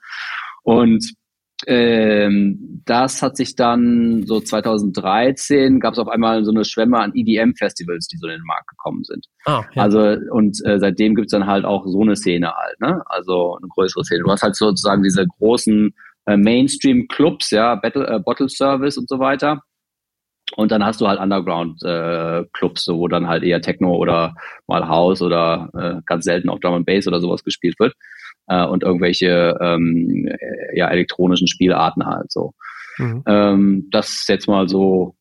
Und 0.63 1.15
ähm, 1.67 2.83
das 2.85 3.21
hat 3.21 3.37
sich 3.37 3.57
dann 3.57 4.25
so 4.27 4.41
2013 4.41 5.81
gab 5.81 5.95
es 5.95 5.99
auf 5.99 6.09
einmal 6.09 6.45
so 6.45 6.53
eine 6.53 6.65
Schwemme 6.65 6.99
an 6.99 7.13
EDM-Festivals, 7.15 8.07
die 8.07 8.17
so 8.17 8.29
in 8.29 8.35
den 8.35 8.47
Markt 8.47 8.69
gekommen 8.69 9.03
sind. 9.05 9.27
Ah, 9.45 9.65
ja. 9.75 9.83
Also 9.83 10.01
und 10.31 10.65
äh, 10.65 10.79
seitdem 10.79 11.15
gibt's 11.17 11.33
dann 11.33 11.47
halt 11.47 11.65
auch 11.65 11.85
so 11.87 12.01
eine 12.01 12.15
Szene 12.15 12.53
halt, 12.55 12.81
ne? 12.81 13.03
Also 13.07 13.57
eine 13.57 13.69
größere 13.69 14.05
Szene. 14.05 14.23
Du 14.23 14.31
hast 14.31 14.43
halt 14.43 14.55
sozusagen 14.55 15.03
diese 15.03 15.27
großen 15.27 15.93
äh, 16.27 16.37
Mainstream-Clubs, 16.37 17.51
ja, 17.51 17.75
Battle, 17.75 18.07
äh, 18.07 18.21
Bottle 18.21 18.49
Service 18.49 18.97
und 18.97 19.09
so 19.09 19.19
weiter. 19.19 19.63
Und 20.57 20.71
dann 20.71 20.85
hast 20.85 21.01
du 21.01 21.09
halt 21.09 21.21
Underground-Clubs, 21.21 22.81
äh, 22.81 22.85
so, 22.85 22.99
wo 22.99 23.09
dann 23.09 23.27
halt 23.27 23.43
eher 23.43 23.61
Techno 23.61 23.97
oder 23.97 24.35
mal 24.67 24.89
House 24.89 25.21
oder 25.23 25.71
äh, 25.75 26.01
ganz 26.07 26.25
selten 26.25 26.49
auch 26.49 26.61
Drum 26.61 26.75
and 26.75 26.87
Bass 26.87 27.07
oder 27.07 27.21
sowas 27.21 27.43
gespielt 27.45 27.79
wird 27.79 27.95
äh, 28.49 28.67
und 28.67 28.83
irgendwelche 28.83 29.57
ähm, 29.61 30.27
äh, 30.29 30.77
ja, 30.77 30.89
elektronischen 30.89 31.49
Spielarten 31.49 32.07
halt 32.07 32.31
so. 32.33 32.55
Mhm. 32.99 33.23
Ähm, 33.27 33.89
das 33.91 34.11
ist 34.11 34.29
jetzt 34.29 34.49
mal 34.49 34.69
so 34.69 35.15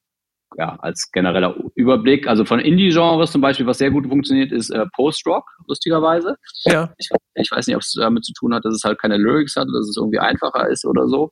ja, 0.58 0.76
als 0.80 1.12
genereller 1.12 1.56
Überblick. 1.76 2.28
Also 2.28 2.46
von 2.46 2.60
Indie-Genres 2.60 3.32
zum 3.32 3.42
Beispiel, 3.42 3.66
was 3.68 3.78
sehr 3.78 3.92
gut 3.92 4.08
funktioniert, 4.08 4.52
ist 4.52 4.70
äh, 4.70 4.86
Post-Rock, 4.96 5.46
lustigerweise. 5.68 6.38
Ja. 6.66 6.94
Ich, 6.98 7.10
ich 7.36 7.52
weiß 7.52 7.68
nicht, 7.68 7.76
ob 7.76 7.82
es 7.82 7.94
damit 7.94 8.26
zu 8.26 8.34
tun 8.34 8.54
hat, 8.54 8.66
dass 8.66 8.74
es 8.74 8.84
halt 8.84 9.00
keine 9.00 9.18
Lyrics 9.18 9.56
hat, 9.56 9.68
dass 9.68 9.88
es 9.88 9.98
irgendwie 9.98 10.20
einfacher 10.20 10.68
ist 10.70 10.86
oder 10.86 11.08
so. 11.08 11.32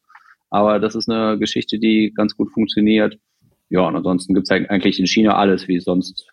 Aber 0.49 0.79
das 0.79 0.95
ist 0.95 1.09
eine 1.09 1.39
Geschichte, 1.39 1.79
die 1.79 2.13
ganz 2.15 2.35
gut 2.35 2.51
funktioniert. 2.51 3.17
Ja, 3.69 3.81
und 3.81 3.95
ansonsten 3.95 4.35
gibt 4.35 4.49
es 4.49 4.51
eigentlich 4.51 4.99
in 4.99 5.07
China 5.07 5.35
alles, 5.35 5.67
wie 5.67 5.79
sonst 5.79 6.29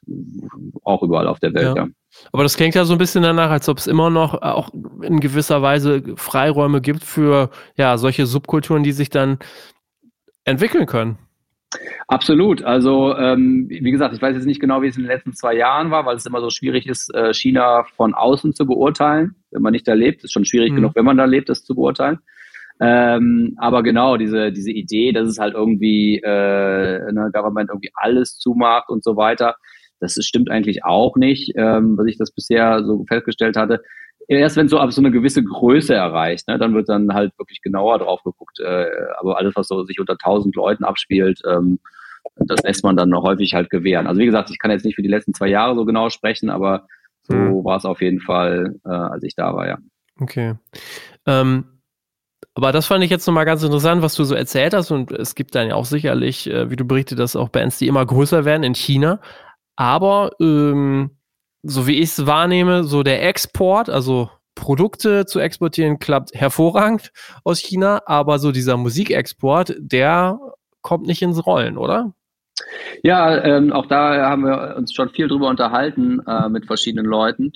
auch 0.85 1.03
überall 1.03 1.27
auf 1.27 1.41
der 1.41 1.55
Welt, 1.55 1.77
ja. 1.77 1.85
ja. 1.85 1.89
Aber 2.33 2.43
das 2.43 2.57
klingt 2.57 2.75
ja 2.75 2.85
so 2.85 2.95
ein 2.95 2.99
bisschen 2.99 3.23
danach, 3.23 3.51
als 3.51 3.69
ob 3.69 3.79
es 3.79 3.87
immer 3.87 4.11
noch 4.11 4.35
äh, 4.35 4.47
auch 4.47 4.71
in 5.03 5.21
gewisser 5.21 5.63
Weise 5.63 6.03
Freiräume 6.17 6.81
gibt 6.81 7.05
für 7.05 7.51
ja 7.77 7.97
solche 7.99 8.27
Subkulturen, 8.27 8.83
die 8.83 8.93
sich 8.93 9.11
dann 9.11 9.39
entwickeln 10.45 10.87
können. 10.87 11.19
Absolut. 12.07 12.63
Also 12.63 13.17
ähm, 13.17 13.67
wie 13.69 13.91
gesagt, 13.91 14.15
ich 14.15 14.21
weiß 14.21 14.35
jetzt 14.35 14.47
nicht 14.47 14.61
genau, 14.61 14.83
wie 14.83 14.89
es 14.89 14.97
in 14.97 15.05
den 15.05 15.11
letzten 15.11 15.33
zwei 15.33 15.55
Jahren 15.55 15.91
war, 15.91 16.05
weil 16.05 16.17
es 16.17 16.27
immer 16.27 16.41
so 16.41 16.51
schwierig 16.51 16.87
ist, 16.87 17.15
äh, 17.15 17.33
China 17.33 17.85
von 17.97 18.13
außen 18.15 18.53
zu 18.53 18.67
beurteilen, 18.67 19.37
wenn 19.51 19.63
man 19.63 19.73
nicht 19.73 19.89
da 19.89 19.95
lebt. 19.95 20.19
Es 20.19 20.25
ist 20.25 20.33
schon 20.33 20.45
schwierig 20.45 20.73
mhm. 20.73 20.77
genug, 20.77 20.93
wenn 20.95 21.05
man 21.05 21.17
da 21.17 21.25
lebt, 21.25 21.49
das 21.49 21.65
zu 21.65 21.75
beurteilen. 21.75 22.19
Ähm, 22.81 23.55
aber 23.59 23.83
genau, 23.83 24.17
diese, 24.17 24.53
diese 24.53 24.73
Idee, 24.73 25.13
dass 25.13 25.29
es 25.29 25.39
halt 25.39 25.55
irgendwie 25.55 26.19
äh, 26.19 27.13
ne, 27.13 27.31
Government 27.33 27.71
irgendwie 27.71 27.93
alles 27.95 28.39
zumacht 28.39 28.89
und 28.89 29.05
so 29.05 29.17
weiter, 29.17 29.57
das 30.03 30.15
stimmt 30.25 30.51
eigentlich 30.51 30.85
auch 30.85 31.17
nicht, 31.17 31.53
ähm, 31.57 31.97
was 31.97 32.07
ich 32.07 32.19
das 32.19 32.33
bisher 32.33 32.85
so 32.85 33.05
festgestellt 33.09 33.57
hatte. 33.57 33.83
Erst 34.29 34.57
wenn 34.57 34.69
so 34.69 34.79
ab 34.79 34.93
so 34.93 35.01
eine 35.01 35.11
gewisse 35.11 35.43
Größe 35.43 35.95
erreicht, 35.95 36.49
ne, 36.49 36.59
dann 36.59 36.75
wird 36.75 36.89
dann 36.89 37.13
halt 37.13 37.33
wirklich 37.39 37.61
genauer 37.61 37.99
drauf 37.99 38.23
geguckt. 38.23 38.61
Äh, 38.61 38.87
aber 39.19 39.39
alles, 39.39 39.57
was 39.57 39.69
so 39.69 39.85
sich 39.85 39.99
unter 40.01 40.17
tausend 40.17 40.55
Leuten 40.55 40.85
abspielt, 40.85 41.41
ähm, 41.49 41.79
das 42.37 42.63
lässt 42.63 42.85
man 42.85 42.97
dann 42.97 43.15
häufig 43.15 43.55
halt 43.55 43.71
gewähren. 43.71 44.07
Also 44.07 44.21
wie 44.21 44.27
gesagt, 44.27 44.51
ich 44.51 44.59
kann 44.59 44.71
jetzt 44.71 44.85
nicht 44.85 44.95
für 44.95 45.03
die 45.03 45.09
letzten 45.09 45.35
zwei 45.35 45.49
Jahre 45.49 45.75
so 45.75 45.85
genau 45.85 46.09
sprechen, 46.09 46.51
aber 46.51 46.87
so 47.23 47.35
mhm. 47.35 47.65
war 47.65 47.77
es 47.77 47.85
auf 47.85 48.01
jeden 48.01 48.21
Fall, 48.21 48.77
äh, 48.85 48.91
als 48.91 49.23
ich 49.25 49.35
da 49.35 49.55
war, 49.55 49.67
ja. 49.67 49.79
Okay. 50.21 50.55
Ähm, 51.27 51.65
aber 52.55 52.73
das 52.73 52.87
fand 52.87 53.03
ich 53.03 53.11
jetzt 53.11 53.27
nochmal 53.27 53.45
ganz 53.47 53.63
interessant, 53.63 54.03
was 54.03 54.15
du 54.15 54.25
so 54.25 54.35
erzählt 54.35 54.75
hast. 54.75 54.91
Und 54.91 55.11
es 55.11 55.35
gibt 55.35 55.55
dann 55.55 55.69
ja 55.69 55.75
auch 55.75 55.87
sicherlich, 55.87 56.51
äh, 56.51 56.71
wie 56.71 56.77
du 56.77 56.85
berichtet 56.85 57.19
hast, 57.19 57.37
auch 57.37 57.49
Bands, 57.49 57.79
die 57.79 57.87
immer 57.87 58.05
größer 58.05 58.45
werden 58.45 58.63
in 58.63 58.75
China. 58.75 59.21
Aber 59.77 60.33
ähm, 60.41 61.11
so 61.63 61.87
wie 61.87 61.99
ich 61.99 62.11
es 62.11 62.27
wahrnehme, 62.27 62.85
so 62.85 63.03
der 63.03 63.27
Export, 63.27 63.89
also 63.89 64.31
Produkte 64.55 65.27
zu 65.27 65.41
exportieren, 65.41 65.99
klappt 65.99 66.35
hervorragend 66.35 67.13
aus 67.45 67.59
China, 67.59 68.03
aber 68.07 68.39
so 68.39 68.53
dieser 68.53 68.77
Musikexport, 68.77 69.75
der 69.79 70.39
kommt 70.83 71.07
nicht 71.07 71.23
ins 71.23 71.47
Rollen, 71.47 71.79
oder? 71.79 72.13
Ja, 73.03 73.43
ähm, 73.43 73.73
auch 73.73 73.87
da 73.87 74.29
haben 74.29 74.45
wir 74.45 74.77
uns 74.77 74.93
schon 74.93 75.09
viel 75.11 75.29
drüber 75.29 75.49
unterhalten 75.49 76.21
äh, 76.27 76.49
mit 76.49 76.67
verschiedenen 76.67 77.07
Leuten. 77.07 77.53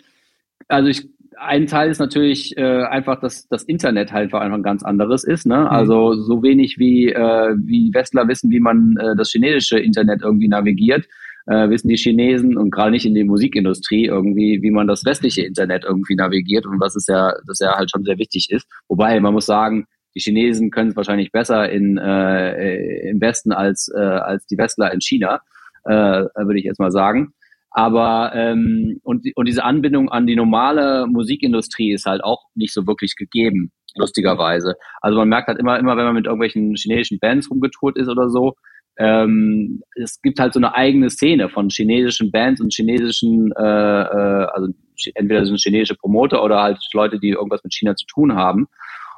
Also 0.68 0.88
ich, 0.88 1.08
ein 1.38 1.66
Teil 1.66 1.90
ist 1.90 1.98
natürlich 1.98 2.56
äh, 2.56 2.82
einfach, 2.84 3.20
dass 3.20 3.46
das 3.48 3.64
Internet 3.64 4.12
halt 4.12 4.32
einfach 4.32 4.40
ein 4.40 4.62
ganz 4.62 4.82
anderes 4.82 5.22
ist. 5.22 5.46
Ne? 5.46 5.58
Mhm. 5.58 5.66
Also 5.66 6.14
so 6.14 6.42
wenig 6.42 6.78
wie, 6.78 7.12
äh, 7.12 7.54
wie 7.58 7.92
Westler 7.92 8.26
wissen, 8.26 8.50
wie 8.50 8.60
man 8.60 8.96
äh, 8.96 9.14
das 9.16 9.30
chinesische 9.30 9.78
Internet 9.78 10.22
irgendwie 10.22 10.48
navigiert, 10.48 11.06
äh, 11.46 11.70
wissen 11.70 11.88
die 11.88 11.96
Chinesen 11.96 12.56
und 12.56 12.70
gerade 12.70 12.90
nicht 12.90 13.06
in 13.06 13.14
der 13.14 13.24
Musikindustrie 13.24 14.06
irgendwie, 14.06 14.60
wie 14.62 14.70
man 14.70 14.86
das 14.86 15.06
restliche 15.06 15.42
Internet 15.42 15.84
irgendwie 15.84 16.16
navigiert 16.16 16.66
und 16.66 16.80
was 16.80 16.96
ist 16.96 17.08
ja, 17.08 17.34
das 17.46 17.58
ja 17.60 17.76
halt 17.76 17.90
schon 17.90 18.04
sehr 18.04 18.18
wichtig 18.18 18.50
ist. 18.50 18.66
Wobei, 18.88 19.18
man 19.20 19.32
muss 19.32 19.46
sagen, 19.46 19.86
die 20.14 20.20
Chinesen 20.20 20.70
können 20.70 20.90
es 20.90 20.96
wahrscheinlich 20.96 21.30
besser 21.30 21.70
in, 21.70 21.98
äh, 21.98 23.10
im 23.10 23.20
Westen 23.20 23.52
als, 23.52 23.90
äh, 23.94 24.00
als 24.00 24.46
die 24.46 24.58
Westler 24.58 24.92
in 24.92 25.00
China, 25.00 25.40
äh, 25.84 26.24
würde 26.36 26.58
ich 26.58 26.64
jetzt 26.64 26.80
mal 26.80 26.90
sagen. 26.90 27.32
Aber 27.70 28.32
ähm, 28.34 29.00
und, 29.02 29.26
und 29.34 29.46
diese 29.46 29.62
Anbindung 29.62 30.08
an 30.08 30.26
die 30.26 30.34
normale 30.34 31.06
Musikindustrie 31.06 31.92
ist 31.92 32.06
halt 32.06 32.24
auch 32.24 32.44
nicht 32.54 32.72
so 32.72 32.86
wirklich 32.86 33.16
gegeben, 33.16 33.70
lustigerweise. 33.96 34.76
Also 35.02 35.18
man 35.18 35.28
merkt 35.28 35.48
halt 35.48 35.58
immer, 35.58 35.78
immer 35.78 35.96
wenn 35.98 36.06
man 36.06 36.14
mit 36.14 36.24
irgendwelchen 36.24 36.74
chinesischen 36.74 37.18
Bands 37.20 37.50
rumgetourt 37.50 37.98
ist 37.98 38.08
oder 38.08 38.30
so, 38.30 38.54
ähm, 38.98 39.82
es 39.94 40.20
gibt 40.22 40.40
halt 40.40 40.54
so 40.54 40.60
eine 40.60 40.74
eigene 40.74 41.10
Szene 41.10 41.48
von 41.48 41.68
chinesischen 41.68 42.30
Bands 42.30 42.60
und 42.60 42.72
chinesischen, 42.72 43.52
äh, 43.52 43.62
äh, 43.62 44.46
also 44.52 44.72
entweder 45.14 45.44
sind 45.44 45.60
chinesische 45.60 45.96
Promoter 45.96 46.42
oder 46.42 46.62
halt 46.62 46.78
Leute, 46.92 47.18
die 47.18 47.30
irgendwas 47.30 47.62
mit 47.62 47.74
China 47.74 47.94
zu 47.94 48.06
tun 48.06 48.34
haben. 48.34 48.66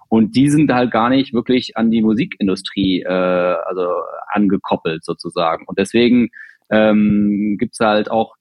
Und 0.09 0.37
die 0.37 0.49
sind 0.49 0.73
halt 0.73 0.91
gar 0.91 1.11
nicht 1.11 1.35
wirklich 1.35 1.77
an 1.77 1.91
die 1.91 2.03
Musikindustrie 2.03 3.03
äh, 3.03 3.09
also 3.09 3.89
angekoppelt 4.29 5.05
sozusagen. 5.05 5.65
Und 5.67 5.79
deswegen 5.79 6.31
ähm, 6.71 7.57
gibt 7.59 7.75
es 7.75 7.87
halt 7.87 8.11
auch 8.11 8.35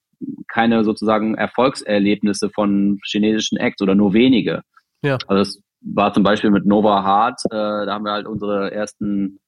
keine 0.48 0.82
sozusagen 0.82 1.34
Erfolgserlebnisse 1.34 2.50
von 2.50 2.98
chinesischen 3.04 3.58
Acts 3.58 3.82
oder 3.82 3.94
nur 3.94 4.14
wenige. 4.14 4.62
Ja. 5.02 5.18
Also 5.28 5.38
das 5.38 5.62
war 5.80 6.12
zum 6.12 6.22
Beispiel 6.22 6.50
mit 6.50 6.66
Nova 6.66 7.04
Hart, 7.04 7.40
äh, 7.46 7.50
da 7.50 7.86
haben 7.88 8.04
wir 8.04 8.12
halt 8.12 8.26
unsere 8.26 8.72
ersten 8.72 9.38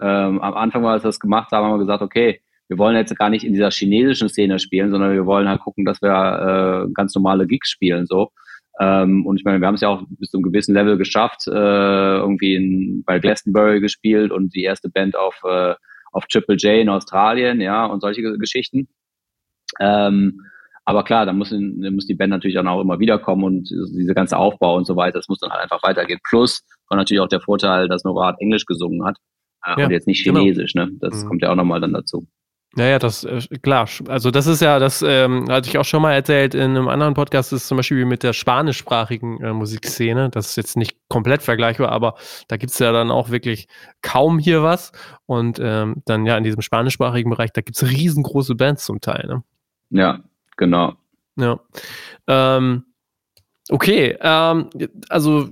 ähm, 0.00 0.40
am 0.40 0.54
Anfang, 0.54 0.84
als 0.86 1.04
wir 1.04 1.08
das 1.08 1.20
gemacht 1.20 1.52
haben, 1.52 1.64
haben 1.64 1.74
wir 1.74 1.78
gesagt, 1.78 2.02
okay, 2.02 2.40
wir 2.68 2.78
wollen 2.78 2.96
jetzt 2.96 3.16
gar 3.18 3.30
nicht 3.30 3.44
in 3.44 3.52
dieser 3.52 3.70
chinesischen 3.70 4.28
Szene 4.28 4.58
spielen, 4.58 4.90
sondern 4.90 5.12
wir 5.12 5.26
wollen 5.26 5.48
halt 5.48 5.60
gucken, 5.60 5.84
dass 5.84 6.00
wir 6.00 6.86
äh, 6.86 6.92
ganz 6.92 7.14
normale 7.14 7.46
Gigs 7.46 7.68
spielen 7.68 8.06
so. 8.06 8.30
Ähm, 8.78 9.26
und 9.26 9.38
ich 9.38 9.44
meine, 9.44 9.60
wir 9.60 9.66
haben 9.66 9.74
es 9.74 9.80
ja 9.80 9.88
auch 9.88 10.04
bis 10.08 10.30
zu 10.30 10.36
einem 10.36 10.44
gewissen 10.44 10.74
Level 10.74 10.96
geschafft, 10.96 11.46
äh, 11.48 11.50
irgendwie 11.50 12.54
in, 12.54 13.02
bei 13.04 13.18
Glastonbury 13.18 13.80
gespielt 13.80 14.30
und 14.30 14.54
die 14.54 14.62
erste 14.62 14.88
Band 14.88 15.16
auf, 15.16 15.34
äh, 15.44 15.74
auf 16.12 16.26
Triple 16.26 16.56
J 16.56 16.80
in 16.80 16.88
Australien, 16.88 17.60
ja, 17.60 17.84
und 17.86 18.00
solche 18.00 18.22
Geschichten. 18.38 18.88
Ähm, 19.80 20.40
aber 20.84 21.04
klar, 21.04 21.26
da 21.26 21.32
muss, 21.32 21.52
muss 21.52 22.06
die 22.06 22.14
Band 22.14 22.30
natürlich 22.30 22.54
dann 22.54 22.68
auch 22.68 22.80
immer 22.80 23.00
wiederkommen 23.00 23.44
und 23.44 23.70
diese 23.70 24.14
ganze 24.14 24.36
Aufbau 24.36 24.76
und 24.76 24.86
so 24.86 24.96
weiter, 24.96 25.18
das 25.18 25.28
muss 25.28 25.40
dann 25.40 25.50
halt 25.50 25.62
einfach 25.62 25.82
weitergehen. 25.82 26.20
Plus 26.28 26.64
und 26.88 26.96
natürlich 26.96 27.20
auch 27.20 27.28
der 27.28 27.40
Vorteil, 27.40 27.88
dass 27.88 28.04
Norat 28.04 28.36
Englisch 28.40 28.64
gesungen 28.64 29.04
hat 29.04 29.18
ja, 29.66 29.84
und 29.84 29.90
jetzt 29.90 30.06
nicht 30.06 30.24
genau. 30.24 30.40
Chinesisch, 30.40 30.72
genau. 30.72 30.86
ne? 30.86 30.92
Das 31.00 31.22
mhm. 31.22 31.28
kommt 31.28 31.42
ja 31.42 31.50
auch 31.50 31.56
nochmal 31.56 31.80
dann 31.80 31.92
dazu. 31.92 32.26
Naja, 32.76 33.00
das, 33.00 33.24
äh, 33.24 33.40
klar. 33.62 33.88
Also, 34.06 34.30
das 34.30 34.46
ist 34.46 34.62
ja, 34.62 34.78
das 34.78 35.02
ähm, 35.02 35.50
hatte 35.50 35.68
ich 35.68 35.76
auch 35.76 35.84
schon 35.84 36.02
mal 36.02 36.12
erzählt 36.12 36.54
in 36.54 36.62
einem 36.62 36.86
anderen 36.86 37.14
Podcast, 37.14 37.50
das 37.50 37.62
ist 37.62 37.68
zum 37.68 37.76
Beispiel 37.76 38.04
mit 38.04 38.22
der 38.22 38.32
spanischsprachigen 38.32 39.42
äh, 39.42 39.52
Musikszene. 39.52 40.30
Das 40.30 40.50
ist 40.50 40.56
jetzt 40.56 40.76
nicht 40.76 40.96
komplett 41.08 41.42
vergleichbar, 41.42 41.90
aber 41.90 42.14
da 42.46 42.56
gibt 42.56 42.72
es 42.72 42.78
ja 42.78 42.92
dann 42.92 43.10
auch 43.10 43.30
wirklich 43.30 43.66
kaum 44.02 44.38
hier 44.38 44.62
was. 44.62 44.92
Und 45.26 45.58
ähm, 45.60 46.02
dann 46.04 46.26
ja 46.26 46.36
in 46.36 46.44
diesem 46.44 46.62
spanischsprachigen 46.62 47.30
Bereich, 47.30 47.52
da 47.52 47.60
gibt 47.60 47.76
es 47.76 47.90
riesengroße 47.90 48.54
Bands 48.54 48.84
zum 48.84 49.00
Teil, 49.00 49.26
ne? 49.26 49.42
Ja, 49.90 50.20
genau. 50.56 50.94
Ja. 51.34 51.58
Ähm, 52.28 52.84
okay, 53.68 54.16
ähm, 54.20 54.70
also 55.08 55.48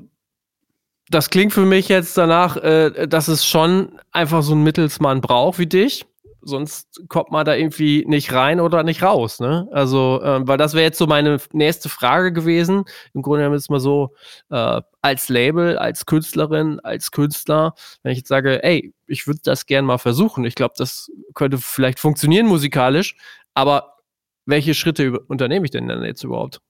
das 1.10 1.30
klingt 1.30 1.52
für 1.52 1.64
mich 1.66 1.88
jetzt 1.88 2.16
danach, 2.18 2.56
äh, 2.56 3.06
dass 3.08 3.28
es 3.28 3.46
schon 3.46 3.98
einfach 4.12 4.42
so 4.42 4.52
einen 4.52 4.64
Mittelsmann 4.64 5.20
braucht 5.20 5.58
wie 5.58 5.66
dich. 5.66 6.06
sonst 6.42 7.02
kommt 7.08 7.30
man 7.30 7.44
da 7.44 7.54
irgendwie 7.54 8.04
nicht 8.06 8.32
rein 8.32 8.60
oder 8.60 8.82
nicht 8.82 9.02
raus, 9.02 9.40
ne? 9.40 9.68
Also, 9.72 10.20
ähm, 10.22 10.46
weil 10.48 10.56
das 10.58 10.74
wäre 10.74 10.84
jetzt 10.84 10.98
so 10.98 11.06
meine 11.06 11.38
nächste 11.52 11.88
Frage 11.88 12.32
gewesen. 12.32 12.84
Im 13.14 13.22
Grunde 13.22 13.40
genommen 13.40 13.56
ist 13.56 13.70
mal 13.70 13.80
so, 13.80 14.14
äh, 14.50 14.80
als 15.02 15.28
Label, 15.28 15.78
als 15.78 16.06
Künstlerin, 16.06 16.80
als 16.80 17.10
Künstler, 17.10 17.74
wenn 18.02 18.12
ich 18.12 18.18
jetzt 18.18 18.28
sage, 18.28 18.62
ey, 18.64 18.94
ich 19.06 19.26
würde 19.26 19.40
das 19.44 19.66
gern 19.66 19.84
mal 19.84 19.98
versuchen. 19.98 20.44
Ich 20.44 20.54
glaube, 20.54 20.74
das 20.76 21.10
könnte 21.34 21.58
vielleicht 21.58 21.98
funktionieren 21.98 22.46
musikalisch, 22.46 23.16
aber 23.54 23.96
welche 24.46 24.74
Schritte 24.74 25.20
unternehme 25.20 25.64
ich 25.66 25.70
denn 25.70 25.88
dann 25.88 26.04
jetzt 26.04 26.24
überhaupt? 26.24 26.60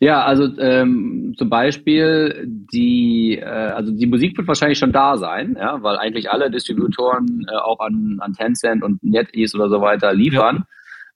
Ja, 0.00 0.24
also 0.24 0.48
ähm, 0.58 1.34
zum 1.36 1.48
Beispiel 1.48 2.44
die, 2.72 3.38
äh, 3.40 3.44
also 3.44 3.92
die 3.92 4.06
Musik 4.06 4.36
wird 4.36 4.48
wahrscheinlich 4.48 4.78
schon 4.78 4.92
da 4.92 5.16
sein, 5.16 5.56
ja, 5.58 5.82
weil 5.82 5.96
eigentlich 5.96 6.30
alle 6.30 6.50
Distributoren 6.50 7.46
äh, 7.50 7.56
auch 7.56 7.80
an, 7.80 8.18
an 8.20 8.32
Tencent 8.32 8.82
und 8.82 9.02
NetEase 9.02 9.56
oder 9.56 9.68
so 9.68 9.80
weiter 9.80 10.12
liefern. 10.14 10.56
Ja. 10.56 10.64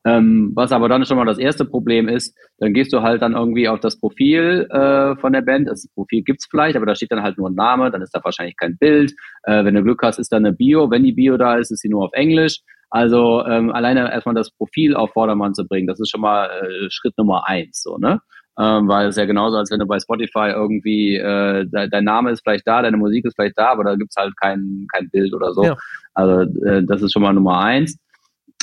Ähm, 0.05 0.53
was 0.55 0.73
aber 0.73 0.89
dann 0.89 1.05
schon 1.05 1.17
mal 1.17 1.27
das 1.27 1.39
erste 1.39 1.65
Problem 1.65 2.09
ist, 2.09 2.37
dann 2.59 2.73
gehst 2.73 2.93
du 2.93 3.03
halt 3.03 3.21
dann 3.21 3.35
irgendwie 3.35 3.69
auf 3.69 3.81
das 3.81 3.99
Profil 3.99 4.67
äh, 4.71 5.17
von 5.17 5.33
der 5.33 5.43
Band. 5.43 5.69
Das 5.69 5.89
Profil 5.95 6.23
gibt's 6.23 6.47
vielleicht, 6.49 6.77
aber 6.77 6.87
da 6.87 6.95
steht 6.95 7.11
dann 7.11 7.23
halt 7.23 7.37
nur 7.37 7.51
ein 7.51 7.55
Name, 7.55 7.91
dann 7.91 8.01
ist 8.01 8.15
da 8.15 8.21
wahrscheinlich 8.23 8.57
kein 8.57 8.79
Bild. 8.79 9.13
Äh, 9.43 9.65
wenn 9.65 9.75
du 9.75 9.83
Glück 9.83 10.01
hast, 10.03 10.19
ist 10.19 10.33
da 10.33 10.37
eine 10.37 10.53
Bio. 10.53 10.91
Wenn 10.91 11.03
die 11.03 11.13
Bio 11.13 11.37
da 11.37 11.57
ist, 11.57 11.73
ist 11.73 11.81
sie 11.81 11.89
nur 11.89 12.05
auf 12.05 12.13
Englisch. 12.13 12.61
Also 12.91 13.45
ähm, 13.45 13.71
alleine 13.71 14.11
erstmal 14.11 14.35
das 14.35 14.51
Profil 14.51 14.95
auf 14.95 15.13
Vordermann 15.13 15.53
zu 15.53 15.67
bringen, 15.67 15.87
das 15.87 16.01
ist 16.01 16.11
schon 16.11 16.23
mal 16.23 16.47
äh, 16.47 16.89
Schritt 16.91 17.19
Nummer 17.19 17.47
eins, 17.47 17.83
so 17.83 17.99
ne? 17.99 18.21
Ähm, 18.61 18.89
weil 18.89 19.07
es 19.07 19.17
ja 19.17 19.25
genauso, 19.25 19.57
als 19.57 19.71
wenn 19.71 19.79
du 19.79 19.87
bei 19.87 20.01
Spotify 20.01 20.51
irgendwie, 20.53 21.15
äh, 21.17 21.65
de 21.65 21.89
dein 21.89 22.05
Name 22.05 22.33
ist 22.33 22.43
vielleicht 22.43 22.67
da, 22.67 22.83
deine 22.83 22.97
Musik 22.97 23.25
ist 23.25 23.37
vielleicht 23.37 23.57
da, 23.57 23.69
aber 23.69 23.85
da 23.85 23.95
gibt's 23.95 24.17
halt 24.17 24.37
kein, 24.37 24.87
kein 24.93 25.09
Bild 25.11 25.33
oder 25.33 25.53
so. 25.53 25.63
Ja. 25.63 25.77
Also 26.15 26.43
äh, 26.65 26.83
das 26.85 27.03
ist 27.03 27.13
schon 27.13 27.23
mal 27.23 27.33
Nummer 27.33 27.61
eins. 27.61 27.99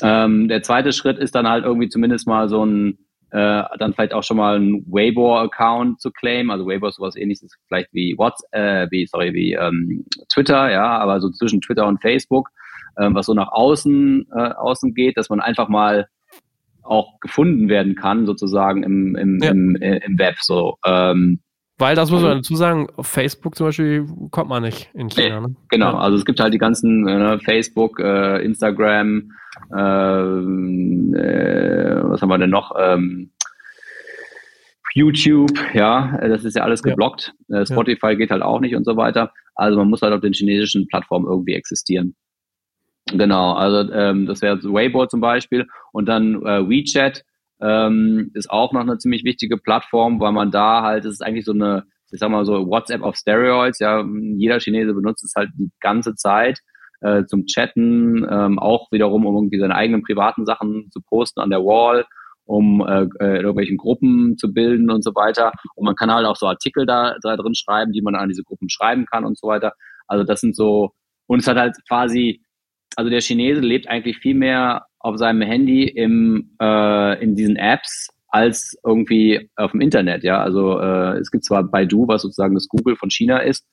Ähm, 0.01 0.49
der 0.49 0.63
zweite 0.63 0.91
Schritt 0.91 1.17
ist 1.17 1.33
dann 1.33 1.47
halt 1.47 1.63
irgendwie 1.63 1.87
zumindest 1.87 2.27
mal 2.27 2.49
so 2.49 2.65
ein, 2.65 2.97
äh, 3.31 3.63
dann 3.79 3.93
vielleicht 3.93 4.13
auch 4.13 4.23
schon 4.23 4.35
mal 4.35 4.59
ein 4.59 4.83
Weibo-Account 4.87 6.01
zu 6.01 6.11
claimen. 6.11 6.51
Also 6.51 6.67
Weibo 6.67 6.87
ist 6.87 6.95
sowas 6.95 7.15
ähnliches 7.15 7.55
vielleicht 7.69 7.93
wie 7.93 8.17
WhatsApp, 8.17 8.51
äh, 8.51 8.87
wie, 8.91 9.07
sorry, 9.07 9.33
wie 9.33 9.53
ähm, 9.53 10.03
Twitter, 10.33 10.69
ja, 10.71 10.97
aber 10.97 11.21
so 11.21 11.29
zwischen 11.29 11.61
Twitter 11.61 11.87
und 11.87 12.01
Facebook, 12.01 12.49
äh, 12.97 13.07
was 13.11 13.27
so 13.27 13.33
nach 13.33 13.53
außen, 13.53 14.27
äh, 14.35 14.49
außen 14.55 14.93
geht, 14.93 15.15
dass 15.15 15.29
man 15.29 15.39
einfach 15.39 15.69
mal 15.69 16.07
auch 16.85 17.19
gefunden 17.19 17.69
werden 17.69 17.95
kann, 17.95 18.25
sozusagen 18.25 18.83
im, 18.83 19.15
im, 19.15 19.39
ja. 19.41 19.51
im, 19.51 19.75
äh, 19.75 19.99
im 20.05 20.17
Web. 20.17 20.35
So. 20.39 20.77
Ähm, 20.85 21.41
weil, 21.77 21.95
das 21.95 22.09
muss 22.09 22.21
man 22.21 22.31
also 22.31 22.39
dazu 22.39 22.55
sagen, 22.55 22.87
auf 22.95 23.07
Facebook 23.07 23.55
zum 23.55 23.67
Beispiel 23.67 24.07
kommt 24.31 24.49
man 24.49 24.63
nicht 24.63 24.89
in 24.93 25.09
China. 25.09 25.41
Ne? 25.41 25.55
Genau, 25.69 25.91
ja. 25.91 25.99
also 25.99 26.17
es 26.17 26.23
gibt 26.23 26.39
halt 26.39 26.53
die 26.53 26.57
ganzen 26.57 27.05
äh, 27.07 27.37
Facebook, 27.39 27.99
äh, 27.99 28.41
Instagram, 28.45 29.31
äh, 29.75 29.81
äh, 29.81 32.01
was 32.03 32.21
haben 32.21 32.29
wir 32.29 32.37
denn 32.37 32.49
noch? 32.49 32.71
Ähm, 32.79 33.31
YouTube, 34.93 35.51
ja, 35.73 36.17
das 36.21 36.45
ist 36.45 36.55
ja 36.55 36.63
alles 36.63 36.81
geblockt. 36.81 37.33
Ja. 37.49 37.61
Äh, 37.61 37.65
Spotify 37.65 38.07
ja. 38.07 38.15
geht 38.15 38.31
halt 38.31 38.41
auch 38.41 38.61
nicht 38.61 38.75
und 38.75 38.85
so 38.85 38.95
weiter. 38.95 39.33
Also 39.53 39.77
man 39.77 39.89
muss 39.89 40.01
halt 40.01 40.13
auf 40.13 40.21
den 40.21 40.31
chinesischen 40.31 40.87
Plattformen 40.87 41.27
irgendwie 41.27 41.53
existieren. 41.53 42.15
Genau, 43.11 43.53
also 43.53 43.91
ähm, 43.93 44.25
das 44.25 44.41
wäre 44.41 44.57
Weibo 44.63 45.05
zum 45.05 45.21
Beispiel 45.21 45.67
und 45.91 46.07
dann 46.07 46.41
äh, 46.43 46.67
WeChat 46.67 47.23
ähm, 47.61 48.31
ist 48.33 48.49
auch 48.49 48.73
noch 48.73 48.81
eine 48.81 48.97
ziemlich 48.97 49.23
wichtige 49.23 49.57
Plattform, 49.57 50.19
weil 50.19 50.31
man 50.31 50.49
da 50.49 50.81
halt, 50.81 51.05
es 51.05 51.13
ist 51.13 51.21
eigentlich 51.21 51.45
so 51.45 51.51
eine, 51.53 51.83
ich 52.11 52.19
sag 52.19 52.29
mal 52.31 52.45
so 52.45 52.67
WhatsApp 52.67 53.03
auf 53.03 53.15
Steroids, 53.15 53.79
ja, 53.79 54.03
jeder 54.37 54.59
Chinese 54.59 54.93
benutzt 54.93 55.23
es 55.23 55.33
halt 55.35 55.51
die 55.55 55.69
ganze 55.81 56.15
Zeit 56.15 56.59
äh, 57.01 57.25
zum 57.25 57.45
Chatten, 57.45 58.25
ähm, 58.29 58.57
auch 58.57 58.91
wiederum, 58.91 59.25
um 59.27 59.35
irgendwie 59.35 59.59
seine 59.59 59.75
eigenen 59.75 60.01
privaten 60.01 60.45
Sachen 60.45 60.89
zu 60.91 60.99
posten 61.07 61.41
an 61.41 61.51
der 61.51 61.59
Wall, 61.63 62.05
um 62.45 62.81
äh, 62.81 63.03
äh, 63.19 63.37
irgendwelchen 63.37 63.77
Gruppen 63.77 64.35
zu 64.37 64.51
bilden 64.51 64.89
und 64.89 65.03
so 65.03 65.13
weiter. 65.13 65.51
Und 65.75 65.85
man 65.85 65.95
kann 65.95 66.11
halt 66.11 66.25
auch 66.25 66.35
so 66.35 66.47
Artikel 66.47 66.85
da, 66.87 67.15
da 67.21 67.35
drin 67.37 67.53
schreiben, 67.55 67.91
die 67.91 68.01
man 68.01 68.15
an 68.15 68.29
diese 68.29 68.43
Gruppen 68.43 68.69
schreiben 68.69 69.05
kann 69.05 69.25
und 69.25 69.37
so 69.37 69.47
weiter. 69.47 69.73
Also 70.07 70.23
das 70.23 70.41
sind 70.41 70.55
so, 70.55 70.91
und 71.27 71.39
es 71.39 71.47
hat 71.47 71.57
halt 71.57 71.75
quasi 71.87 72.41
also 72.95 73.09
der 73.09 73.21
Chinese 73.21 73.61
lebt 73.61 73.87
eigentlich 73.87 74.17
viel 74.17 74.35
mehr 74.35 74.85
auf 74.99 75.17
seinem 75.17 75.41
Handy 75.41 75.83
im, 75.83 76.55
äh, 76.61 77.21
in 77.23 77.35
diesen 77.35 77.55
Apps 77.55 78.09
als 78.29 78.77
irgendwie 78.85 79.49
auf 79.55 79.71
dem 79.71 79.81
Internet, 79.81 80.23
ja. 80.23 80.41
Also 80.41 80.79
äh, 80.79 81.17
es 81.19 81.31
gibt 81.31 81.45
zwar 81.45 81.63
Baidu, 81.63 82.07
was 82.07 82.21
sozusagen 82.21 82.53
das 82.53 82.67
Google 82.67 82.95
von 82.95 83.09
China 83.09 83.37
ist, 83.37 83.65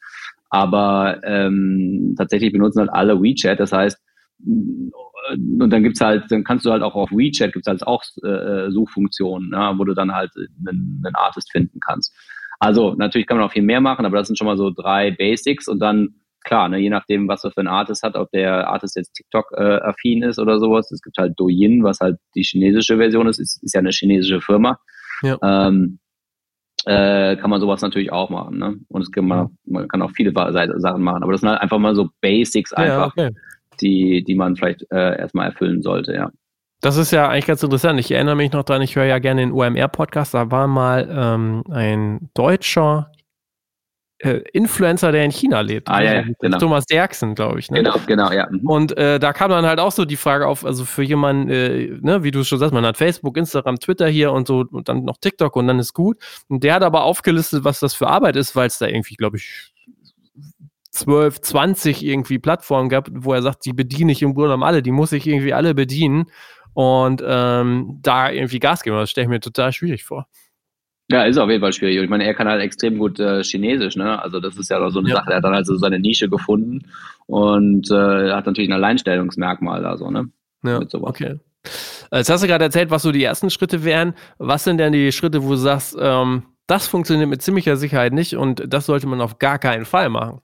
aber 0.51 1.21
ähm, 1.25 2.15
tatsächlich 2.17 2.53
benutzen 2.53 2.81
halt 2.81 2.93
alle 2.93 3.21
WeChat. 3.21 3.59
Das 3.59 3.73
heißt, 3.73 3.99
und 4.45 5.71
dann 5.71 5.83
gibt's 5.83 6.01
halt, 6.01 6.31
dann 6.31 6.45
kannst 6.45 6.67
du 6.67 6.71
halt 6.71 6.83
auch 6.83 6.95
auf 6.95 7.11
WeChat 7.11 7.53
gibt's 7.53 7.69
halt 7.69 7.87
auch 7.87 8.03
äh, 8.23 8.71
Suchfunktionen, 8.71 9.53
ja, 9.53 9.79
wo 9.79 9.85
du 9.85 9.95
dann 9.95 10.13
halt 10.15 10.31
einen, 10.37 11.03
einen 11.05 11.15
Artist 11.15 11.51
finden 11.51 11.81
kannst. 11.81 12.15
Also 12.59 12.95
natürlich 12.95 13.27
kann 13.27 13.39
man 13.39 13.47
auch 13.47 13.53
viel 13.53 13.63
mehr 13.63 13.81
machen, 13.81 14.07
aber 14.07 14.19
das 14.19 14.29
sind 14.29 14.37
schon 14.37 14.47
mal 14.47 14.57
so 14.57 14.71
drei 14.71 15.11
Basics 15.11 15.67
und 15.67 15.81
dann 15.81 16.15
klar, 16.45 16.69
ne, 16.69 16.79
je 16.79 16.91
nachdem, 16.91 17.29
was 17.29 17.45
er 17.45 17.51
für 17.51 17.61
ein 17.61 17.69
Artist 17.69 18.03
hat, 18.03 18.17
ob 18.17 18.31
der 18.31 18.69
Artist 18.69 18.97
jetzt 18.97 19.15
TikTok-affin 19.15 20.23
äh, 20.23 20.29
ist 20.29 20.39
oder 20.39 20.59
sowas. 20.59 20.91
Es 20.91 21.03
gibt 21.03 21.19
halt 21.19 21.39
Douyin, 21.39 21.83
was 21.85 22.01
halt 22.01 22.19
die 22.35 22.43
chinesische 22.43 22.97
Version 22.97 23.27
ist, 23.27 23.39
ist, 23.39 23.63
ist 23.63 23.75
ja 23.75 23.81
eine 23.81 23.91
chinesische 23.91 24.41
Firma. 24.41 24.79
Ja. 25.23 25.39
Ähm, 25.43 25.99
äh, 26.85 27.37
kann 27.37 27.51
man 27.51 27.61
sowas 27.61 27.81
natürlich 27.81 28.13
auch 28.13 28.31
machen. 28.31 28.59
Ne? 28.59 28.77
Und 28.89 29.03
es 29.03 29.11
kann 29.11 29.27
man, 29.27 29.57
man 29.65 29.89
kann 29.89 30.03
auch 30.03 30.11
viele 30.11 30.33
Sachen 30.33 31.03
machen. 31.03 31.23
Aber 31.23 31.33
das 31.33 31.41
sind 31.41 31.51
halt 31.51 31.61
einfach 31.61 31.79
mal 31.79 31.95
so 31.95 32.09
Basics 32.21 32.73
einfach, 32.73 33.17
ja, 33.17 33.29
okay. 33.29 33.37
die, 33.81 34.25
die 34.25 34.35
man 34.35 34.57
vielleicht 34.57 34.83
äh, 34.91 35.19
erstmal 35.19 35.49
erfüllen 35.49 35.83
sollte, 35.83 36.13
ja. 36.15 36.31
Das 36.81 36.97
ist 36.97 37.13
ja 37.13 37.29
eigentlich 37.29 37.47
ganz 37.47 37.63
interessant. 37.63 38.01
Ich 38.01 38.11
erinnere 38.11 38.35
mich 38.35 38.51
noch 38.51 38.65
dran, 38.65 38.83
ich 38.83 38.97
höre 38.97 39.05
ja 39.05 39.21
gerne 39.21 39.43
den 39.43 39.53
UMR-Podcast. 39.53 40.35
Da 40.35 40.51
war 40.51 40.67
mal 40.67 41.09
ähm, 41.09 41.63
ein 41.71 42.29
Deutscher 42.35 43.13
äh, 44.23 44.41
Influencer, 44.53 45.11
der 45.11 45.25
in 45.25 45.33
China 45.33 45.61
lebt. 45.63 45.89
Ah, 45.89 46.01
ja, 46.01 46.15
ja, 46.15 46.25
genau. 46.39 46.59
Thomas 46.59 46.87
Derksen, 46.87 47.35
glaube 47.35 47.59
ich. 47.59 47.71
Ne? 47.73 47.79
Genau, 47.79 47.97
genau, 48.07 48.31
ja. 48.31 48.49
Mhm. 48.49 48.69
Und 48.69 48.97
äh, 48.97 49.19
da 49.19 49.33
kam 49.33 49.51
dann 49.51 49.67
halt 49.67 49.81
auch 49.81 49.91
so 49.91 50.05
die 50.05 50.17
Frage 50.17 50.47
auf, 50.47 50.65
also 50.65 50.85
für 50.85 51.03
jemanden, 51.03 51.51
äh, 51.51 51.89
ne, 52.01 52.23
wie 52.23 52.31
du 52.31 52.45
schon 52.45 52.61
sagst, 52.61 52.73
man 52.73 52.87
hat 52.87 52.97
Facebook, 52.97 53.37
Instagram, 53.37 53.81
Twitter 53.81 54.07
hier 54.07 54.33
und 54.33 54.47
so 54.47 54.65
und 54.71 54.89
dann 54.89 55.05
noch 55.05 55.17
TikTok 55.17 55.57
und 55.57 55.67
dann 55.67 55.81
ist 55.81 55.93
gut. 55.93 56.19
Und 56.49 56.63
der 56.63 56.75
hat 56.75 56.85
aber 56.85 57.03
aufgelistet, 57.03 57.65
was 57.65 57.81
das 57.81 57.95
für 57.95 58.07
Arbeit 58.07 58.37
ist, 58.37 58.55
weil 58.55 58.69
es 58.69 58.79
da 58.79 58.87
irgendwie, 58.87 59.17
glaube 59.17 59.39
ich, 59.39 59.73
12, 60.93 61.41
20 61.41 62.05
irgendwie 62.05 62.39
Plattformen 62.39 62.91
gab, 62.91 63.09
wo 63.13 63.33
er 63.33 63.43
sagt, 63.43 63.65
die 63.65 63.73
bediene 63.73 64.13
ich 64.13 64.23
im 64.23 64.35
Grunde 64.35 64.65
alle, 64.65 64.83
die 64.83 64.93
muss 64.93 65.11
ich 65.11 65.27
irgendwie 65.27 65.53
alle 65.53 65.75
bedienen 65.75 66.27
und 66.75 67.25
ähm, 67.27 67.99
da 68.03 68.31
irgendwie 68.31 68.61
Gas 68.61 68.83
geben. 68.83 68.97
Das 68.97 69.11
stelle 69.11 69.25
ich 69.25 69.31
mir 69.31 69.41
total 69.41 69.73
schwierig 69.73 70.05
vor. 70.05 70.29
Ja, 71.11 71.25
ist 71.25 71.39
auf 71.39 71.51
jeden 71.51 71.61
Fall 71.61 71.73
schwierig. 71.73 72.03
Ich 72.03 72.09
meine, 72.09 72.25
er 72.25 72.35
kann 72.35 72.49
halt 72.49 72.63
extrem 72.63 72.99
gut 72.99 73.21
äh, 73.21 73.43
Chinesisch, 73.43 73.97
ne? 73.97 74.23
Also 74.23 74.41
das 74.41 74.57
ist 74.57 74.71
ja 74.71 74.91
so 74.91 75.01
eine 75.01 75.11
ja. 75.11 75.17
Sache. 75.17 75.31
Er 75.31 75.37
hat 75.37 75.45
dann 75.45 75.55
also 75.55 75.77
seine 75.77 75.99
Nische 75.99 76.29
gefunden 76.29 76.87
und 77.27 77.91
äh, 77.91 78.33
hat 78.33 78.47
natürlich 78.47 78.71
ein 78.71 78.75
Alleinstellungsmerkmal 78.75 79.83
da 79.83 79.97
so, 79.97 80.11
ne? 80.11 80.31
Ja, 80.65 80.81
okay. 81.01 81.41
Jetzt 82.13 82.31
hast 82.31 82.43
du 82.43 82.47
gerade 82.47 82.65
erzählt, 82.65 82.91
was 82.91 83.03
so 83.03 83.11
die 83.11 83.25
ersten 83.25 83.51
Schritte 83.51 83.85
wären. 83.85 84.15
Was 84.39 84.65
sind 84.65 84.79
denn 84.79 84.93
die 84.93 85.13
Schritte, 85.13 85.43
wo 85.43 85.51
du 85.51 85.57
sagst, 85.57 85.97
ähm, 85.99 86.45
das 86.67 86.87
funktioniert 86.87 87.29
mit 87.29 87.43
ziemlicher 87.43 87.77
Sicherheit 87.77 88.13
nicht 88.13 88.37
und 88.37 88.63
das 88.67 88.87
sollte 88.87 89.07
man 89.07 89.21
auf 89.21 89.39
gar 89.39 89.59
keinen 89.59 89.85
Fall 89.85 90.09
machen? 90.09 90.41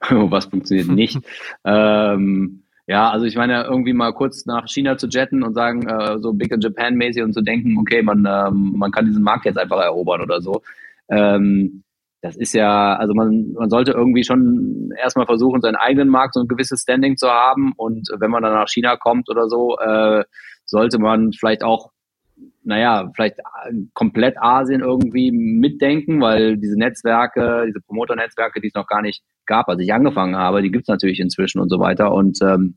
was 0.10 0.46
funktioniert 0.46 0.88
nicht? 0.88 1.18
ähm, 1.64 2.64
ja, 2.88 3.10
also 3.10 3.26
ich 3.26 3.36
meine, 3.36 3.64
irgendwie 3.64 3.92
mal 3.92 4.14
kurz 4.14 4.46
nach 4.46 4.66
China 4.66 4.96
zu 4.96 5.08
jetten 5.08 5.42
und 5.42 5.52
sagen, 5.52 5.86
äh, 5.86 6.18
so 6.20 6.32
Big 6.32 6.50
in 6.50 6.60
Japan 6.60 6.94
mäßig 6.94 7.22
und 7.22 7.34
zu 7.34 7.42
denken, 7.42 7.76
okay, 7.78 8.02
man, 8.02 8.26
ähm, 8.26 8.72
man 8.76 8.90
kann 8.90 9.04
diesen 9.04 9.22
Markt 9.22 9.44
jetzt 9.44 9.58
einfach 9.58 9.78
erobern 9.78 10.22
oder 10.22 10.40
so. 10.40 10.62
Ähm, 11.10 11.84
das 12.22 12.36
ist 12.36 12.54
ja, 12.54 12.96
also 12.96 13.12
man, 13.12 13.52
man 13.52 13.68
sollte 13.68 13.92
irgendwie 13.92 14.24
schon 14.24 14.90
erstmal 15.00 15.26
versuchen, 15.26 15.60
seinen 15.60 15.76
eigenen 15.76 16.08
Markt 16.08 16.32
so 16.32 16.40
ein 16.40 16.48
gewisses 16.48 16.80
Standing 16.80 17.18
zu 17.18 17.28
haben. 17.28 17.74
Und 17.76 18.08
wenn 18.18 18.30
man 18.30 18.42
dann 18.42 18.54
nach 18.54 18.68
China 18.68 18.96
kommt 18.96 19.28
oder 19.28 19.48
so, 19.48 19.76
äh, 19.78 20.24
sollte 20.64 20.98
man 20.98 21.32
vielleicht 21.32 21.62
auch, 21.62 21.90
naja, 22.68 23.10
vielleicht 23.14 23.36
komplett 23.94 24.36
Asien 24.38 24.82
irgendwie 24.82 25.32
mitdenken, 25.32 26.20
weil 26.20 26.58
diese 26.58 26.78
Netzwerke, 26.78 27.64
diese 27.66 27.80
Promoter-Netzwerke, 27.80 28.60
die 28.60 28.68
es 28.68 28.74
noch 28.74 28.86
gar 28.86 29.00
nicht 29.00 29.22
gab, 29.46 29.70
als 29.70 29.80
ich 29.80 29.90
angefangen 29.92 30.36
habe, 30.36 30.60
die 30.60 30.70
gibt's 30.70 30.88
natürlich 30.88 31.18
inzwischen 31.18 31.60
und 31.60 31.70
so 31.70 31.80
weiter. 31.80 32.12
Und, 32.12 32.38
ähm, 32.42 32.76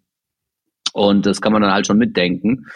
und 0.94 1.26
das 1.26 1.42
kann 1.42 1.52
man 1.52 1.62
dann 1.62 1.74
halt 1.74 1.88
schon 1.88 1.98
mitdenken. 1.98 2.68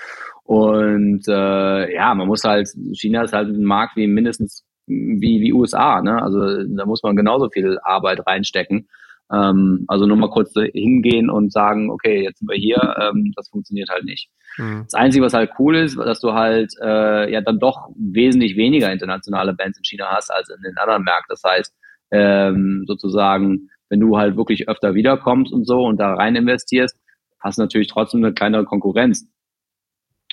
Und 0.44 1.26
äh, 1.30 1.94
ja, 1.94 2.14
man 2.14 2.28
muss 2.28 2.44
halt, 2.44 2.68
China 2.92 3.24
ist 3.24 3.34
halt 3.34 3.48
ein 3.48 3.64
Markt 3.64 3.96
wie 3.96 4.08
mindestens 4.08 4.66
wie, 4.86 5.40
wie 5.40 5.54
USA, 5.54 6.02
ne? 6.02 6.22
Also 6.22 6.64
da 6.66 6.86
muss 6.86 7.02
man 7.02 7.16
genauso 7.16 7.50
viel 7.50 7.80
Arbeit 7.82 8.28
reinstecken. 8.28 8.90
Ähm, 9.32 9.86
also 9.88 10.06
nur 10.06 10.18
mal 10.18 10.30
kurz 10.30 10.54
hingehen 10.54 11.30
und 11.30 11.52
sagen, 11.52 11.90
okay, 11.90 12.24
jetzt 12.24 12.40
sind 12.40 12.50
wir 12.50 12.58
hier, 12.58 12.96
ähm, 13.02 13.32
das 13.36 13.50
funktioniert 13.50 13.90
halt 13.90 14.06
nicht. 14.06 14.30
Mhm. 14.58 14.84
Das 14.84 14.94
Einzige, 14.94 15.26
was 15.26 15.34
halt 15.34 15.52
cool 15.60 15.76
ist, 15.76 15.98
dass 15.98 16.20
du 16.20 16.34
halt 16.34 16.74
äh, 16.82 17.32
ja 17.32 17.42
dann 17.42 17.60
doch 17.60 17.90
wesentlich 17.98 18.56
weniger 18.56 18.92
internationale 18.92 19.54
Bands 19.54 19.78
in 19.78 19.84
China 19.84 20.08
hast 20.12 20.32
als 20.32 20.50
in 20.50 20.62
den 20.62 20.78
anderen 20.78 21.04
Märkten. 21.04 21.30
Das 21.30 21.44
heißt, 21.44 21.74
ähm, 22.12 22.84
sozusagen 22.88 23.70
wenn 23.90 24.00
du 24.00 24.18
halt 24.18 24.38
wirklich 24.38 24.68
öfter 24.68 24.96
wiederkommst 24.96 25.54
und 25.54 25.66
so 25.66 25.86
und 25.86 25.98
da 25.98 26.14
rein 26.14 26.36
investierst, 26.36 26.98
hast 27.40 27.58
du 27.58 27.62
natürlich 27.62 27.88
trotzdem 27.88 28.24
eine 28.24 28.34
kleinere 28.34 28.66
Konkurrenz. 28.66 29.28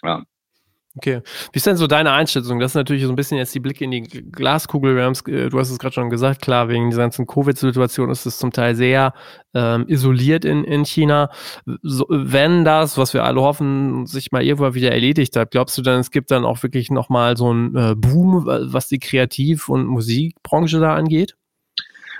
Ja. 0.02 0.24
Okay. 0.94 1.22
Wie 1.52 1.56
ist 1.56 1.66
denn 1.66 1.76
so 1.76 1.86
deine 1.86 2.12
Einschätzung? 2.12 2.58
Das 2.58 2.72
ist 2.72 2.74
natürlich 2.74 3.04
so 3.04 3.08
ein 3.08 3.16
bisschen 3.16 3.38
jetzt 3.38 3.54
die 3.54 3.60
Blicke 3.60 3.84
in 3.84 3.90
die 3.90 4.02
Glaskugel. 4.02 4.98
Äh, 4.98 5.48
du 5.48 5.58
hast 5.58 5.70
es 5.70 5.78
gerade 5.78 5.94
schon 5.94 6.10
gesagt, 6.10 6.42
klar, 6.42 6.68
wegen 6.68 6.90
dieser 6.90 7.02
ganzen 7.02 7.26
Covid-Situation 7.26 8.10
ist 8.10 8.26
es 8.26 8.38
zum 8.38 8.52
Teil 8.52 8.74
sehr 8.74 9.14
ähm, 9.54 9.86
isoliert 9.88 10.44
in, 10.44 10.64
in 10.64 10.84
China. 10.84 11.30
So, 11.82 12.06
wenn 12.10 12.66
das, 12.66 12.98
was 12.98 13.14
wir 13.14 13.24
alle 13.24 13.40
hoffen, 13.40 14.04
sich 14.04 14.32
mal 14.32 14.42
irgendwann 14.42 14.74
wieder 14.74 14.92
erledigt 14.92 15.34
hat, 15.36 15.50
glaubst 15.50 15.78
du 15.78 15.82
dann, 15.82 16.00
es 16.00 16.10
gibt 16.10 16.30
dann 16.30 16.44
auch 16.44 16.62
wirklich 16.62 16.90
nochmal 16.90 17.38
so 17.38 17.48
einen 17.48 17.74
äh, 17.74 17.94
Boom, 17.96 18.44
was 18.44 18.88
die 18.88 18.98
Kreativ- 18.98 19.70
und 19.70 19.86
Musikbranche 19.86 20.78
da 20.78 20.94
angeht? 20.94 21.36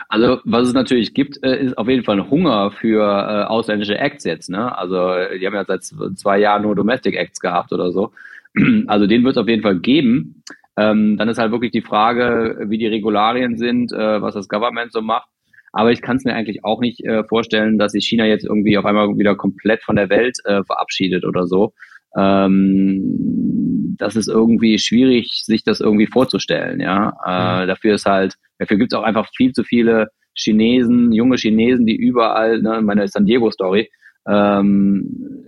Also 0.09 0.41
was 0.45 0.69
es 0.69 0.75
natürlich 0.75 1.13
gibt, 1.13 1.43
äh, 1.43 1.63
ist 1.63 1.77
auf 1.77 1.89
jeden 1.89 2.05
Fall 2.05 2.21
ein 2.21 2.31
Hunger 2.31 2.71
für 2.71 3.03
äh, 3.03 3.45
ausländische 3.45 3.99
Acts 3.99 4.25
jetzt. 4.25 4.49
Ne? 4.49 4.77
Also 4.77 4.97
die 5.39 5.47
haben 5.47 5.55
ja 5.55 5.65
seit 5.67 5.85
zwei 5.85 6.39
Jahren 6.39 6.63
nur 6.63 6.75
Domestic 6.75 7.17
Acts 7.17 7.41
gehabt 7.41 7.73
oder 7.73 7.93
so. 7.93 8.13
Also 8.87 9.07
den 9.07 9.25
wird 9.25 9.37
es 9.37 9.43
auf 9.43 9.49
jeden 9.49 9.63
Fall 9.63 9.81
geben. 9.81 10.43
Ähm, 10.77 11.17
dann 11.17 11.29
ist 11.29 11.39
halt 11.39 11.53
wirklich 11.53 11.73
die 11.73 11.83
Frage, 11.83 12.65
wie 12.69 12.79
die 12.79 12.87
Regularien 12.87 13.57
sind, 13.57 13.93
äh, 13.93 14.23
was 14.23 14.35
das 14.35 14.49
Government 14.49 14.93
so 14.93 15.03
macht. 15.03 15.29
Aber 15.73 15.91
ich 15.91 16.03
kann 16.03 16.17
es 16.17 16.25
mir 16.25 16.35
eigentlich 16.35 16.65
auch 16.65 16.81
nicht 16.81 17.03
äh, 17.05 17.25
vorstellen, 17.25 17.79
dass 17.79 17.93
sich 17.93 18.07
China 18.07 18.27
jetzt 18.27 18.45
irgendwie 18.45 18.77
auf 18.77 18.85
einmal 18.85 19.17
wieder 19.19 19.37
komplett 19.37 19.83
von 19.83 19.97
der 19.97 20.11
Welt 20.11 20.37
äh, 20.45 20.63
verabschiedet 20.65 21.25
oder 21.25 21.47
so. 21.47 21.73
Ähm, 22.17 23.97
das 23.99 24.17
ist 24.17 24.29
irgendwie 24.29 24.79
schwierig, 24.79 25.43
sich 25.45 25.65
das 25.65 25.81
irgendwie 25.81 26.07
vorzustellen. 26.07 26.81
Ja, 26.81 27.15
äh, 27.25 27.63
mhm. 27.63 27.69
dafür 27.69 27.95
ist 27.95 28.07
halt, 28.07 28.35
dafür 28.59 28.77
gibt 28.77 28.93
es 28.93 28.99
auch 28.99 29.05
einfach 29.05 29.29
viel 29.35 29.53
zu 29.53 29.65
viele 29.65 30.09
Chinesen, 30.35 31.13
junge 31.13 31.37
Chinesen, 31.37 31.87
die 31.87 31.97
überall, 31.97 32.61
ne, 32.61 32.81
meine 32.83 33.07
San 33.09 33.27
Diego 33.27 33.51
Story, 33.51 33.91
ähm, 34.29 35.45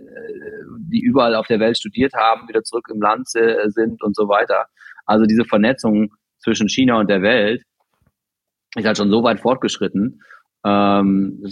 die 0.90 1.00
überall 1.00 1.34
auf 1.34 1.46
der 1.46 1.60
Welt 1.60 1.76
studiert 1.76 2.14
haben, 2.14 2.48
wieder 2.48 2.62
zurück 2.62 2.88
im 2.92 3.00
Land 3.00 3.28
sind 3.28 4.02
und 4.02 4.16
so 4.16 4.28
weiter. 4.28 4.66
Also 5.06 5.26
diese 5.26 5.44
Vernetzung 5.44 6.12
zwischen 6.38 6.68
China 6.68 6.98
und 6.98 7.10
der 7.10 7.22
Welt 7.22 7.62
ist 8.76 8.86
halt 8.86 8.96
schon 8.96 9.10
so 9.10 9.22
weit 9.22 9.40
fortgeschritten. 9.40 10.22
Ähm, 10.64 11.42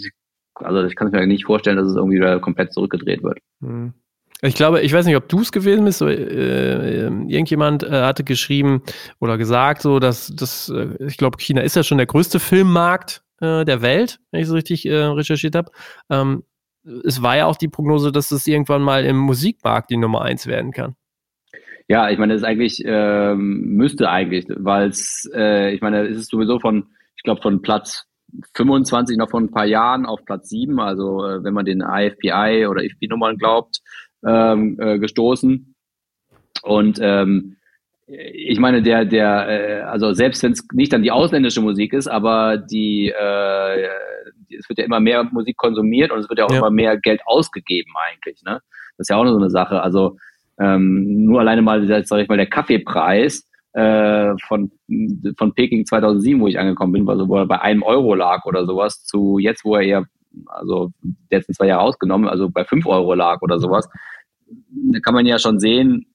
also 0.55 0.83
ich 0.85 0.95
kann 0.95 1.07
es 1.07 1.13
mir 1.13 1.27
nicht 1.27 1.45
vorstellen, 1.45 1.77
dass 1.77 1.87
es 1.87 1.95
irgendwie 1.95 2.17
wieder 2.17 2.39
komplett 2.39 2.73
zurückgedreht 2.73 3.23
wird. 3.23 3.39
Hm. 3.61 3.93
Ich 4.41 4.55
glaube, 4.55 4.81
ich 4.81 4.91
weiß 4.91 5.05
nicht, 5.05 5.15
ob 5.15 5.29
du 5.29 5.39
es 5.39 5.53
gewesen 5.53 5.85
bist, 5.85 6.01
äh, 6.01 6.13
äh, 6.13 7.03
irgendjemand 7.05 7.83
äh, 7.83 8.01
hatte 8.01 8.25
geschrieben 8.25 8.83
oder 9.21 9.37
gesagt, 9.37 9.81
so 9.81 9.99
dass 9.99 10.33
das, 10.35 10.67
äh, 10.67 10.97
ich 10.99 11.17
glaube, 11.17 11.37
China 11.39 11.61
ist 11.61 11.77
ja 11.77 11.83
schon 11.83 11.97
der 11.97 12.07
größte 12.07 12.41
Filmmarkt 12.41 13.23
äh, 13.39 13.63
der 13.63 13.81
Welt, 13.81 14.19
wenn 14.31 14.41
ich 14.41 14.47
es 14.47 14.53
richtig 14.53 14.85
äh, 14.85 14.95
recherchiert 14.95 15.55
habe. 15.55 15.71
Ähm, 16.09 16.43
es 16.83 17.21
war 17.21 17.37
ja 17.37 17.45
auch 17.45 17.55
die 17.55 17.67
Prognose, 17.67 18.11
dass 18.11 18.31
es 18.31 18.45
irgendwann 18.47 18.81
mal 18.81 19.05
im 19.05 19.17
Musikmarkt 19.17 19.89
die 19.89 19.97
Nummer 19.97 20.21
eins 20.21 20.47
werden 20.47 20.71
kann. 20.71 20.95
Ja, 21.87 22.09
ich 22.09 22.17
meine, 22.17 22.33
das 22.33 22.41
ist 22.41 22.47
eigentlich, 22.47 22.81
ähm, 22.85 23.75
müsste 23.75 24.09
eigentlich, 24.09 24.45
weil 24.49 24.89
es, 24.89 25.29
äh, 25.33 25.73
ich 25.73 25.81
meine, 25.81 26.07
es 26.07 26.17
ist 26.17 26.29
sowieso 26.31 26.59
von, 26.59 26.87
ich 27.15 27.23
glaube, 27.23 27.41
von 27.41 27.61
Platz 27.61 28.05
25 28.55 29.17
noch 29.17 29.29
vor 29.29 29.41
ein 29.41 29.51
paar 29.51 29.65
Jahren 29.65 30.05
auf 30.05 30.23
Platz 30.25 30.49
7, 30.49 30.79
also 30.79 31.25
äh, 31.25 31.43
wenn 31.43 31.53
man 31.53 31.65
den 31.65 31.81
IFPI 31.81 32.67
oder 32.67 32.83
IFP-Nummern 32.83 33.37
glaubt, 33.37 33.81
ähm, 34.25 34.77
äh, 34.79 34.97
gestoßen. 34.97 35.75
Und 36.63 36.99
ähm, 37.01 37.57
ich 38.07 38.59
meine, 38.59 38.81
der, 38.81 39.05
der, 39.05 39.47
äh, 39.49 39.81
also 39.81 40.13
selbst 40.13 40.41
wenn 40.43 40.53
es 40.53 40.65
nicht 40.73 40.93
dann 40.93 41.03
die 41.03 41.11
ausländische 41.11 41.61
Musik 41.61 41.93
ist, 41.93 42.07
aber 42.07 42.57
die, 42.57 43.09
äh, 43.09 43.87
es 44.49 44.69
wird 44.69 44.79
ja 44.79 44.85
immer 44.85 44.99
mehr 44.99 45.23
Musik 45.23 45.57
konsumiert 45.57 46.11
und 46.11 46.19
es 46.19 46.29
wird 46.29 46.39
ja 46.39 46.45
auch 46.45 46.51
ja. 46.51 46.59
immer 46.59 46.71
mehr 46.71 46.97
Geld 46.97 47.21
ausgegeben 47.25 47.91
eigentlich. 48.09 48.41
Ne? 48.43 48.61
Das 48.97 49.05
ist 49.05 49.09
ja 49.09 49.17
auch 49.17 49.25
so 49.25 49.35
eine 49.35 49.49
Sache. 49.49 49.81
Also 49.81 50.17
ähm, 50.59 51.25
nur 51.25 51.39
alleine 51.39 51.61
mal, 51.61 51.85
sag 51.87 52.19
ich 52.21 52.27
mal, 52.27 52.37
der 52.37 52.47
Kaffeepreis 52.47 53.47
äh, 53.73 54.33
von, 54.47 54.71
von 55.37 55.53
Peking 55.53 55.85
2007, 55.85 56.39
wo 56.39 56.47
ich 56.47 56.59
angekommen 56.59 56.93
bin, 56.93 57.09
also 57.09 57.27
wo 57.27 57.37
er 57.37 57.47
bei 57.47 57.59
einem 57.61 57.83
Euro 57.83 58.13
lag 58.13 58.45
oder 58.45 58.65
sowas, 58.65 59.03
zu 59.03 59.39
jetzt, 59.39 59.65
wo 59.65 59.75
er 59.75 59.81
eher, 59.81 60.05
also 60.47 60.91
die 61.01 61.15
letzten 61.35 61.53
zwei 61.53 61.67
Jahre 61.67 61.81
ausgenommen, 61.81 62.27
also 62.27 62.49
bei 62.49 62.65
fünf 62.65 62.85
Euro 62.85 63.13
lag 63.13 63.41
oder 63.41 63.59
sowas. 63.59 63.89
Da 64.47 64.99
kann 64.99 65.15
man 65.15 65.25
ja 65.25 65.39
schon 65.39 65.59
sehen, 65.59 66.05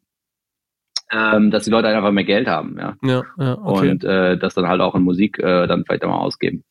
ähm, 1.11 1.51
dass 1.51 1.65
die 1.65 1.71
Leute 1.71 1.89
einfach 1.89 2.13
mehr 2.13 2.25
Geld 2.25 2.47
haben, 2.47 2.77
ja. 2.79 2.95
ja, 3.03 3.23
ja 3.39 3.59
okay. 3.59 3.91
Und 3.91 4.05
äh, 4.05 4.37
das 4.37 4.55
dann 4.55 4.69
halt 4.69 4.81
auch 4.81 4.95
in 4.95 5.03
Musik 5.03 5.39
äh, 5.39 5.67
dann 5.67 5.85
vielleicht 5.85 6.05
auch 6.05 6.11
mal 6.11 6.19
ausgeben. 6.19 6.65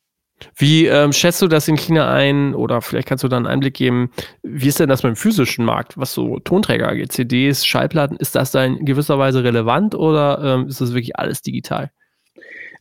Wie 0.56 0.86
ähm, 0.86 1.12
schätzt 1.12 1.42
du 1.42 1.48
das 1.48 1.68
in 1.68 1.76
China 1.76 2.10
ein 2.12 2.54
oder 2.54 2.80
vielleicht 2.80 3.08
kannst 3.08 3.24
du 3.24 3.28
da 3.28 3.36
einen 3.36 3.46
Einblick 3.46 3.74
geben, 3.74 4.10
wie 4.42 4.68
ist 4.68 4.80
denn 4.80 4.88
das 4.88 5.02
beim 5.02 5.16
physischen 5.16 5.64
Markt, 5.64 5.98
was 5.98 6.14
so 6.14 6.38
Tonträger 6.38 6.88
angeht, 6.88 7.12
CDs, 7.12 7.66
Schallplatten, 7.66 8.16
ist 8.16 8.34
das 8.34 8.52
da 8.52 8.64
in 8.64 8.84
gewisser 8.84 9.18
Weise 9.18 9.44
relevant 9.44 9.94
oder 9.94 10.40
ähm, 10.42 10.68
ist 10.68 10.80
das 10.80 10.92
wirklich 10.92 11.18
alles 11.18 11.42
digital? 11.42 11.90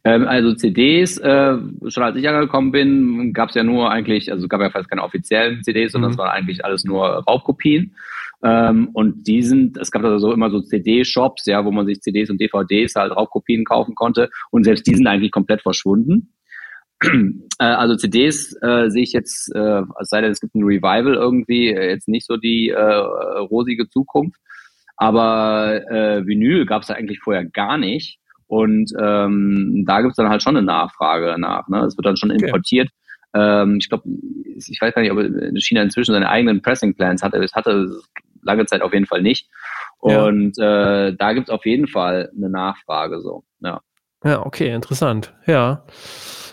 Ähm, 0.04 0.28
also 0.28 0.54
CDs, 0.54 1.18
äh, 1.18 1.58
schon 1.88 2.04
als 2.04 2.16
ich 2.16 2.28
angekommen 2.30 2.72
bin, 2.72 3.34
gab 3.34 3.50
es 3.50 3.56
ja 3.56 3.64
nur 3.64 3.92
eigentlich, 3.92 4.32
also 4.32 4.48
gab 4.48 4.62
ja 4.62 4.70
fast 4.70 4.90
keine 4.90 5.04
offiziellen 5.04 5.64
CDs, 5.64 5.92
sondern 5.92 6.12
es 6.12 6.18
mhm. 6.18 6.22
waren 6.22 6.30
eigentlich 6.30 6.64
alles 6.64 6.86
nur 6.86 7.06
Raubkopien. 7.28 7.96
Ähm, 8.44 8.90
und 8.94 9.28
die 9.28 9.42
sind, 9.42 9.78
es 9.78 9.92
gab 9.92 10.04
also 10.04 10.32
immer 10.32 10.50
so 10.52 10.62
CD-Shops, 10.62 11.46
ja, 11.48 11.66
wo 11.66 11.72
man 11.72 11.88
sich 11.88 12.02
CDs 12.02 12.30
und 12.30 12.40
DVDs 12.40 12.96
halt 12.96 13.12
Raubkopien 13.12 13.66
kaufen 13.66 13.96
konnte. 13.96 14.30
Und 14.52 14.64
selbst 14.64 14.86
die 14.88 14.96
sind 14.96 15.08
eigentlich 15.08 15.32
komplett 15.32 15.62
verschwunden. 15.62 16.32
Äh, 17.60 17.64
also 17.64 17.96
CDs 17.96 18.56
äh, 18.62 18.90
sehe 18.90 19.02
ich 19.02 19.14
jetzt, 19.14 19.52
äh, 19.56 19.82
es 20.00 20.10
sei 20.10 20.22
denn, 20.22 20.32
es 20.32 20.40
gibt 20.40 20.54
ein 20.54 20.64
Revival 20.64 21.16
irgendwie, 21.16 21.70
äh, 21.70 21.90
jetzt 21.90 22.08
nicht 22.08 22.28
so 22.28 22.38
die 22.38 22.70
äh, 22.70 22.80
rosige 22.80 23.90
Zukunft. 23.90 24.40
Aber 24.96 25.82
äh, 25.90 26.24
Vinyl 26.28 26.68
gab 26.68 26.84
es 26.84 26.90
ja 26.90 26.96
eigentlich 26.96 27.20
vorher 27.20 27.46
gar 27.46 27.80
nicht. 27.80 28.20
Und 28.46 28.92
ähm, 29.00 29.84
da 29.88 30.02
gibt 30.02 30.12
es 30.12 30.18
dann 30.18 30.30
halt 30.30 30.44
schon 30.44 30.56
eine 30.56 30.66
Nachfrage 30.66 31.36
nach. 31.40 31.68
Ne? 31.68 31.80
Es 31.86 31.98
wird 31.98 32.06
dann 32.06 32.18
schon 32.18 32.30
importiert. 32.30 32.90
Okay. 33.34 33.64
Ähm, 33.64 33.78
ich 33.82 33.90
glaube, 33.90 34.04
ich 34.56 34.80
weiß 34.80 34.94
gar 34.94 35.02
nicht, 35.02 35.12
ob 35.12 35.20
China 35.60 35.82
inzwischen 35.82 36.14
seine 36.14 36.30
eigenen 36.30 36.62
Pressing 36.62 36.96
Plans 36.96 37.24
hatte. 37.24 37.38
Es 37.38 37.54
hatte 37.54 37.90
lange 38.44 38.66
Zeit 38.66 38.82
auf 38.82 38.94
jeden 38.94 39.06
Fall 39.06 39.22
nicht. 39.22 39.50
Und 40.00 40.58
ja. 40.58 41.08
äh, 41.08 41.16
da 41.16 41.34
gibt 41.34 41.50
es 41.50 41.54
auf 41.54 41.66
jeden 41.66 41.88
Fall 41.88 42.32
eine 42.36 42.50
Nachfrage 42.50 43.20
so. 43.22 43.44
Ja. 43.60 43.82
Ja, 44.28 44.46
okay, 44.46 44.74
interessant. 44.74 45.34
Ja. 45.46 45.84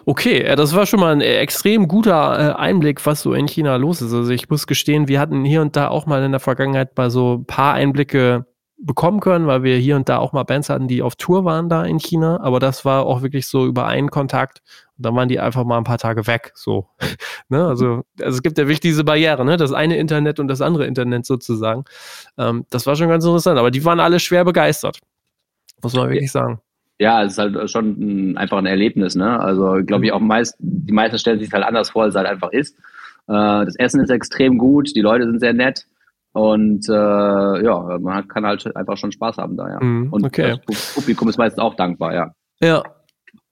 Okay, 0.06 0.54
das 0.54 0.76
war 0.76 0.86
schon 0.86 1.00
mal 1.00 1.12
ein 1.12 1.22
extrem 1.22 1.88
guter 1.88 2.38
äh, 2.38 2.52
Einblick, 2.54 3.04
was 3.04 3.22
so 3.22 3.32
in 3.32 3.48
China 3.48 3.74
los 3.76 4.00
ist. 4.00 4.12
Also 4.12 4.30
ich 4.30 4.48
muss 4.48 4.68
gestehen, 4.68 5.08
wir 5.08 5.18
hatten 5.18 5.44
hier 5.44 5.60
und 5.60 5.74
da 5.74 5.88
auch 5.88 6.06
mal 6.06 6.22
in 6.22 6.30
der 6.30 6.40
Vergangenheit 6.40 6.96
mal 6.96 7.10
so 7.10 7.38
ein 7.38 7.46
paar 7.46 7.74
Einblicke 7.74 8.46
bekommen 8.78 9.18
können, 9.20 9.46
weil 9.48 9.64
wir 9.64 9.76
hier 9.78 9.96
und 9.96 10.08
da 10.08 10.18
auch 10.18 10.32
mal 10.32 10.44
Bands 10.44 10.68
hatten, 10.68 10.86
die 10.86 11.02
auf 11.02 11.16
Tour 11.16 11.44
waren 11.44 11.68
da 11.68 11.84
in 11.84 11.98
China. 11.98 12.38
Aber 12.42 12.60
das 12.60 12.84
war 12.84 13.06
auch 13.06 13.22
wirklich 13.22 13.48
so 13.48 13.66
über 13.66 13.86
einen 13.86 14.10
Kontakt. 14.10 14.60
Und 14.98 15.06
dann 15.06 15.16
waren 15.16 15.28
die 15.28 15.40
einfach 15.40 15.64
mal 15.64 15.78
ein 15.78 15.84
paar 15.84 15.98
Tage 15.98 16.28
weg. 16.28 16.52
So. 16.54 16.86
ne? 17.48 17.66
also, 17.66 18.02
also 18.20 18.36
es 18.36 18.42
gibt 18.42 18.58
ja 18.58 18.64
wirklich 18.64 18.80
diese 18.80 19.02
Barriere, 19.02 19.44
ne? 19.44 19.56
das 19.56 19.72
eine 19.72 19.96
Internet 19.96 20.38
und 20.38 20.46
das 20.46 20.60
andere 20.60 20.86
Internet 20.86 21.26
sozusagen. 21.26 21.84
Ähm, 22.38 22.66
das 22.70 22.86
war 22.86 22.94
schon 22.94 23.08
ganz 23.08 23.24
interessant. 23.24 23.58
Aber 23.58 23.72
die 23.72 23.84
waren 23.84 23.98
alle 23.98 24.20
schwer 24.20 24.44
begeistert. 24.44 25.00
Muss 25.82 25.94
man 25.94 26.08
wirklich 26.10 26.30
sagen. 26.30 26.60
Ja, 26.98 27.24
es 27.24 27.32
ist 27.32 27.38
halt 27.38 27.70
schon 27.70 27.86
ein, 27.98 28.36
einfach 28.36 28.58
ein 28.58 28.66
Erlebnis. 28.66 29.14
Ne? 29.14 29.38
Also 29.40 29.80
glaube 29.84 30.06
ich 30.06 30.12
auch 30.12 30.20
meist, 30.20 30.56
die 30.58 30.92
meisten 30.92 31.18
stellen 31.18 31.40
sich 31.40 31.52
halt 31.52 31.64
anders 31.64 31.90
vor, 31.90 32.04
als 32.04 32.14
es 32.14 32.18
halt 32.18 32.28
einfach 32.28 32.52
ist. 32.52 32.76
Äh, 33.26 33.64
das 33.64 33.76
Essen 33.76 34.00
ist 34.00 34.10
extrem 34.10 34.58
gut, 34.58 34.94
die 34.94 35.00
Leute 35.00 35.24
sind 35.24 35.40
sehr 35.40 35.54
nett. 35.54 35.86
Und 36.32 36.88
äh, 36.88 36.92
ja, 36.92 37.98
man 38.00 38.26
kann 38.26 38.44
halt 38.44 38.76
einfach 38.76 38.96
schon 38.96 39.12
Spaß 39.12 39.36
haben 39.36 39.56
da, 39.56 39.68
ja. 39.68 39.80
Mm, 39.80 40.12
und 40.12 40.24
okay. 40.24 40.56
das 40.66 40.94
Publikum 40.94 41.28
ist 41.28 41.38
meistens 41.38 41.62
auch 41.62 41.76
dankbar, 41.76 42.12
ja. 42.12 42.32
Ja. 42.60 42.82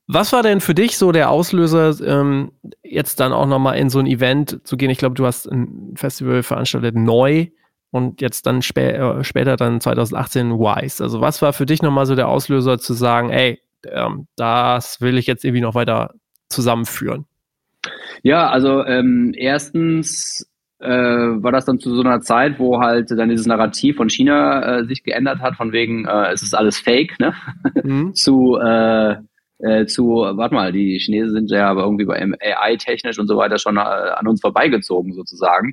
Was 0.09 0.33
war 0.33 0.43
denn 0.43 0.61
für 0.61 0.75
dich 0.75 0.99
so 0.99 1.13
der 1.13 1.31
Auslöser, 1.31 1.95
ähm, 2.05 2.51
jetzt 2.83 3.21
dann 3.21 3.33
auch 3.33 3.47
nochmal 3.47 3.79
in 3.79 3.89
so 3.89 4.01
ein 4.01 4.07
Event 4.07 4.67
zu 4.67 4.77
gehen? 4.77 4.91
Ich 4.91 4.99
glaube, 4.99 5.15
du 5.15 5.25
hast 5.25 5.47
ein 5.47 5.95
Festival 5.97 6.43
veranstaltet 6.43 6.97
neu 6.97 7.47
und 7.93 8.23
jetzt 8.23 8.47
dann 8.47 8.63
spä 8.63 8.93
äh, 8.93 9.23
später 9.23 9.57
dann 9.57 9.81
2018 9.81 10.59
Wise. 10.59 11.03
Also 11.03 11.21
was 11.21 11.43
war 11.43 11.53
für 11.53 11.67
dich 11.67 11.83
nochmal 11.83 12.07
so 12.07 12.17
der 12.17 12.27
Auslöser 12.27 12.79
zu 12.79 12.95
sagen, 12.95 13.31
ey, 13.31 13.61
ähm, 13.87 14.27
das 14.35 15.01
will 15.01 15.19
ich 15.19 15.27
jetzt 15.27 15.45
irgendwie 15.45 15.61
noch 15.61 15.75
weiter 15.75 16.15
zusammenführen? 16.49 17.27
Ja, 18.23 18.49
also 18.49 18.85
ähm, 18.85 19.33
erstens 19.37 20.49
äh, 20.79 20.89
war 20.89 21.53
das 21.53 21.67
dann 21.67 21.81
zu 21.81 21.95
so 21.95 22.01
einer 22.01 22.21
Zeit, 22.21 22.59
wo 22.59 22.81
halt 22.81 23.11
dann 23.11 23.29
dieses 23.29 23.47
Narrativ 23.47 23.97
von 23.97 24.09
China 24.09 24.79
äh, 24.79 24.85
sich 24.87 25.03
geändert 25.03 25.41
hat, 25.41 25.57
von 25.57 25.73
wegen, 25.73 26.07
äh, 26.07 26.33
es 26.33 26.43
ist 26.43 26.55
alles 26.55 26.79
Fake, 26.79 27.21
ne? 27.21 27.35
Mhm. 27.83 28.15
zu, 28.15 28.57
äh, 28.57 29.17
äh, 29.59 29.85
zu, 29.87 30.15
warte 30.15 30.55
mal, 30.55 30.73
die 30.73 30.99
Chinesen 30.99 31.35
sind 31.35 31.51
ja 31.51 31.69
aber 31.69 31.83
irgendwie 31.83 32.07
bei 32.07 32.19
AI 32.41 32.77
technisch 32.77 33.19
und 33.19 33.29
so 33.29 33.37
weiter 33.37 33.59
schon 33.59 33.77
an 33.77 34.27
uns 34.27 34.41
vorbeigezogen 34.41 35.13
sozusagen. 35.13 35.73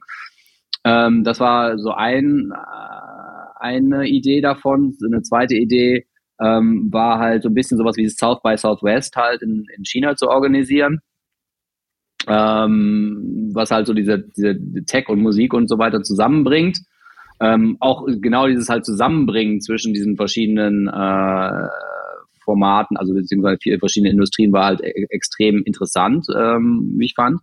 Ähm, 0.89 1.23
das 1.23 1.39
war 1.39 1.77
so 1.77 1.91
ein, 1.91 2.51
äh, 2.53 3.59
eine 3.59 4.07
Idee 4.07 4.41
davon. 4.41 4.95
Eine 5.05 5.21
zweite 5.21 5.55
Idee 5.55 6.05
ähm, 6.41 6.89
war 6.91 7.19
halt 7.19 7.43
so 7.43 7.49
ein 7.49 7.53
bisschen 7.53 7.77
sowas 7.77 7.97
wie 7.97 8.07
South 8.07 8.41
by 8.41 8.57
Southwest 8.57 9.15
halt 9.15 9.41
in, 9.41 9.65
in 9.75 9.83
China 9.85 10.15
zu 10.15 10.29
organisieren 10.29 11.01
ähm, 12.29 13.51
was 13.53 13.71
halt 13.71 13.87
so 13.87 13.93
diese, 13.93 14.19
diese 14.19 14.55
Tech 14.85 15.09
und 15.09 15.21
Musik 15.21 15.53
und 15.53 15.67
so 15.67 15.77
weiter 15.77 16.01
zusammenbringt. 16.03 16.79
Ähm, 17.41 17.77
auch 17.79 18.05
genau 18.05 18.47
dieses 18.47 18.69
halt 18.69 18.85
Zusammenbringen 18.85 19.61
zwischen 19.61 19.93
diesen 19.93 20.17
verschiedenen 20.17 20.87
äh, 20.87 21.67
Formaten, 22.43 22.97
also 22.97 23.13
beziehungsweise 23.13 23.57
viele 23.61 23.79
verschiedene 23.79 24.11
Industrien 24.11 24.51
war 24.51 24.65
halt 24.65 24.81
e 24.81 25.05
extrem 25.09 25.63
interessant, 25.63 26.25
ähm, 26.35 26.95
wie 26.97 27.05
ich 27.05 27.13
fand. 27.15 27.39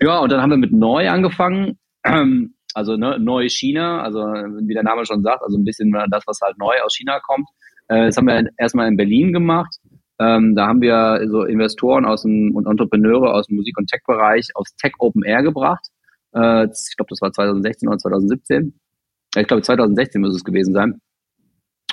Ja, 0.00 0.18
und 0.18 0.30
dann 0.30 0.42
haben 0.42 0.50
wir 0.50 0.58
mit 0.58 0.72
neu 0.72 1.08
angefangen. 1.08 1.78
Also 2.74 2.96
ne, 2.96 3.18
neu 3.18 3.48
China, 3.48 4.02
also 4.02 4.20
wie 4.20 4.74
der 4.74 4.82
Name 4.82 5.04
schon 5.04 5.22
sagt, 5.22 5.42
also 5.42 5.56
ein 5.56 5.64
bisschen 5.64 5.90
das, 6.10 6.22
was 6.26 6.38
halt 6.42 6.58
neu 6.58 6.74
aus 6.84 6.94
China 6.94 7.18
kommt. 7.18 7.48
Äh, 7.88 8.06
das 8.06 8.16
haben 8.16 8.26
wir 8.26 8.46
erstmal 8.58 8.88
in 8.88 8.96
Berlin 8.96 9.32
gemacht. 9.32 9.74
Ähm, 10.20 10.54
da 10.54 10.66
haben 10.66 10.80
wir 10.80 11.26
so 11.28 11.44
Investoren 11.44 12.04
aus 12.04 12.22
dem, 12.22 12.54
und 12.54 12.66
Entrepreneure 12.66 13.34
aus 13.34 13.46
dem 13.46 13.56
Musik- 13.56 13.78
und 13.78 13.88
Tech-Bereich 13.88 14.50
aufs 14.54 14.76
Tech 14.76 14.92
Open 14.98 15.22
Air 15.22 15.42
gebracht. 15.42 15.86
Äh, 16.34 16.66
ich 16.66 16.96
glaube, 16.96 17.08
das 17.08 17.20
war 17.20 17.32
2016 17.32 17.88
oder 17.88 17.98
2017. 17.98 18.78
Ich 19.36 19.46
glaube, 19.46 19.62
2016 19.62 20.20
muss 20.20 20.34
es 20.34 20.44
gewesen 20.44 20.74
sein. 20.74 21.00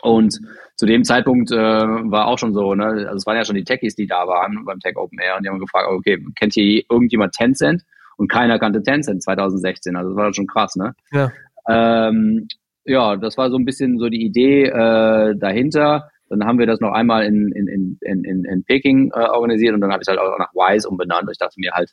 Und 0.01 0.37
zu 0.75 0.85
dem 0.85 1.03
Zeitpunkt 1.03 1.51
äh, 1.51 1.55
war 1.55 2.27
auch 2.27 2.37
schon 2.37 2.53
so, 2.53 2.75
ne, 2.75 2.85
also 2.85 3.15
es 3.15 3.25
waren 3.25 3.37
ja 3.37 3.45
schon 3.45 3.55
die 3.55 3.63
Techies, 3.63 3.95
die 3.95 4.07
da 4.07 4.27
waren 4.27 4.65
beim 4.65 4.79
Tech 4.79 4.97
Open 4.97 5.19
Air 5.19 5.37
und 5.37 5.43
die 5.43 5.49
haben 5.49 5.59
gefragt, 5.59 5.87
okay, 5.89 6.23
kennt 6.35 6.53
hier 6.53 6.83
irgendjemand 6.89 7.33
Tencent? 7.33 7.83
Und 8.17 8.29
keiner 8.29 8.59
kannte 8.59 8.81
Tencent 8.81 9.23
2016, 9.23 9.95
also 9.95 10.09
das 10.09 10.17
war 10.17 10.33
schon 10.33 10.47
krass, 10.47 10.75
ne? 10.75 10.93
Ja. 11.11 11.31
Ähm, 11.67 12.47
ja, 12.85 13.15
das 13.15 13.37
war 13.37 13.49
so 13.49 13.57
ein 13.57 13.65
bisschen 13.65 13.97
so 13.97 14.09
die 14.09 14.23
Idee 14.23 14.65
äh, 14.65 15.35
dahinter. 15.35 16.09
Dann 16.29 16.45
haben 16.45 16.59
wir 16.59 16.65
das 16.65 16.79
noch 16.79 16.91
einmal 16.91 17.25
in, 17.25 17.51
in, 17.51 17.97
in, 18.01 18.23
in, 18.23 18.45
in 18.45 18.63
Peking 18.63 19.11
äh, 19.13 19.19
organisiert 19.19 19.73
und 19.73 19.81
dann 19.81 19.91
habe 19.91 20.01
ich 20.01 20.07
es 20.07 20.09
halt 20.09 20.19
auch 20.19 20.37
nach 20.37 20.53
Wise 20.53 20.87
umbenannt. 20.87 21.29
Ich 21.31 21.37
dachte 21.37 21.59
mir 21.59 21.71
halt, 21.71 21.91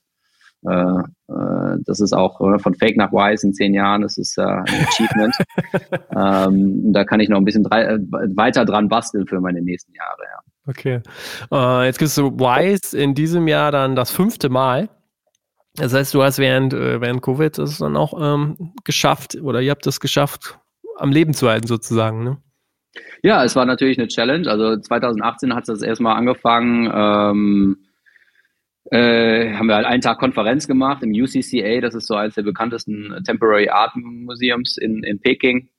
äh, 0.64 1.33
äh, 1.33 1.79
das 1.85 2.01
ist 2.01 2.12
auch 2.12 2.41
äh, 2.41 2.59
von 2.59 2.75
Fake 2.75 2.97
nach 2.97 3.12
Wise 3.12 3.47
in 3.47 3.53
zehn 3.53 3.75
Jahren, 3.75 4.03
das 4.03 4.16
ist 4.16 4.39
äh, 4.39 4.43
ein 4.43 4.64
Achievement. 4.89 5.35
ähm, 6.14 6.93
da 6.93 7.05
kann 7.05 7.20
ich 7.20 7.29
noch 7.29 7.39
ein 7.39 7.45
bisschen 7.45 7.64
drei, 7.64 7.83
äh, 7.83 7.99
weiter 8.37 8.64
dran 8.64 8.89
basteln 8.89 9.27
für 9.27 9.41
meine 9.41 9.61
nächsten 9.61 9.93
Jahre, 9.95 10.23
ja. 10.23 10.41
Okay. 10.64 11.01
Uh, 11.51 11.83
jetzt 11.83 11.99
gibst 11.99 12.16
du 12.16 12.39
Wise 12.39 12.97
in 12.97 13.14
diesem 13.14 13.49
Jahr 13.49 13.73
dann 13.73 13.97
das 13.97 14.12
fünfte 14.12 14.49
Mal. 14.49 14.89
Das 15.75 15.95
heißt, 15.95 16.12
du 16.12 16.23
hast 16.23 16.39
während, 16.39 16.73
während 16.75 17.23
Covid 17.23 17.59
es 17.59 17.79
dann 17.79 17.97
auch 17.97 18.14
ähm, 18.20 18.75
geschafft 18.85 19.37
oder 19.37 19.62
ihr 19.62 19.70
habt 19.70 19.87
es 19.87 20.01
geschafft, 20.01 20.59
am 20.97 21.12
Leben 21.12 21.33
zu 21.33 21.49
halten 21.49 21.66
sozusagen, 21.66 22.25
ne? 22.25 22.39
Ja, 23.23 23.43
es 23.43 23.57
war 23.57 23.64
natürlich 23.64 23.99
eine 23.99 24.09
Challenge. 24.09 24.51
Also 24.51 24.77
2018 24.77 25.55
hat 25.55 25.62
es 25.62 25.66
das 25.68 25.83
erstmal 25.83 26.16
angefangen. 26.16 26.91
Ähm, 26.93 27.77
äh, 28.91 29.55
haben 29.55 29.68
wir 29.68 29.77
halt 29.77 29.87
einen 29.87 30.03
Tag 30.03 30.18
Konferenz 30.18 30.66
gemacht 30.66 31.03
im 31.03 31.12
UCCA, 31.12 31.81
das 31.81 31.95
ist 31.95 32.07
so 32.07 32.14
eines 32.14 32.35
der 32.35 32.43
bekanntesten 32.43 33.23
Temporary 33.25 33.68
Art 33.68 33.93
Museums 33.97 34.77
in, 34.77 35.03
in 35.05 35.20
Peking. 35.20 35.70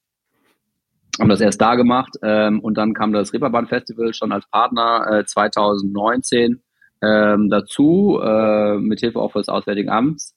Haben 1.20 1.30
das 1.30 1.42
erst 1.42 1.62
da 1.62 1.76
gemacht 1.76 2.16
ähm, 2.24 2.60
und 2.62 2.76
dann 2.76 2.94
kam 2.96 3.14
das 3.14 3.34
Reeperbahn 3.34 3.68
Festival 3.68 4.14
schon 4.16 4.32
als 4.32 4.50
Partner 4.50 5.06
äh, 5.12 5.26
2019 5.26 6.63
ähm, 7.04 7.50
dazu, 7.50 8.20
äh, 8.24 8.78
mit 8.78 9.00
Hilfe 9.00 9.20
auch 9.20 9.34
des 9.34 9.50
Auswärtigen 9.50 9.90
Amts. 9.90 10.36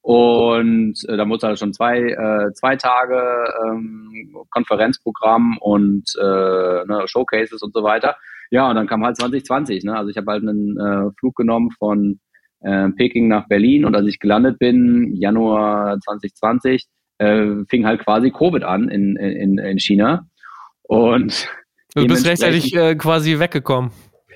Und 0.00 0.94
äh, 1.08 1.16
da 1.16 1.24
musste 1.24 1.46
halt 1.46 1.58
schon 1.58 1.72
zwei, 1.72 2.00
äh, 2.00 2.52
zwei 2.54 2.76
Tage 2.76 3.22
ähm, 3.64 4.34
Konferenzprogramm 4.50 5.58
und 5.60 6.04
äh, 6.20 6.84
ne, 6.84 7.02
Showcases 7.06 7.62
und 7.62 7.72
so 7.72 7.84
weiter. 7.84 8.16
Ja, 8.50 8.68
und 8.68 8.74
dann 8.74 8.88
kam 8.88 9.04
halt 9.04 9.16
2020. 9.16 9.84
Ne? 9.84 9.96
Also 9.96 10.10
ich 10.10 10.16
habe 10.16 10.32
halt 10.32 10.42
einen 10.42 10.76
äh, 10.76 11.10
Flug 11.18 11.36
genommen 11.36 11.70
von 11.78 12.18
äh, 12.62 12.88
Peking 12.90 13.28
nach 13.28 13.46
Berlin 13.46 13.84
und 13.84 13.94
als 13.94 14.06
ich 14.08 14.18
gelandet 14.18 14.58
bin, 14.58 15.14
Januar 15.14 15.98
2020, 16.00 16.86
äh, 17.18 17.46
fing 17.68 17.86
halt 17.86 18.04
quasi 18.04 18.32
Covid 18.32 18.64
an 18.64 18.88
in, 18.88 19.16
in, 19.16 19.58
in 19.58 19.78
China. 19.78 20.26
Und 20.82 21.48
du 21.94 22.06
bist 22.06 22.26
rechtzeitig 22.26 22.72
quasi 22.98 23.38
weggekommen. 23.38 23.92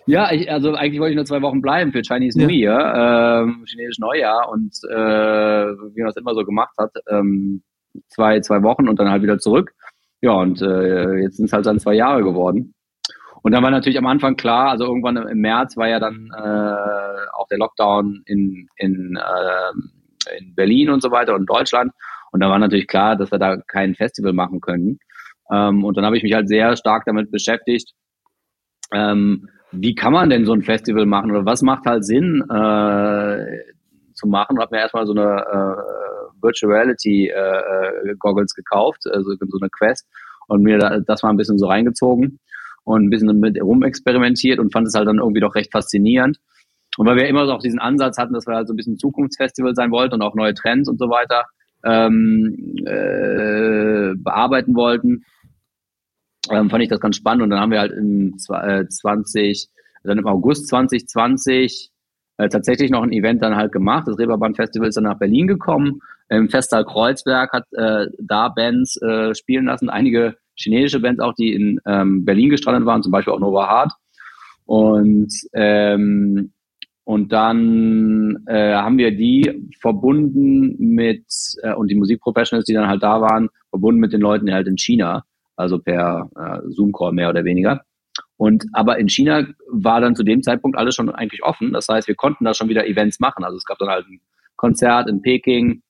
Ja, 0.06 0.30
ich, 0.32 0.50
also 0.50 0.74
eigentlich 0.74 1.00
wollte 1.00 1.10
ich 1.12 1.16
nur 1.16 1.24
zwei 1.24 1.42
Wochen 1.42 1.60
bleiben 1.60 1.90
für 1.90 2.02
Chinese 2.02 2.38
New 2.38 2.48
Year, 2.48 3.42
ähm, 3.42 3.64
chinesisches 3.66 3.98
Neujahr 3.98 4.48
und 4.48 4.72
äh, 4.88 4.94
wie 4.94 6.00
man 6.00 6.06
das 6.06 6.16
immer 6.16 6.34
so 6.34 6.44
gemacht 6.44 6.74
hat, 6.78 6.92
ähm, 7.10 7.62
zwei, 8.08 8.40
zwei 8.40 8.62
Wochen 8.62 8.88
und 8.88 9.00
dann 9.00 9.10
halt 9.10 9.22
wieder 9.22 9.38
zurück. 9.38 9.72
Ja, 10.20 10.32
und 10.32 10.62
äh, 10.62 11.18
jetzt 11.18 11.38
sind 11.38 11.46
es 11.46 11.52
halt 11.52 11.66
dann 11.66 11.80
zwei 11.80 11.94
Jahre 11.94 12.22
geworden. 12.22 12.72
Und 13.42 13.52
dann 13.52 13.62
war 13.62 13.70
natürlich 13.70 13.98
am 13.98 14.06
Anfang 14.06 14.36
klar, 14.36 14.70
also 14.70 14.84
irgendwann 14.84 15.16
im 15.16 15.38
März 15.38 15.76
war 15.76 15.88
ja 15.88 15.98
dann 16.00 16.30
äh, 16.36 17.30
auch 17.32 17.46
der 17.48 17.58
Lockdown 17.58 18.22
in, 18.26 18.68
in, 18.76 19.16
äh, 19.16 20.36
in 20.38 20.54
Berlin 20.54 20.90
und 20.90 21.02
so 21.02 21.10
weiter 21.10 21.34
und 21.34 21.46
Deutschland. 21.46 21.92
Und 22.32 22.40
da 22.40 22.48
war 22.48 22.58
natürlich 22.58 22.88
klar, 22.88 23.16
dass 23.16 23.30
wir 23.30 23.38
da 23.38 23.56
kein 23.56 23.94
Festival 23.94 24.32
machen 24.32 24.60
können. 24.60 24.98
Ähm, 25.52 25.84
und 25.84 25.96
dann 25.96 26.04
habe 26.04 26.16
ich 26.16 26.22
mich 26.22 26.32
halt 26.32 26.48
sehr 26.48 26.76
stark 26.76 27.04
damit 27.06 27.30
beschäftigt, 27.30 27.92
ähm, 28.92 29.48
wie 29.72 29.94
kann 29.94 30.12
man 30.12 30.30
denn 30.30 30.44
so 30.44 30.52
ein 30.52 30.62
Festival 30.62 31.06
machen 31.06 31.30
oder 31.30 31.44
was 31.44 31.62
macht 31.62 31.86
halt 31.86 32.04
Sinn 32.04 32.42
äh, 32.48 33.46
zu 34.14 34.26
machen? 34.26 34.56
Und 34.56 34.62
habe 34.62 34.74
mir 34.74 34.82
erstmal 34.82 35.06
so 35.06 35.12
eine 35.12 35.40
äh, 35.40 36.42
Virtual 36.42 36.72
Reality 36.72 37.28
äh, 37.28 38.10
äh, 38.10 38.14
Goggles 38.18 38.54
gekauft, 38.54 39.02
also 39.10 39.30
so 39.38 39.58
eine 39.60 39.70
Quest 39.70 40.06
und 40.48 40.62
mir 40.62 40.78
da, 40.78 40.98
das 41.00 41.22
mal 41.22 41.30
ein 41.30 41.36
bisschen 41.36 41.58
so 41.58 41.66
reingezogen 41.66 42.38
und 42.84 43.04
ein 43.04 43.10
bisschen 43.10 43.38
mit 43.40 43.60
rumexperimentiert 43.60 44.58
und 44.58 44.72
fand 44.72 44.86
es 44.86 44.94
halt 44.94 45.08
dann 45.08 45.18
irgendwie 45.18 45.40
doch 45.40 45.54
recht 45.54 45.72
faszinierend. 45.72 46.38
Und 46.98 47.06
weil 47.06 47.16
wir 47.16 47.28
immer 47.28 47.46
so 47.46 47.52
auch 47.52 47.62
diesen 47.62 47.80
Ansatz 47.80 48.16
hatten, 48.16 48.32
dass 48.32 48.46
wir 48.46 48.54
halt 48.54 48.68
so 48.68 48.72
ein 48.72 48.76
bisschen 48.76 48.96
Zukunftsfestival 48.96 49.74
sein 49.74 49.90
wollten 49.90 50.14
und 50.14 50.22
auch 50.22 50.34
neue 50.34 50.54
Trends 50.54 50.88
und 50.88 50.98
so 50.98 51.10
weiter 51.10 51.44
ähm, 51.84 52.56
äh, 52.86 54.14
bearbeiten 54.16 54.74
wollten, 54.74 55.24
ähm, 56.50 56.70
fand 56.70 56.82
ich 56.82 56.88
das 56.88 57.00
ganz 57.00 57.16
spannend. 57.16 57.42
Und 57.42 57.50
dann 57.50 57.60
haben 57.60 57.72
wir 57.72 57.80
halt 57.80 57.92
im 57.92 58.36
20, 58.38 59.68
äh, 60.04 60.08
dann 60.08 60.18
im 60.18 60.26
August 60.26 60.68
2020 60.68 61.90
äh, 62.38 62.48
tatsächlich 62.48 62.90
noch 62.90 63.02
ein 63.02 63.12
Event 63.12 63.42
dann 63.42 63.56
halt 63.56 63.72
gemacht. 63.72 64.06
Das 64.06 64.18
Reeperbahn 64.18 64.54
Festival 64.54 64.88
ist 64.88 64.96
dann 64.96 65.04
nach 65.04 65.18
Berlin 65.18 65.46
gekommen. 65.46 66.00
Im 66.28 66.48
Festsaal 66.48 66.84
Kreuzberg 66.84 67.52
hat 67.52 67.64
äh, 67.72 68.06
da 68.18 68.48
Bands 68.48 69.00
äh, 69.00 69.34
spielen 69.34 69.66
lassen. 69.66 69.88
Einige 69.88 70.36
chinesische 70.56 71.00
Bands 71.00 71.20
auch, 71.20 71.34
die 71.34 71.52
in 71.52 71.80
ähm, 71.86 72.24
Berlin 72.24 72.50
gestrandet 72.50 72.84
waren, 72.84 73.02
zum 73.02 73.12
Beispiel 73.12 73.32
auch 73.32 73.40
Nova 73.40 73.68
Hard. 73.68 73.92
Und, 74.64 75.32
ähm, 75.52 76.52
und 77.04 77.32
dann 77.32 78.44
äh, 78.46 78.74
haben 78.74 78.98
wir 78.98 79.16
die 79.16 79.70
verbunden 79.80 80.76
mit, 80.78 81.24
äh, 81.62 81.72
und 81.74 81.88
die 81.88 81.94
Musikprofessionals, 81.94 82.64
die 82.64 82.74
dann 82.74 82.88
halt 82.88 83.02
da 83.02 83.20
waren, 83.20 83.48
verbunden 83.70 84.00
mit 84.00 84.12
den 84.12 84.20
Leuten 84.20 84.52
halt 84.52 84.66
in 84.66 84.76
China, 84.76 85.24
also 85.56 85.78
per 85.78 86.30
äh, 86.36 86.70
Zoom-Call 86.70 87.12
mehr 87.12 87.30
oder 87.30 87.44
weniger. 87.44 87.82
Und 88.36 88.64
aber 88.72 88.98
in 88.98 89.08
China 89.08 89.46
war 89.70 90.00
dann 90.00 90.14
zu 90.14 90.22
dem 90.22 90.42
Zeitpunkt 90.42 90.76
alles 90.76 90.94
schon 90.94 91.10
eigentlich 91.10 91.42
offen. 91.42 91.72
Das 91.72 91.88
heißt, 91.88 92.08
wir 92.08 92.14
konnten 92.14 92.44
da 92.44 92.54
schon 92.54 92.68
wieder 92.68 92.86
Events 92.86 93.18
machen. 93.18 93.44
Also 93.44 93.56
es 93.56 93.64
gab 93.64 93.78
dann 93.78 93.88
halt 93.88 94.06
ein 94.06 94.20
Konzert 94.56 95.08
in 95.08 95.22
Peking 95.22 95.82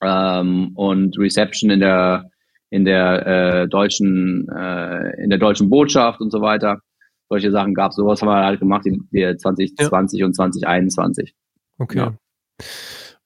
ähm, 0.00 0.72
und 0.74 1.18
Reception 1.18 1.70
in 1.70 1.80
der 1.80 2.30
in 2.74 2.84
der 2.84 3.26
äh, 3.26 3.68
deutschen, 3.68 4.48
äh, 4.48 5.22
in 5.22 5.30
der 5.30 5.38
deutschen 5.38 5.70
Botschaft 5.70 6.20
und 6.20 6.32
so 6.32 6.40
weiter. 6.40 6.80
Solche 7.28 7.52
Sachen 7.52 7.72
gab 7.72 7.90
es. 7.90 7.96
Sowas 7.96 8.20
haben 8.20 8.28
wir 8.28 8.44
halt 8.44 8.58
gemacht 8.58 8.84
in 8.84 9.06
2020 9.12 10.18
ja. 10.18 10.26
und 10.26 10.34
2021. 10.34 11.34
Okay. 11.78 11.98
Ja. 11.98 12.14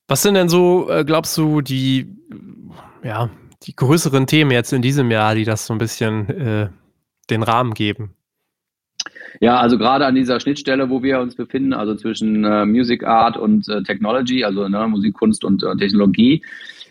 Was 0.07 0.21
sind 0.21 0.35
denn 0.35 0.51
so, 0.51 0.91
äh, 0.91 1.03
glaubst 1.03 1.37
du, 1.39 1.63
die, 1.63 2.15
ja, 3.03 3.31
die 3.65 3.75
größeren 3.75 4.27
Themen 4.27 4.51
jetzt 4.51 4.73
in 4.73 4.83
diesem 4.83 5.11
Jahr, 5.11 5.35
die 5.35 5.45
das 5.45 5.67
so 5.67 5.75
ein 5.75 5.79
bisschen 5.79 6.29
äh, 6.29 6.69
den 7.31 7.43
Rahmen 7.43 7.75
geben? 7.75 8.15
Ja, 9.41 9.59
also 9.59 9.79
gerade 9.79 10.07
an 10.07 10.15
dieser 10.15 10.41
Schnittstelle, 10.41 10.91
wo 10.91 11.03
wir 11.03 11.21
uns 11.21 11.37
befinden, 11.37 11.73
also 11.73 11.95
zwischen 11.95 12.45
äh, 12.45 12.67
Music 12.67 13.05
Art 13.05 13.37
und 13.37 13.69
äh, 13.69 13.83
Technology, 13.83 14.45
also 14.45 14.69
ne, 14.69 14.87
Musik, 14.89 15.15
Kunst 15.15 15.45
und 15.45 15.63
äh, 15.63 15.77
Technologie, 15.77 16.43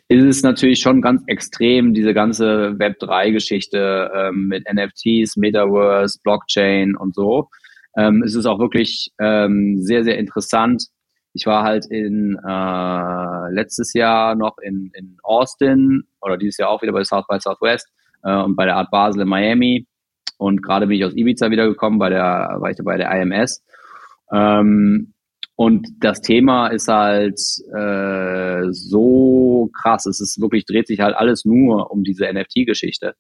ist 0.09 0.24
es 0.24 0.43
natürlich 0.43 0.80
schon 0.80 1.01
ganz 1.01 1.22
extrem, 1.28 1.93
diese 1.93 2.13
ganze 2.13 2.76
Web3-Geschichte 2.78 4.09
ähm, 4.15 4.47
mit 4.47 4.65
NFTs, 4.72 5.36
Metaverse, 5.36 6.20
Blockchain 6.24 6.95
und 6.95 7.13
so. 7.13 7.49
Ähm, 7.97 8.24
es 8.24 8.36
ist 8.36 8.45
auch 8.45 8.59
wirklich 8.59 9.11
ähm, 9.20 9.78
sehr, 9.82 10.05
sehr 10.05 10.18
interessant. 10.18 10.86
Ich 11.38 11.46
war 11.46 11.64
halt 11.64 11.86
in 11.86 12.36
äh, 12.36 13.54
letztes 13.54 13.94
Jahr 13.94 14.34
noch 14.34 14.58
in, 14.58 14.90
in 14.96 15.18
Austin 15.22 16.04
oder 16.20 16.36
dieses 16.36 16.58
Jahr 16.58 16.70
auch 16.70 16.82
wieder 16.82 16.94
bei 16.94 17.04
South 17.04 17.28
by 17.28 17.40
Southwest 17.40 17.88
äh, 18.24 18.36
und 18.36 18.56
bei 18.56 18.66
der 18.66 18.76
Art 18.76 18.90
Basel 18.90 19.22
in 19.22 19.28
Miami. 19.28 19.86
Und 20.40 20.64
gerade 20.64 20.88
bin 20.88 20.98
ich 20.98 21.06
aus 21.06 21.16
Ibiza 21.16 21.52
wiedergekommen, 21.52 22.00
bei 22.00 22.10
der, 22.10 22.58
war 22.60 22.72
ich 22.72 22.78
bei 22.84 22.98
der 22.98 23.12
IMS. 23.12 23.64
Ähm, 24.34 25.14
und 25.56 25.88
das 26.00 26.22
Thema 26.22 26.70
ist 26.70 26.88
halt 26.88 27.40
äh, 27.72 28.72
so 28.72 29.70
krass. 29.80 30.08
Es 30.08 30.20
ist 30.20 30.42
wirklich, 30.42 30.66
dreht 30.66 30.88
sich 30.88 31.02
halt 31.02 31.16
alles 31.16 31.46
nur 31.46 31.92
um 31.92 32.04
diese 32.04 32.26
NFT-Geschichte. 32.26 33.14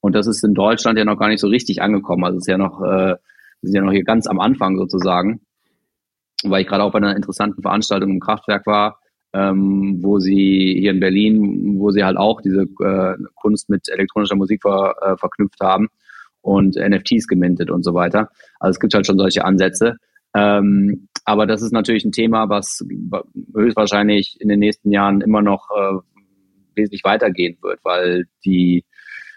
Und 0.00 0.14
das 0.14 0.28
ist 0.28 0.44
in 0.44 0.54
Deutschland 0.54 0.96
ja 0.96 1.04
noch 1.04 1.18
gar 1.18 1.28
nicht 1.28 1.40
so 1.40 1.48
richtig 1.48 1.82
angekommen. 1.82 2.22
Also 2.22 2.36
es 2.36 2.44
ist 2.44 2.50
ja 2.50 2.58
noch, 2.58 2.80
äh, 2.82 3.16
sind 3.62 3.74
ja 3.74 3.82
noch 3.82 3.92
hier 3.92 4.04
ganz 4.04 4.28
am 4.28 4.38
Anfang 4.38 4.76
sozusagen. 4.76 5.40
Weil 6.42 6.62
ich 6.62 6.68
gerade 6.68 6.82
auch 6.82 6.92
bei 6.92 6.98
einer 6.98 7.16
interessanten 7.16 7.62
Veranstaltung 7.62 8.10
im 8.10 8.20
Kraftwerk 8.20 8.66
war, 8.66 9.00
ähm, 9.32 9.98
wo 10.00 10.18
sie 10.18 10.76
hier 10.78 10.92
in 10.92 11.00
Berlin, 11.00 11.78
wo 11.78 11.90
sie 11.90 12.04
halt 12.04 12.16
auch 12.16 12.40
diese 12.40 12.62
äh, 12.62 13.16
Kunst 13.34 13.68
mit 13.68 13.88
elektronischer 13.88 14.36
Musik 14.36 14.62
ver, 14.62 14.94
äh, 15.02 15.16
verknüpft 15.16 15.60
haben 15.60 15.88
und 16.40 16.76
NFTs 16.76 17.26
gemintet 17.26 17.70
und 17.70 17.82
so 17.82 17.94
weiter. 17.94 18.30
Also 18.60 18.76
es 18.76 18.80
gibt 18.80 18.94
halt 18.94 19.06
schon 19.06 19.18
solche 19.18 19.44
Ansätze. 19.44 19.96
Ähm, 20.34 21.08
aber 21.24 21.46
das 21.46 21.62
ist 21.62 21.72
natürlich 21.72 22.04
ein 22.04 22.12
Thema, 22.12 22.48
was 22.48 22.84
höchstwahrscheinlich 23.54 24.36
in 24.40 24.48
den 24.48 24.58
nächsten 24.60 24.90
Jahren 24.92 25.20
immer 25.20 25.42
noch 25.42 25.68
äh, 25.70 25.98
wesentlich 26.74 27.02
weitergehen 27.04 27.56
wird, 27.62 27.80
weil 27.82 28.26
die 28.44 28.84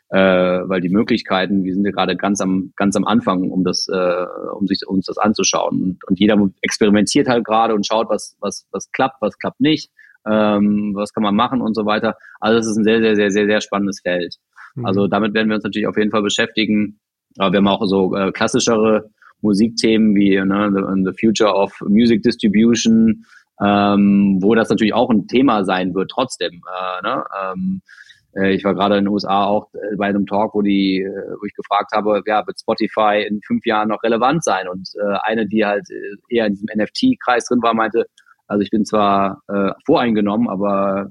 äh, 0.10 0.18
weil 0.18 0.82
die 0.82 0.90
Möglichkeiten, 0.90 1.64
wir 1.64 1.74
sind 1.74 1.86
ja 1.86 1.92
gerade 1.92 2.16
ganz 2.16 2.40
am 2.40 2.72
ganz 2.76 2.96
am 2.96 3.06
Anfang, 3.06 3.50
um 3.52 3.64
das 3.64 3.88
äh, 3.90 4.26
um 4.54 4.68
sich 4.68 4.88
uns 4.88 5.06
das 5.06 5.18
anzuschauen 5.18 5.82
und, 5.82 6.08
und 6.08 6.20
jeder 6.20 6.38
experimentiert 6.62 7.28
halt 7.28 7.46
gerade 7.46 7.76
und 7.76 7.86
schaut, 7.86 8.10
was 8.10 8.38
was 8.40 8.68
was 8.72 8.90
klappt, 8.92 9.22
was 9.22 9.38
klappt 9.38 9.60
nicht, 9.60 9.92
ähm, 10.26 10.94
was 10.96 11.14
kann 11.14 11.24
man 11.24 11.36
machen 11.36 11.62
und 11.62 11.76
so 11.76 11.86
weiter. 11.86 12.16
Also 12.40 12.60
es 12.60 12.68
ist 12.68 12.78
ein 12.78 12.84
sehr 12.86 13.02
sehr 13.02 13.16
sehr 13.16 13.32
sehr 13.32 13.46
sehr 13.48 13.62
spannendes 13.62 14.00
Feld. 14.02 14.36
Mhm. 14.76 14.86
Also 14.86 15.08
damit 15.08 15.34
werden 15.34 15.50
wir 15.50 15.56
uns 15.56 15.64
natürlich 15.64 15.88
auf 15.88 15.98
jeden 15.98 16.12
Fall 16.12 16.24
beschäftigen. 16.24 17.00
Aber 17.38 17.52
wir 17.52 17.58
haben 17.58 17.68
auch 17.68 17.86
so 17.86 18.16
äh, 18.16 18.32
klassischere 18.32 19.10
Musikthemen 19.42 20.16
wie 20.16 20.40
ne, 20.40 20.72
the, 20.74 21.04
the 21.04 21.18
Future 21.20 21.54
of 21.54 21.74
Music 21.82 22.24
Distribution, 22.24 23.26
ähm, 23.62 24.40
wo 24.42 24.56
das 24.56 24.70
natürlich 24.70 24.94
auch 24.94 25.10
ein 25.10 25.28
Thema 25.28 25.64
sein 25.64 25.94
wird 25.94 26.12
trotzdem. 26.12 26.54
Äh, 26.54 27.08
ne? 27.08 27.24
ähm, 27.44 27.82
äh, 27.84 28.07
ich 28.34 28.64
war 28.64 28.76
gerade 28.76 28.98
in 28.98 29.06
den 29.06 29.14
USA 29.14 29.46
auch 29.46 29.74
äh, 29.74 29.96
bei 29.96 30.08
einem 30.08 30.26
Talk, 30.26 30.54
wo 30.54 30.62
die, 30.62 31.02
äh, 31.02 31.34
wo 31.40 31.46
ich 31.46 31.54
gefragt 31.54 31.92
habe, 31.94 32.22
ja, 32.26 32.46
wird 32.46 32.60
Spotify 32.60 33.26
in 33.28 33.42
fünf 33.42 33.66
Jahren 33.66 33.90
noch 33.90 34.04
relevant 34.04 34.44
sein? 34.44 34.68
Und 34.68 34.90
äh, 34.96 35.18
eine, 35.24 35.48
die 35.48 35.66
halt 35.66 35.88
eher 36.30 36.46
in 36.46 36.54
diesem 36.54 36.68
NFT-Kreis 36.76 37.46
drin 37.46 37.62
war, 37.62 37.74
meinte, 37.74 38.06
also 38.48 38.62
ich 38.62 38.70
bin 38.70 38.86
zwar 38.86 39.42
äh, 39.48 39.72
voreingenommen, 39.86 40.48
aber 40.48 41.10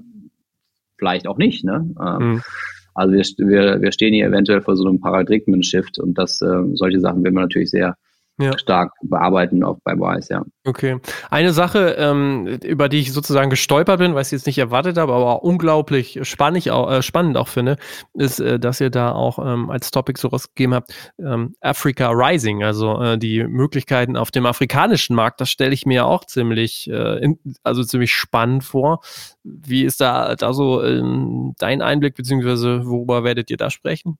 vielleicht 0.97 1.27
auch 1.27 1.37
nicht. 1.37 1.63
Ne? 1.63 1.93
Ähm, 1.99 2.31
mhm. 2.31 2.41
Also 2.93 3.13
wir, 3.13 3.47
wir, 3.47 3.81
wir 3.81 3.91
stehen 3.91 4.13
hier 4.13 4.25
eventuell 4.25 4.61
vor 4.61 4.75
so 4.75 4.87
einem 4.87 4.99
Paradigmen-Shift 4.99 5.99
und 5.99 6.17
das 6.17 6.41
äh, 6.41 6.63
solche 6.73 6.99
Sachen 6.99 7.23
werden 7.23 7.35
wir 7.35 7.41
natürlich 7.41 7.69
sehr 7.69 7.95
ja. 8.39 8.57
stark 8.57 8.93
bearbeiten, 9.01 9.63
auch 9.63 9.77
bei 9.83 9.93
Wise, 9.93 10.33
ja. 10.33 10.43
Okay. 10.65 10.99
Eine 11.29 11.53
Sache, 11.53 11.95
ähm, 11.97 12.47
über 12.63 12.89
die 12.89 12.99
ich 12.99 13.13
sozusagen 13.13 13.49
gestolpert 13.49 13.99
bin, 13.99 14.13
weil 14.13 14.21
ich 14.21 14.27
es 14.27 14.31
jetzt 14.31 14.47
nicht 14.47 14.57
erwartet 14.57 14.97
habe, 14.97 15.13
aber 15.13 15.43
unglaublich 15.43 16.19
spannend 16.23 16.69
auch, 16.69 16.91
äh, 16.91 17.01
spannend 17.01 17.37
auch 17.37 17.47
finde, 17.47 17.77
ist, 18.13 18.39
äh, 18.39 18.59
dass 18.59 18.79
ihr 18.79 18.89
da 18.89 19.11
auch 19.11 19.39
ähm, 19.39 19.69
als 19.69 19.91
Topic 19.91 20.19
so 20.19 20.27
rausgegeben 20.27 20.75
habt, 20.75 20.93
ähm, 21.19 21.55
Africa 21.61 22.09
Rising, 22.11 22.63
also 22.63 23.01
äh, 23.01 23.17
die 23.17 23.43
Möglichkeiten 23.43 24.15
auf 24.15 24.31
dem 24.31 24.45
afrikanischen 24.45 25.15
Markt, 25.15 25.41
das 25.41 25.49
stelle 25.49 25.73
ich 25.73 25.85
mir 25.85 26.05
auch 26.05 26.25
ziemlich, 26.25 26.89
äh, 26.89 27.23
in, 27.23 27.39
also 27.63 27.83
ziemlich 27.83 28.13
spannend 28.13 28.63
vor. 28.63 29.01
Wie 29.43 29.83
ist 29.83 30.01
da, 30.01 30.35
da 30.35 30.53
so 30.53 30.83
ähm, 30.83 31.53
dein 31.57 31.81
Einblick, 31.81 32.15
beziehungsweise 32.15 32.85
worüber 32.85 33.23
werdet 33.23 33.49
ihr 33.49 33.57
da 33.57 33.69
sprechen? 33.69 34.17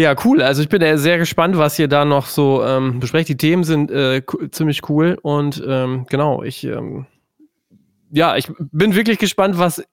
Ja, 0.00 0.14
cool. 0.24 0.40
Also 0.40 0.62
ich 0.62 0.70
bin 0.70 0.80
sehr 0.96 1.18
gespannt, 1.18 1.58
was 1.58 1.78
ihr 1.78 1.86
da 1.86 2.06
noch 2.06 2.24
so 2.24 2.64
ähm, 2.64 3.00
besprecht. 3.00 3.28
Die 3.28 3.36
Themen 3.36 3.64
sind 3.64 3.90
äh, 3.90 4.22
ziemlich 4.50 4.88
cool 4.88 5.18
und 5.20 5.62
ähm, 5.66 6.06
genau, 6.08 6.42
ich 6.42 6.64
ähm, 6.64 7.04
ja, 8.10 8.34
ich 8.38 8.50
bin 8.58 8.94
wirklich 8.94 9.18
gespannt, 9.18 9.58
was 9.58 9.84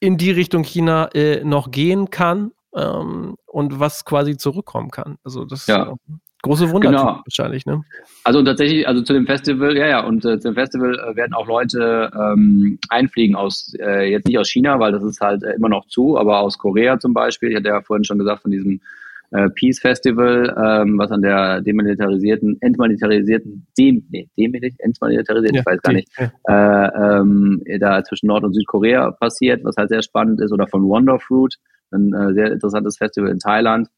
in 0.00 0.18
die 0.18 0.30
Richtung 0.30 0.64
China 0.64 1.08
äh, 1.14 1.42
noch 1.44 1.70
gehen 1.70 2.10
kann 2.10 2.52
ähm, 2.76 3.36
und 3.46 3.80
was 3.80 4.04
quasi 4.04 4.36
zurückkommen 4.36 4.90
kann. 4.90 5.16
Also 5.24 5.46
das 5.46 5.66
ja. 5.66 5.92
Äh, 5.92 5.94
große 6.42 6.70
Wunder 6.70 6.90
genau. 6.90 7.20
wahrscheinlich, 7.24 7.64
ne? 7.64 7.82
Also 8.24 8.42
tatsächlich, 8.42 8.86
also 8.86 9.00
zu 9.00 9.14
dem 9.14 9.24
Festival, 9.24 9.78
ja, 9.78 9.86
ja, 9.86 10.04
und 10.04 10.26
äh, 10.26 10.38
zu 10.38 10.48
dem 10.48 10.56
Festival 10.56 10.94
äh, 10.94 11.16
werden 11.16 11.32
auch 11.32 11.46
Leute 11.46 12.10
ähm, 12.14 12.78
einfliegen 12.90 13.34
aus, 13.34 13.74
äh, 13.80 14.10
jetzt 14.10 14.26
nicht 14.26 14.38
aus 14.38 14.50
China, 14.50 14.78
weil 14.78 14.92
das 14.92 15.02
ist 15.02 15.22
halt 15.22 15.42
äh, 15.42 15.54
immer 15.54 15.70
noch 15.70 15.86
zu, 15.86 16.18
aber 16.18 16.40
aus 16.40 16.58
Korea 16.58 16.98
zum 16.98 17.14
Beispiel. 17.14 17.48
Ich 17.48 17.56
hatte 17.56 17.68
ja 17.68 17.80
vorhin 17.80 18.04
schon 18.04 18.18
gesagt 18.18 18.42
von 18.42 18.50
diesem 18.50 18.82
äh, 19.30 19.48
Peace 19.50 19.80
Festival, 19.80 20.54
ähm, 20.56 20.98
was 20.98 21.10
an 21.10 21.22
der 21.22 21.60
demilitarisierten, 21.60 22.56
entmilitarisierten, 22.60 23.66
dem, 23.78 24.06
nee, 24.10 24.28
demilitarisierten, 24.38 24.84
entmilitarisierten, 24.84 25.54
ja, 25.56 25.60
ich 25.60 25.66
weiß 25.66 25.82
gar 25.82 25.92
nicht, 25.92 26.08
ja. 26.18 26.86
äh, 26.86 27.18
ähm, 27.20 27.62
da 27.80 28.02
zwischen 28.04 28.26
Nord- 28.26 28.44
und 28.44 28.54
Südkorea 28.54 29.10
passiert, 29.12 29.64
was 29.64 29.76
halt 29.76 29.88
sehr 29.88 30.02
spannend 30.02 30.40
ist, 30.40 30.52
oder 30.52 30.66
von 30.66 30.82
Wonderfruit, 30.84 31.56
ein 31.92 32.12
äh, 32.12 32.34
sehr 32.34 32.52
interessantes 32.52 32.96
Festival 32.96 33.30
in 33.30 33.38
Thailand. 33.38 33.88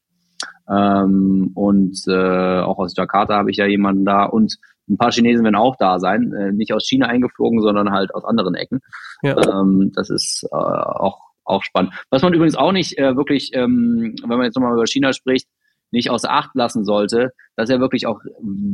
Ähm, 0.69 1.51
und 1.55 1.97
äh, 2.07 2.59
auch 2.59 2.77
aus 2.77 2.95
Jakarta 2.95 3.35
habe 3.35 3.51
ich 3.51 3.57
ja 3.57 3.65
jemanden 3.65 4.05
da 4.05 4.25
und 4.25 4.57
ein 4.89 4.97
paar 4.97 5.11
Chinesen 5.11 5.43
werden 5.43 5.55
auch 5.55 5.75
da 5.77 5.99
sein, 5.99 6.31
äh, 6.33 6.51
nicht 6.51 6.73
aus 6.73 6.87
China 6.87 7.07
eingeflogen, 7.07 7.61
sondern 7.61 7.91
halt 7.91 8.13
aus 8.13 8.23
anderen 8.23 8.55
Ecken. 8.55 8.79
Ja. 9.21 9.35
Ähm, 9.37 9.91
das 9.95 10.09
ist 10.09 10.47
äh, 10.51 10.55
auch 10.55 11.26
auch 11.47 11.63
spannend. 11.63 11.93
Was 12.09 12.21
man 12.21 12.33
übrigens 12.33 12.55
auch 12.55 12.71
nicht 12.71 12.97
äh, 12.97 13.15
wirklich, 13.15 13.51
ähm, 13.53 14.15
wenn 14.21 14.37
man 14.37 14.43
jetzt 14.43 14.55
nochmal 14.55 14.73
über 14.73 14.87
China 14.87 15.13
spricht, 15.13 15.47
nicht 15.91 16.09
außer 16.09 16.29
Acht 16.29 16.51
lassen 16.53 16.83
sollte, 16.83 17.31
dass 17.55 17.69
ja 17.69 17.79
wirklich 17.79 18.07
auch 18.07 18.19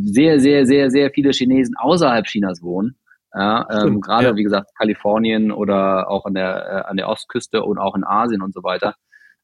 sehr, 0.04 0.40
sehr, 0.40 0.66
sehr, 0.66 0.90
sehr 0.90 1.12
viele 1.12 1.32
Chinesen 1.32 1.76
außerhalb 1.78 2.26
Chinas 2.26 2.62
wohnen. 2.62 2.98
Ja, 3.36 3.68
ähm, 3.72 4.00
gerade 4.00 4.28
ja. 4.28 4.36
wie 4.36 4.44
gesagt 4.44 4.70
Kalifornien 4.78 5.52
oder 5.52 6.10
auch 6.10 6.26
an 6.26 6.36
der 6.36 6.68
äh, 6.68 6.90
an 6.90 6.98
der 6.98 7.10
Ostküste 7.10 7.64
und 7.64 7.80
auch 7.80 7.96
in 7.96 8.04
Asien 8.04 8.44
und 8.44 8.54
so 8.54 8.62
weiter. 8.64 8.96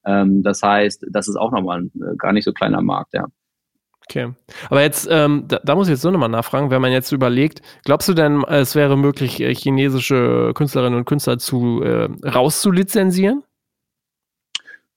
Ähm, 0.05 0.43
das 0.43 0.61
heißt, 0.61 1.07
das 1.11 1.27
ist 1.27 1.37
auch 1.37 1.51
nochmal 1.51 1.81
ein 1.81 1.91
äh, 1.95 2.15
gar 2.15 2.31
nicht 2.31 2.45
so 2.45 2.53
kleiner 2.53 2.81
Markt, 2.81 3.13
ja. 3.13 3.25
Okay. 4.09 4.33
Aber 4.69 4.81
jetzt, 4.81 5.07
ähm, 5.11 5.43
da, 5.47 5.59
da, 5.63 5.75
muss 5.75 5.87
ich 5.87 5.91
jetzt 5.91 6.01
so 6.01 6.09
nochmal 6.09 6.29
nachfragen, 6.29 6.71
wenn 6.71 6.81
man 6.81 6.91
jetzt 6.91 7.11
überlegt, 7.11 7.61
glaubst 7.85 8.09
du 8.09 8.15
denn, 8.15 8.43
es 8.43 8.73
wäre 8.73 8.97
möglich, 8.97 9.39
äh, 9.39 9.53
chinesische 9.53 10.51
Künstlerinnen 10.55 10.97
und 10.97 11.05
Künstler 11.05 11.37
zu 11.37 11.83
äh, 11.83 12.09
rauszulizenzieren? 12.27 13.43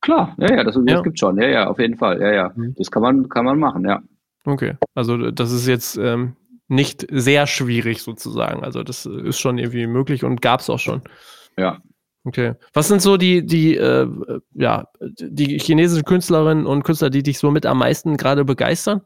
Klar, 0.00 0.34
ja, 0.38 0.56
ja, 0.56 0.64
das, 0.64 0.74
das 0.74 0.84
ja. 0.86 1.00
gibt 1.02 1.18
schon, 1.18 1.38
ja, 1.38 1.46
ja, 1.46 1.66
auf 1.68 1.78
jeden 1.78 1.96
Fall, 1.96 2.20
ja, 2.22 2.32
ja. 2.32 2.52
Mhm. 2.54 2.74
Das 2.76 2.90
kann 2.90 3.02
man, 3.02 3.28
kann 3.28 3.44
man 3.44 3.58
machen, 3.58 3.84
ja. 3.84 4.00
Okay, 4.46 4.76
also 4.94 5.30
das 5.30 5.52
ist 5.52 5.66
jetzt 5.68 5.96
ähm, 5.98 6.34
nicht 6.68 7.06
sehr 7.10 7.46
schwierig 7.46 8.02
sozusagen. 8.02 8.64
Also 8.64 8.82
das 8.82 9.04
ist 9.04 9.38
schon 9.38 9.58
irgendwie 9.58 9.86
möglich 9.86 10.24
und 10.24 10.40
gab 10.40 10.60
es 10.60 10.70
auch 10.70 10.78
schon. 10.78 11.02
Ja, 11.58 11.82
Okay. 12.24 12.54
Was 12.72 12.88
sind 12.88 13.02
so 13.02 13.16
die, 13.16 13.44
die, 13.44 13.76
äh, 13.76 14.08
ja, 14.54 14.86
die 15.00 15.58
chinesischen 15.58 16.04
Künstlerinnen 16.04 16.66
und 16.66 16.84
Künstler, 16.84 17.10
die 17.10 17.22
dich 17.22 17.38
so 17.38 17.50
mit 17.50 17.66
am 17.66 17.78
meisten 17.78 18.16
gerade 18.16 18.44
begeistern? 18.44 19.02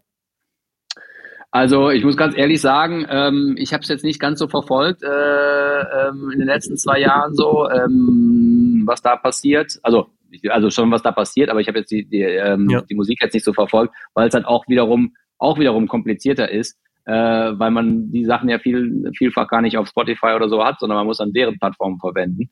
Also 1.50 1.90
ich 1.90 2.04
muss 2.04 2.18
ganz 2.18 2.36
ehrlich 2.36 2.60
sagen, 2.60 3.06
ähm, 3.08 3.54
ich 3.58 3.72
habe 3.72 3.82
es 3.82 3.88
jetzt 3.88 4.04
nicht 4.04 4.20
ganz 4.20 4.38
so 4.38 4.48
verfolgt 4.48 5.02
äh, 5.02 5.08
ähm, 5.08 6.30
in 6.32 6.40
den 6.40 6.48
letzten 6.48 6.76
zwei 6.76 7.00
Jahren 7.00 7.34
so, 7.34 7.70
ähm, 7.70 8.82
was 8.84 9.00
da 9.00 9.16
passiert. 9.16 9.78
Also 9.82 10.10
also 10.48 10.70
schon 10.70 10.90
was 10.90 11.02
da 11.02 11.12
passiert, 11.12 11.50
aber 11.50 11.60
ich 11.60 11.68
habe 11.68 11.78
jetzt 11.78 11.90
die, 11.90 12.04
die, 12.04 12.20
ähm, 12.20 12.68
ja. 12.68 12.82
die 12.82 12.94
Musik 12.94 13.22
jetzt 13.22 13.34
nicht 13.34 13.44
so 13.44 13.52
verfolgt, 13.52 13.94
weil 14.14 14.28
es 14.28 14.34
halt 14.34 14.44
auch 14.44 14.66
wiederum, 14.68 15.14
auch 15.38 15.58
wiederum 15.58 15.88
komplizierter 15.88 16.50
ist, 16.50 16.78
äh, 17.04 17.12
weil 17.12 17.70
man 17.70 18.10
die 18.10 18.24
Sachen 18.24 18.48
ja 18.48 18.58
viel, 18.58 19.10
vielfach 19.16 19.48
gar 19.48 19.62
nicht 19.62 19.78
auf 19.78 19.88
Spotify 19.88 20.32
oder 20.34 20.48
so 20.48 20.64
hat, 20.64 20.80
sondern 20.80 20.96
man 20.98 21.06
muss 21.06 21.18
dann 21.18 21.32
deren 21.32 21.58
Plattformen 21.58 21.98
verwenden. 21.98 22.50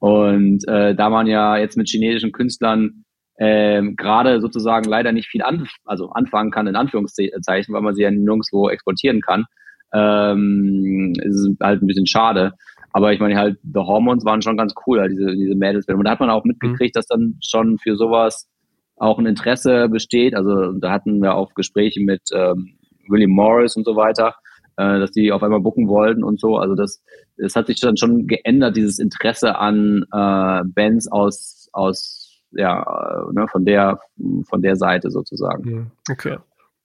Und 0.00 0.66
äh, 0.66 0.94
da 0.94 1.10
man 1.10 1.26
ja 1.26 1.56
jetzt 1.56 1.76
mit 1.76 1.88
chinesischen 1.88 2.32
Künstlern 2.32 3.04
ähm, 3.38 3.96
gerade 3.96 4.40
sozusagen 4.40 4.88
leider 4.88 5.12
nicht 5.12 5.28
viel 5.28 5.42
an, 5.42 5.68
also 5.84 6.10
anfangen 6.10 6.50
kann, 6.50 6.66
in 6.66 6.76
Anführungszeichen, 6.76 7.74
weil 7.74 7.82
man 7.82 7.94
sie 7.94 8.02
ja 8.02 8.10
nirgendwo 8.10 8.68
exportieren 8.68 9.20
kann, 9.20 9.44
ähm, 9.92 11.12
ist 11.22 11.48
halt 11.62 11.82
ein 11.82 11.86
bisschen 11.86 12.06
schade. 12.06 12.52
Aber 12.92 13.12
ich 13.12 13.20
meine 13.20 13.36
halt, 13.36 13.58
The 13.62 13.80
Hormones 13.80 14.24
waren 14.24 14.42
schon 14.42 14.56
ganz 14.56 14.74
cool, 14.86 15.00
halt, 15.00 15.12
diese, 15.12 15.32
diese 15.34 15.54
Mädels. 15.54 15.86
Und 15.86 16.04
da 16.04 16.10
hat 16.10 16.20
man 16.20 16.30
auch 16.30 16.44
mitgekriegt, 16.44 16.94
mhm. 16.94 16.98
dass 16.98 17.06
dann 17.06 17.38
schon 17.42 17.78
für 17.78 17.96
sowas 17.96 18.48
auch 18.96 19.18
ein 19.18 19.26
Interesse 19.26 19.88
besteht. 19.88 20.34
Also 20.34 20.72
da 20.72 20.90
hatten 20.90 21.22
wir 21.22 21.34
auch 21.34 21.54
Gespräche 21.54 22.02
mit 22.02 22.22
ähm, 22.34 22.78
William 23.08 23.30
Morris 23.30 23.76
und 23.76 23.84
so 23.84 23.96
weiter, 23.96 24.34
äh, 24.80 24.98
dass 24.98 25.10
die 25.10 25.30
auf 25.30 25.42
einmal 25.42 25.60
bucken 25.60 25.88
wollten 25.88 26.24
und 26.24 26.40
so. 26.40 26.56
Also 26.56 26.74
das, 26.74 27.02
das 27.36 27.54
hat 27.54 27.66
sich 27.66 27.80
dann 27.80 27.96
schon 27.96 28.26
geändert, 28.26 28.76
dieses 28.76 28.98
Interesse 28.98 29.58
an 29.58 30.04
äh, 30.12 30.64
Bands 30.64 31.10
aus, 31.12 31.68
aus 31.72 32.40
ja, 32.52 32.82
äh, 32.82 33.32
ne, 33.32 33.46
von 33.48 33.64
der, 33.64 34.00
von 34.48 34.62
der 34.62 34.76
Seite 34.76 35.10
sozusagen. 35.10 35.70
Mhm. 35.70 35.90
Okay. 36.10 36.38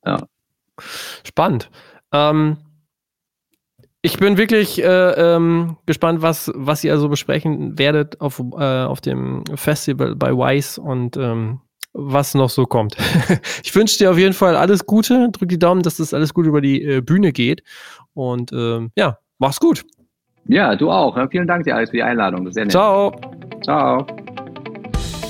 Ja. 0.06 0.28
Spannend. 1.24 1.70
Ähm, 2.12 2.58
ich 4.02 4.20
bin 4.20 4.38
wirklich 4.38 4.84
äh, 4.84 5.36
ähm, 5.36 5.78
gespannt, 5.86 6.22
was, 6.22 6.52
was 6.54 6.84
ihr 6.84 6.92
also 6.92 7.10
besprechen 7.10 7.80
werdet 7.80 8.22
auf, 8.22 8.40
äh, 8.40 8.84
auf 8.84 9.02
dem 9.02 9.44
Festival 9.56 10.16
bei 10.16 10.32
Wise 10.32 10.80
und 10.80 11.18
ähm, 11.18 11.62
was 11.96 12.36
noch 12.36 12.50
so 12.50 12.66
kommt. 12.66 12.98
ich 13.64 13.74
wünsche 13.74 13.98
dir 13.98 14.12
auf 14.12 14.18
jeden 14.18 14.34
Fall 14.34 14.56
alles 14.56 14.86
Gute. 14.86 15.30
Drück 15.32 15.50
die 15.50 15.58
Daumen, 15.58 15.82
dass 15.82 15.98
das 15.98 16.14
alles 16.14 16.34
gut 16.34 16.46
über 16.46 16.62
die 16.62 16.84
äh, 16.84 17.02
Bühne 17.02 17.32
geht. 17.32 17.64
Und 18.14 18.52
ähm, 18.52 18.92
ja, 18.96 19.18
mach's 19.40 19.60
gut. 19.60 19.84
Ja, 20.48 20.76
du 20.76 20.92
auch. 20.92 21.18
Vielen 21.32 21.48
Dank 21.48 21.64
dir, 21.64 21.76
Alex, 21.76 21.90
für 21.90 21.98
die 21.98 22.04
Einladung. 22.04 22.52
Sehr 22.52 22.66
nett. 22.66 22.72
Ciao. 22.72 23.16
Ciao. 23.64 24.06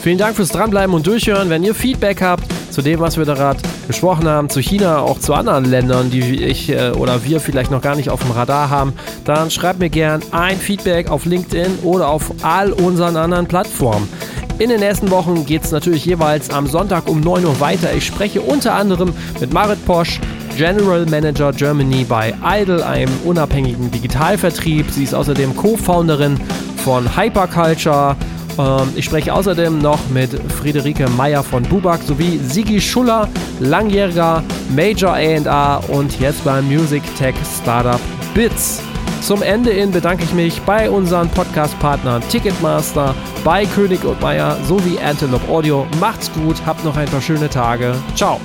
Vielen 0.02 0.18
Dank 0.18 0.36
fürs 0.36 0.50
Dranbleiben 0.50 0.94
und 0.94 1.08
Durchhören. 1.08 1.50
Wenn 1.50 1.64
ihr 1.64 1.74
Feedback 1.74 2.22
habt 2.22 2.44
zu 2.70 2.82
dem, 2.82 3.00
was 3.00 3.18
wir 3.18 3.26
da 3.26 3.34
gerade 3.34 3.60
gesprochen 3.88 4.28
haben, 4.28 4.50
zu 4.50 4.60
China, 4.60 5.00
auch 5.00 5.20
zu 5.20 5.34
anderen 5.34 5.66
Ländern, 5.66 6.12
die 6.12 6.44
ich 6.44 6.70
äh, 6.70 6.92
oder 6.92 7.24
wir 7.24 7.40
vielleicht 7.40 7.72
noch 7.72 7.82
gar 7.82 7.96
nicht 7.96 8.10
auf 8.10 8.22
dem 8.22 8.32
Radar 8.32 8.70
haben, 8.70 8.94
dann 9.24 9.50
schreibt 9.50 9.80
mir 9.80 9.90
gern 9.90 10.22
ein 10.32 10.58
Feedback 10.58 11.10
auf 11.10 11.26
LinkedIn 11.26 11.80
oder 11.84 12.10
auf 12.10 12.32
all 12.44 12.72
unseren 12.74 13.16
anderen 13.16 13.48
Plattformen. 13.48 14.10
In 14.58 14.70
den 14.70 14.80
nächsten 14.80 15.12
Wochen 15.12 15.46
geht 15.46 15.66
es 15.66 15.72
natürlich 15.72 16.06
jeweils 16.06 16.50
am 16.50 16.66
Sonntag 16.66 17.10
um 17.10 17.20
9 17.20 17.44
Uhr 17.44 17.60
weiter. 17.60 17.94
Ich 17.94 18.06
spreche 18.06 18.40
unter 18.40 18.74
anderem 18.74 19.14
mit 19.42 19.54
Marit 19.54 19.86
Posch, 19.86 20.22
General 20.56 21.06
Manager 21.06 21.52
Germany 21.52 22.06
bei 22.08 22.34
Idle, 22.42 22.86
einem 22.86 23.12
unabhängigen 23.26 23.92
Digitalvertrieb. 23.92 24.90
Sie 24.90 25.04
ist 25.04 25.14
außerdem 25.14 25.58
Co-Founderin 25.58 26.40
von 26.86 27.18
Hyperculture. 27.18 28.16
Ähm, 28.58 28.88
ich 28.96 29.04
spreche 29.04 29.34
außerdem 29.34 29.80
noch 29.80 30.00
mit 30.10 30.32
Friederike 30.54 31.10
Meyer 31.10 31.44
von 31.44 31.64
Bubak 31.64 32.02
sowie 32.04 32.40
Sigi 32.48 32.80
Schuller, 32.80 33.28
langjähriger 33.60 34.42
Major 34.74 35.16
A&A 35.16 35.78
und 35.90 36.18
jetzt 36.22 36.46
beim 36.46 36.66
Music 36.66 37.04
Tech 37.18 37.36
Startup 37.62 38.00
Bits. 38.34 38.82
Zum 39.22 39.42
Ende 39.42 39.72
hin 39.72 39.92
bedanke 39.92 40.24
ich 40.24 40.34
mich 40.34 40.62
bei 40.62 40.90
unseren 40.90 41.30
Podcast-Partnern 41.30 42.22
Ticketmaster, 42.30 43.16
bei 43.44 43.66
König 43.66 44.04
und 44.04 44.22
Meyer 44.22 44.58
sowie 44.68 45.00
Antelope 45.00 45.48
Audio. 45.50 45.88
Macht's 46.00 46.32
gut, 46.34 46.56
habt 46.66 46.84
noch 46.86 46.96
ein 46.96 47.08
paar 47.08 47.22
schöne 47.22 47.50
Tage. 47.50 47.96
Ciao. 48.16 48.40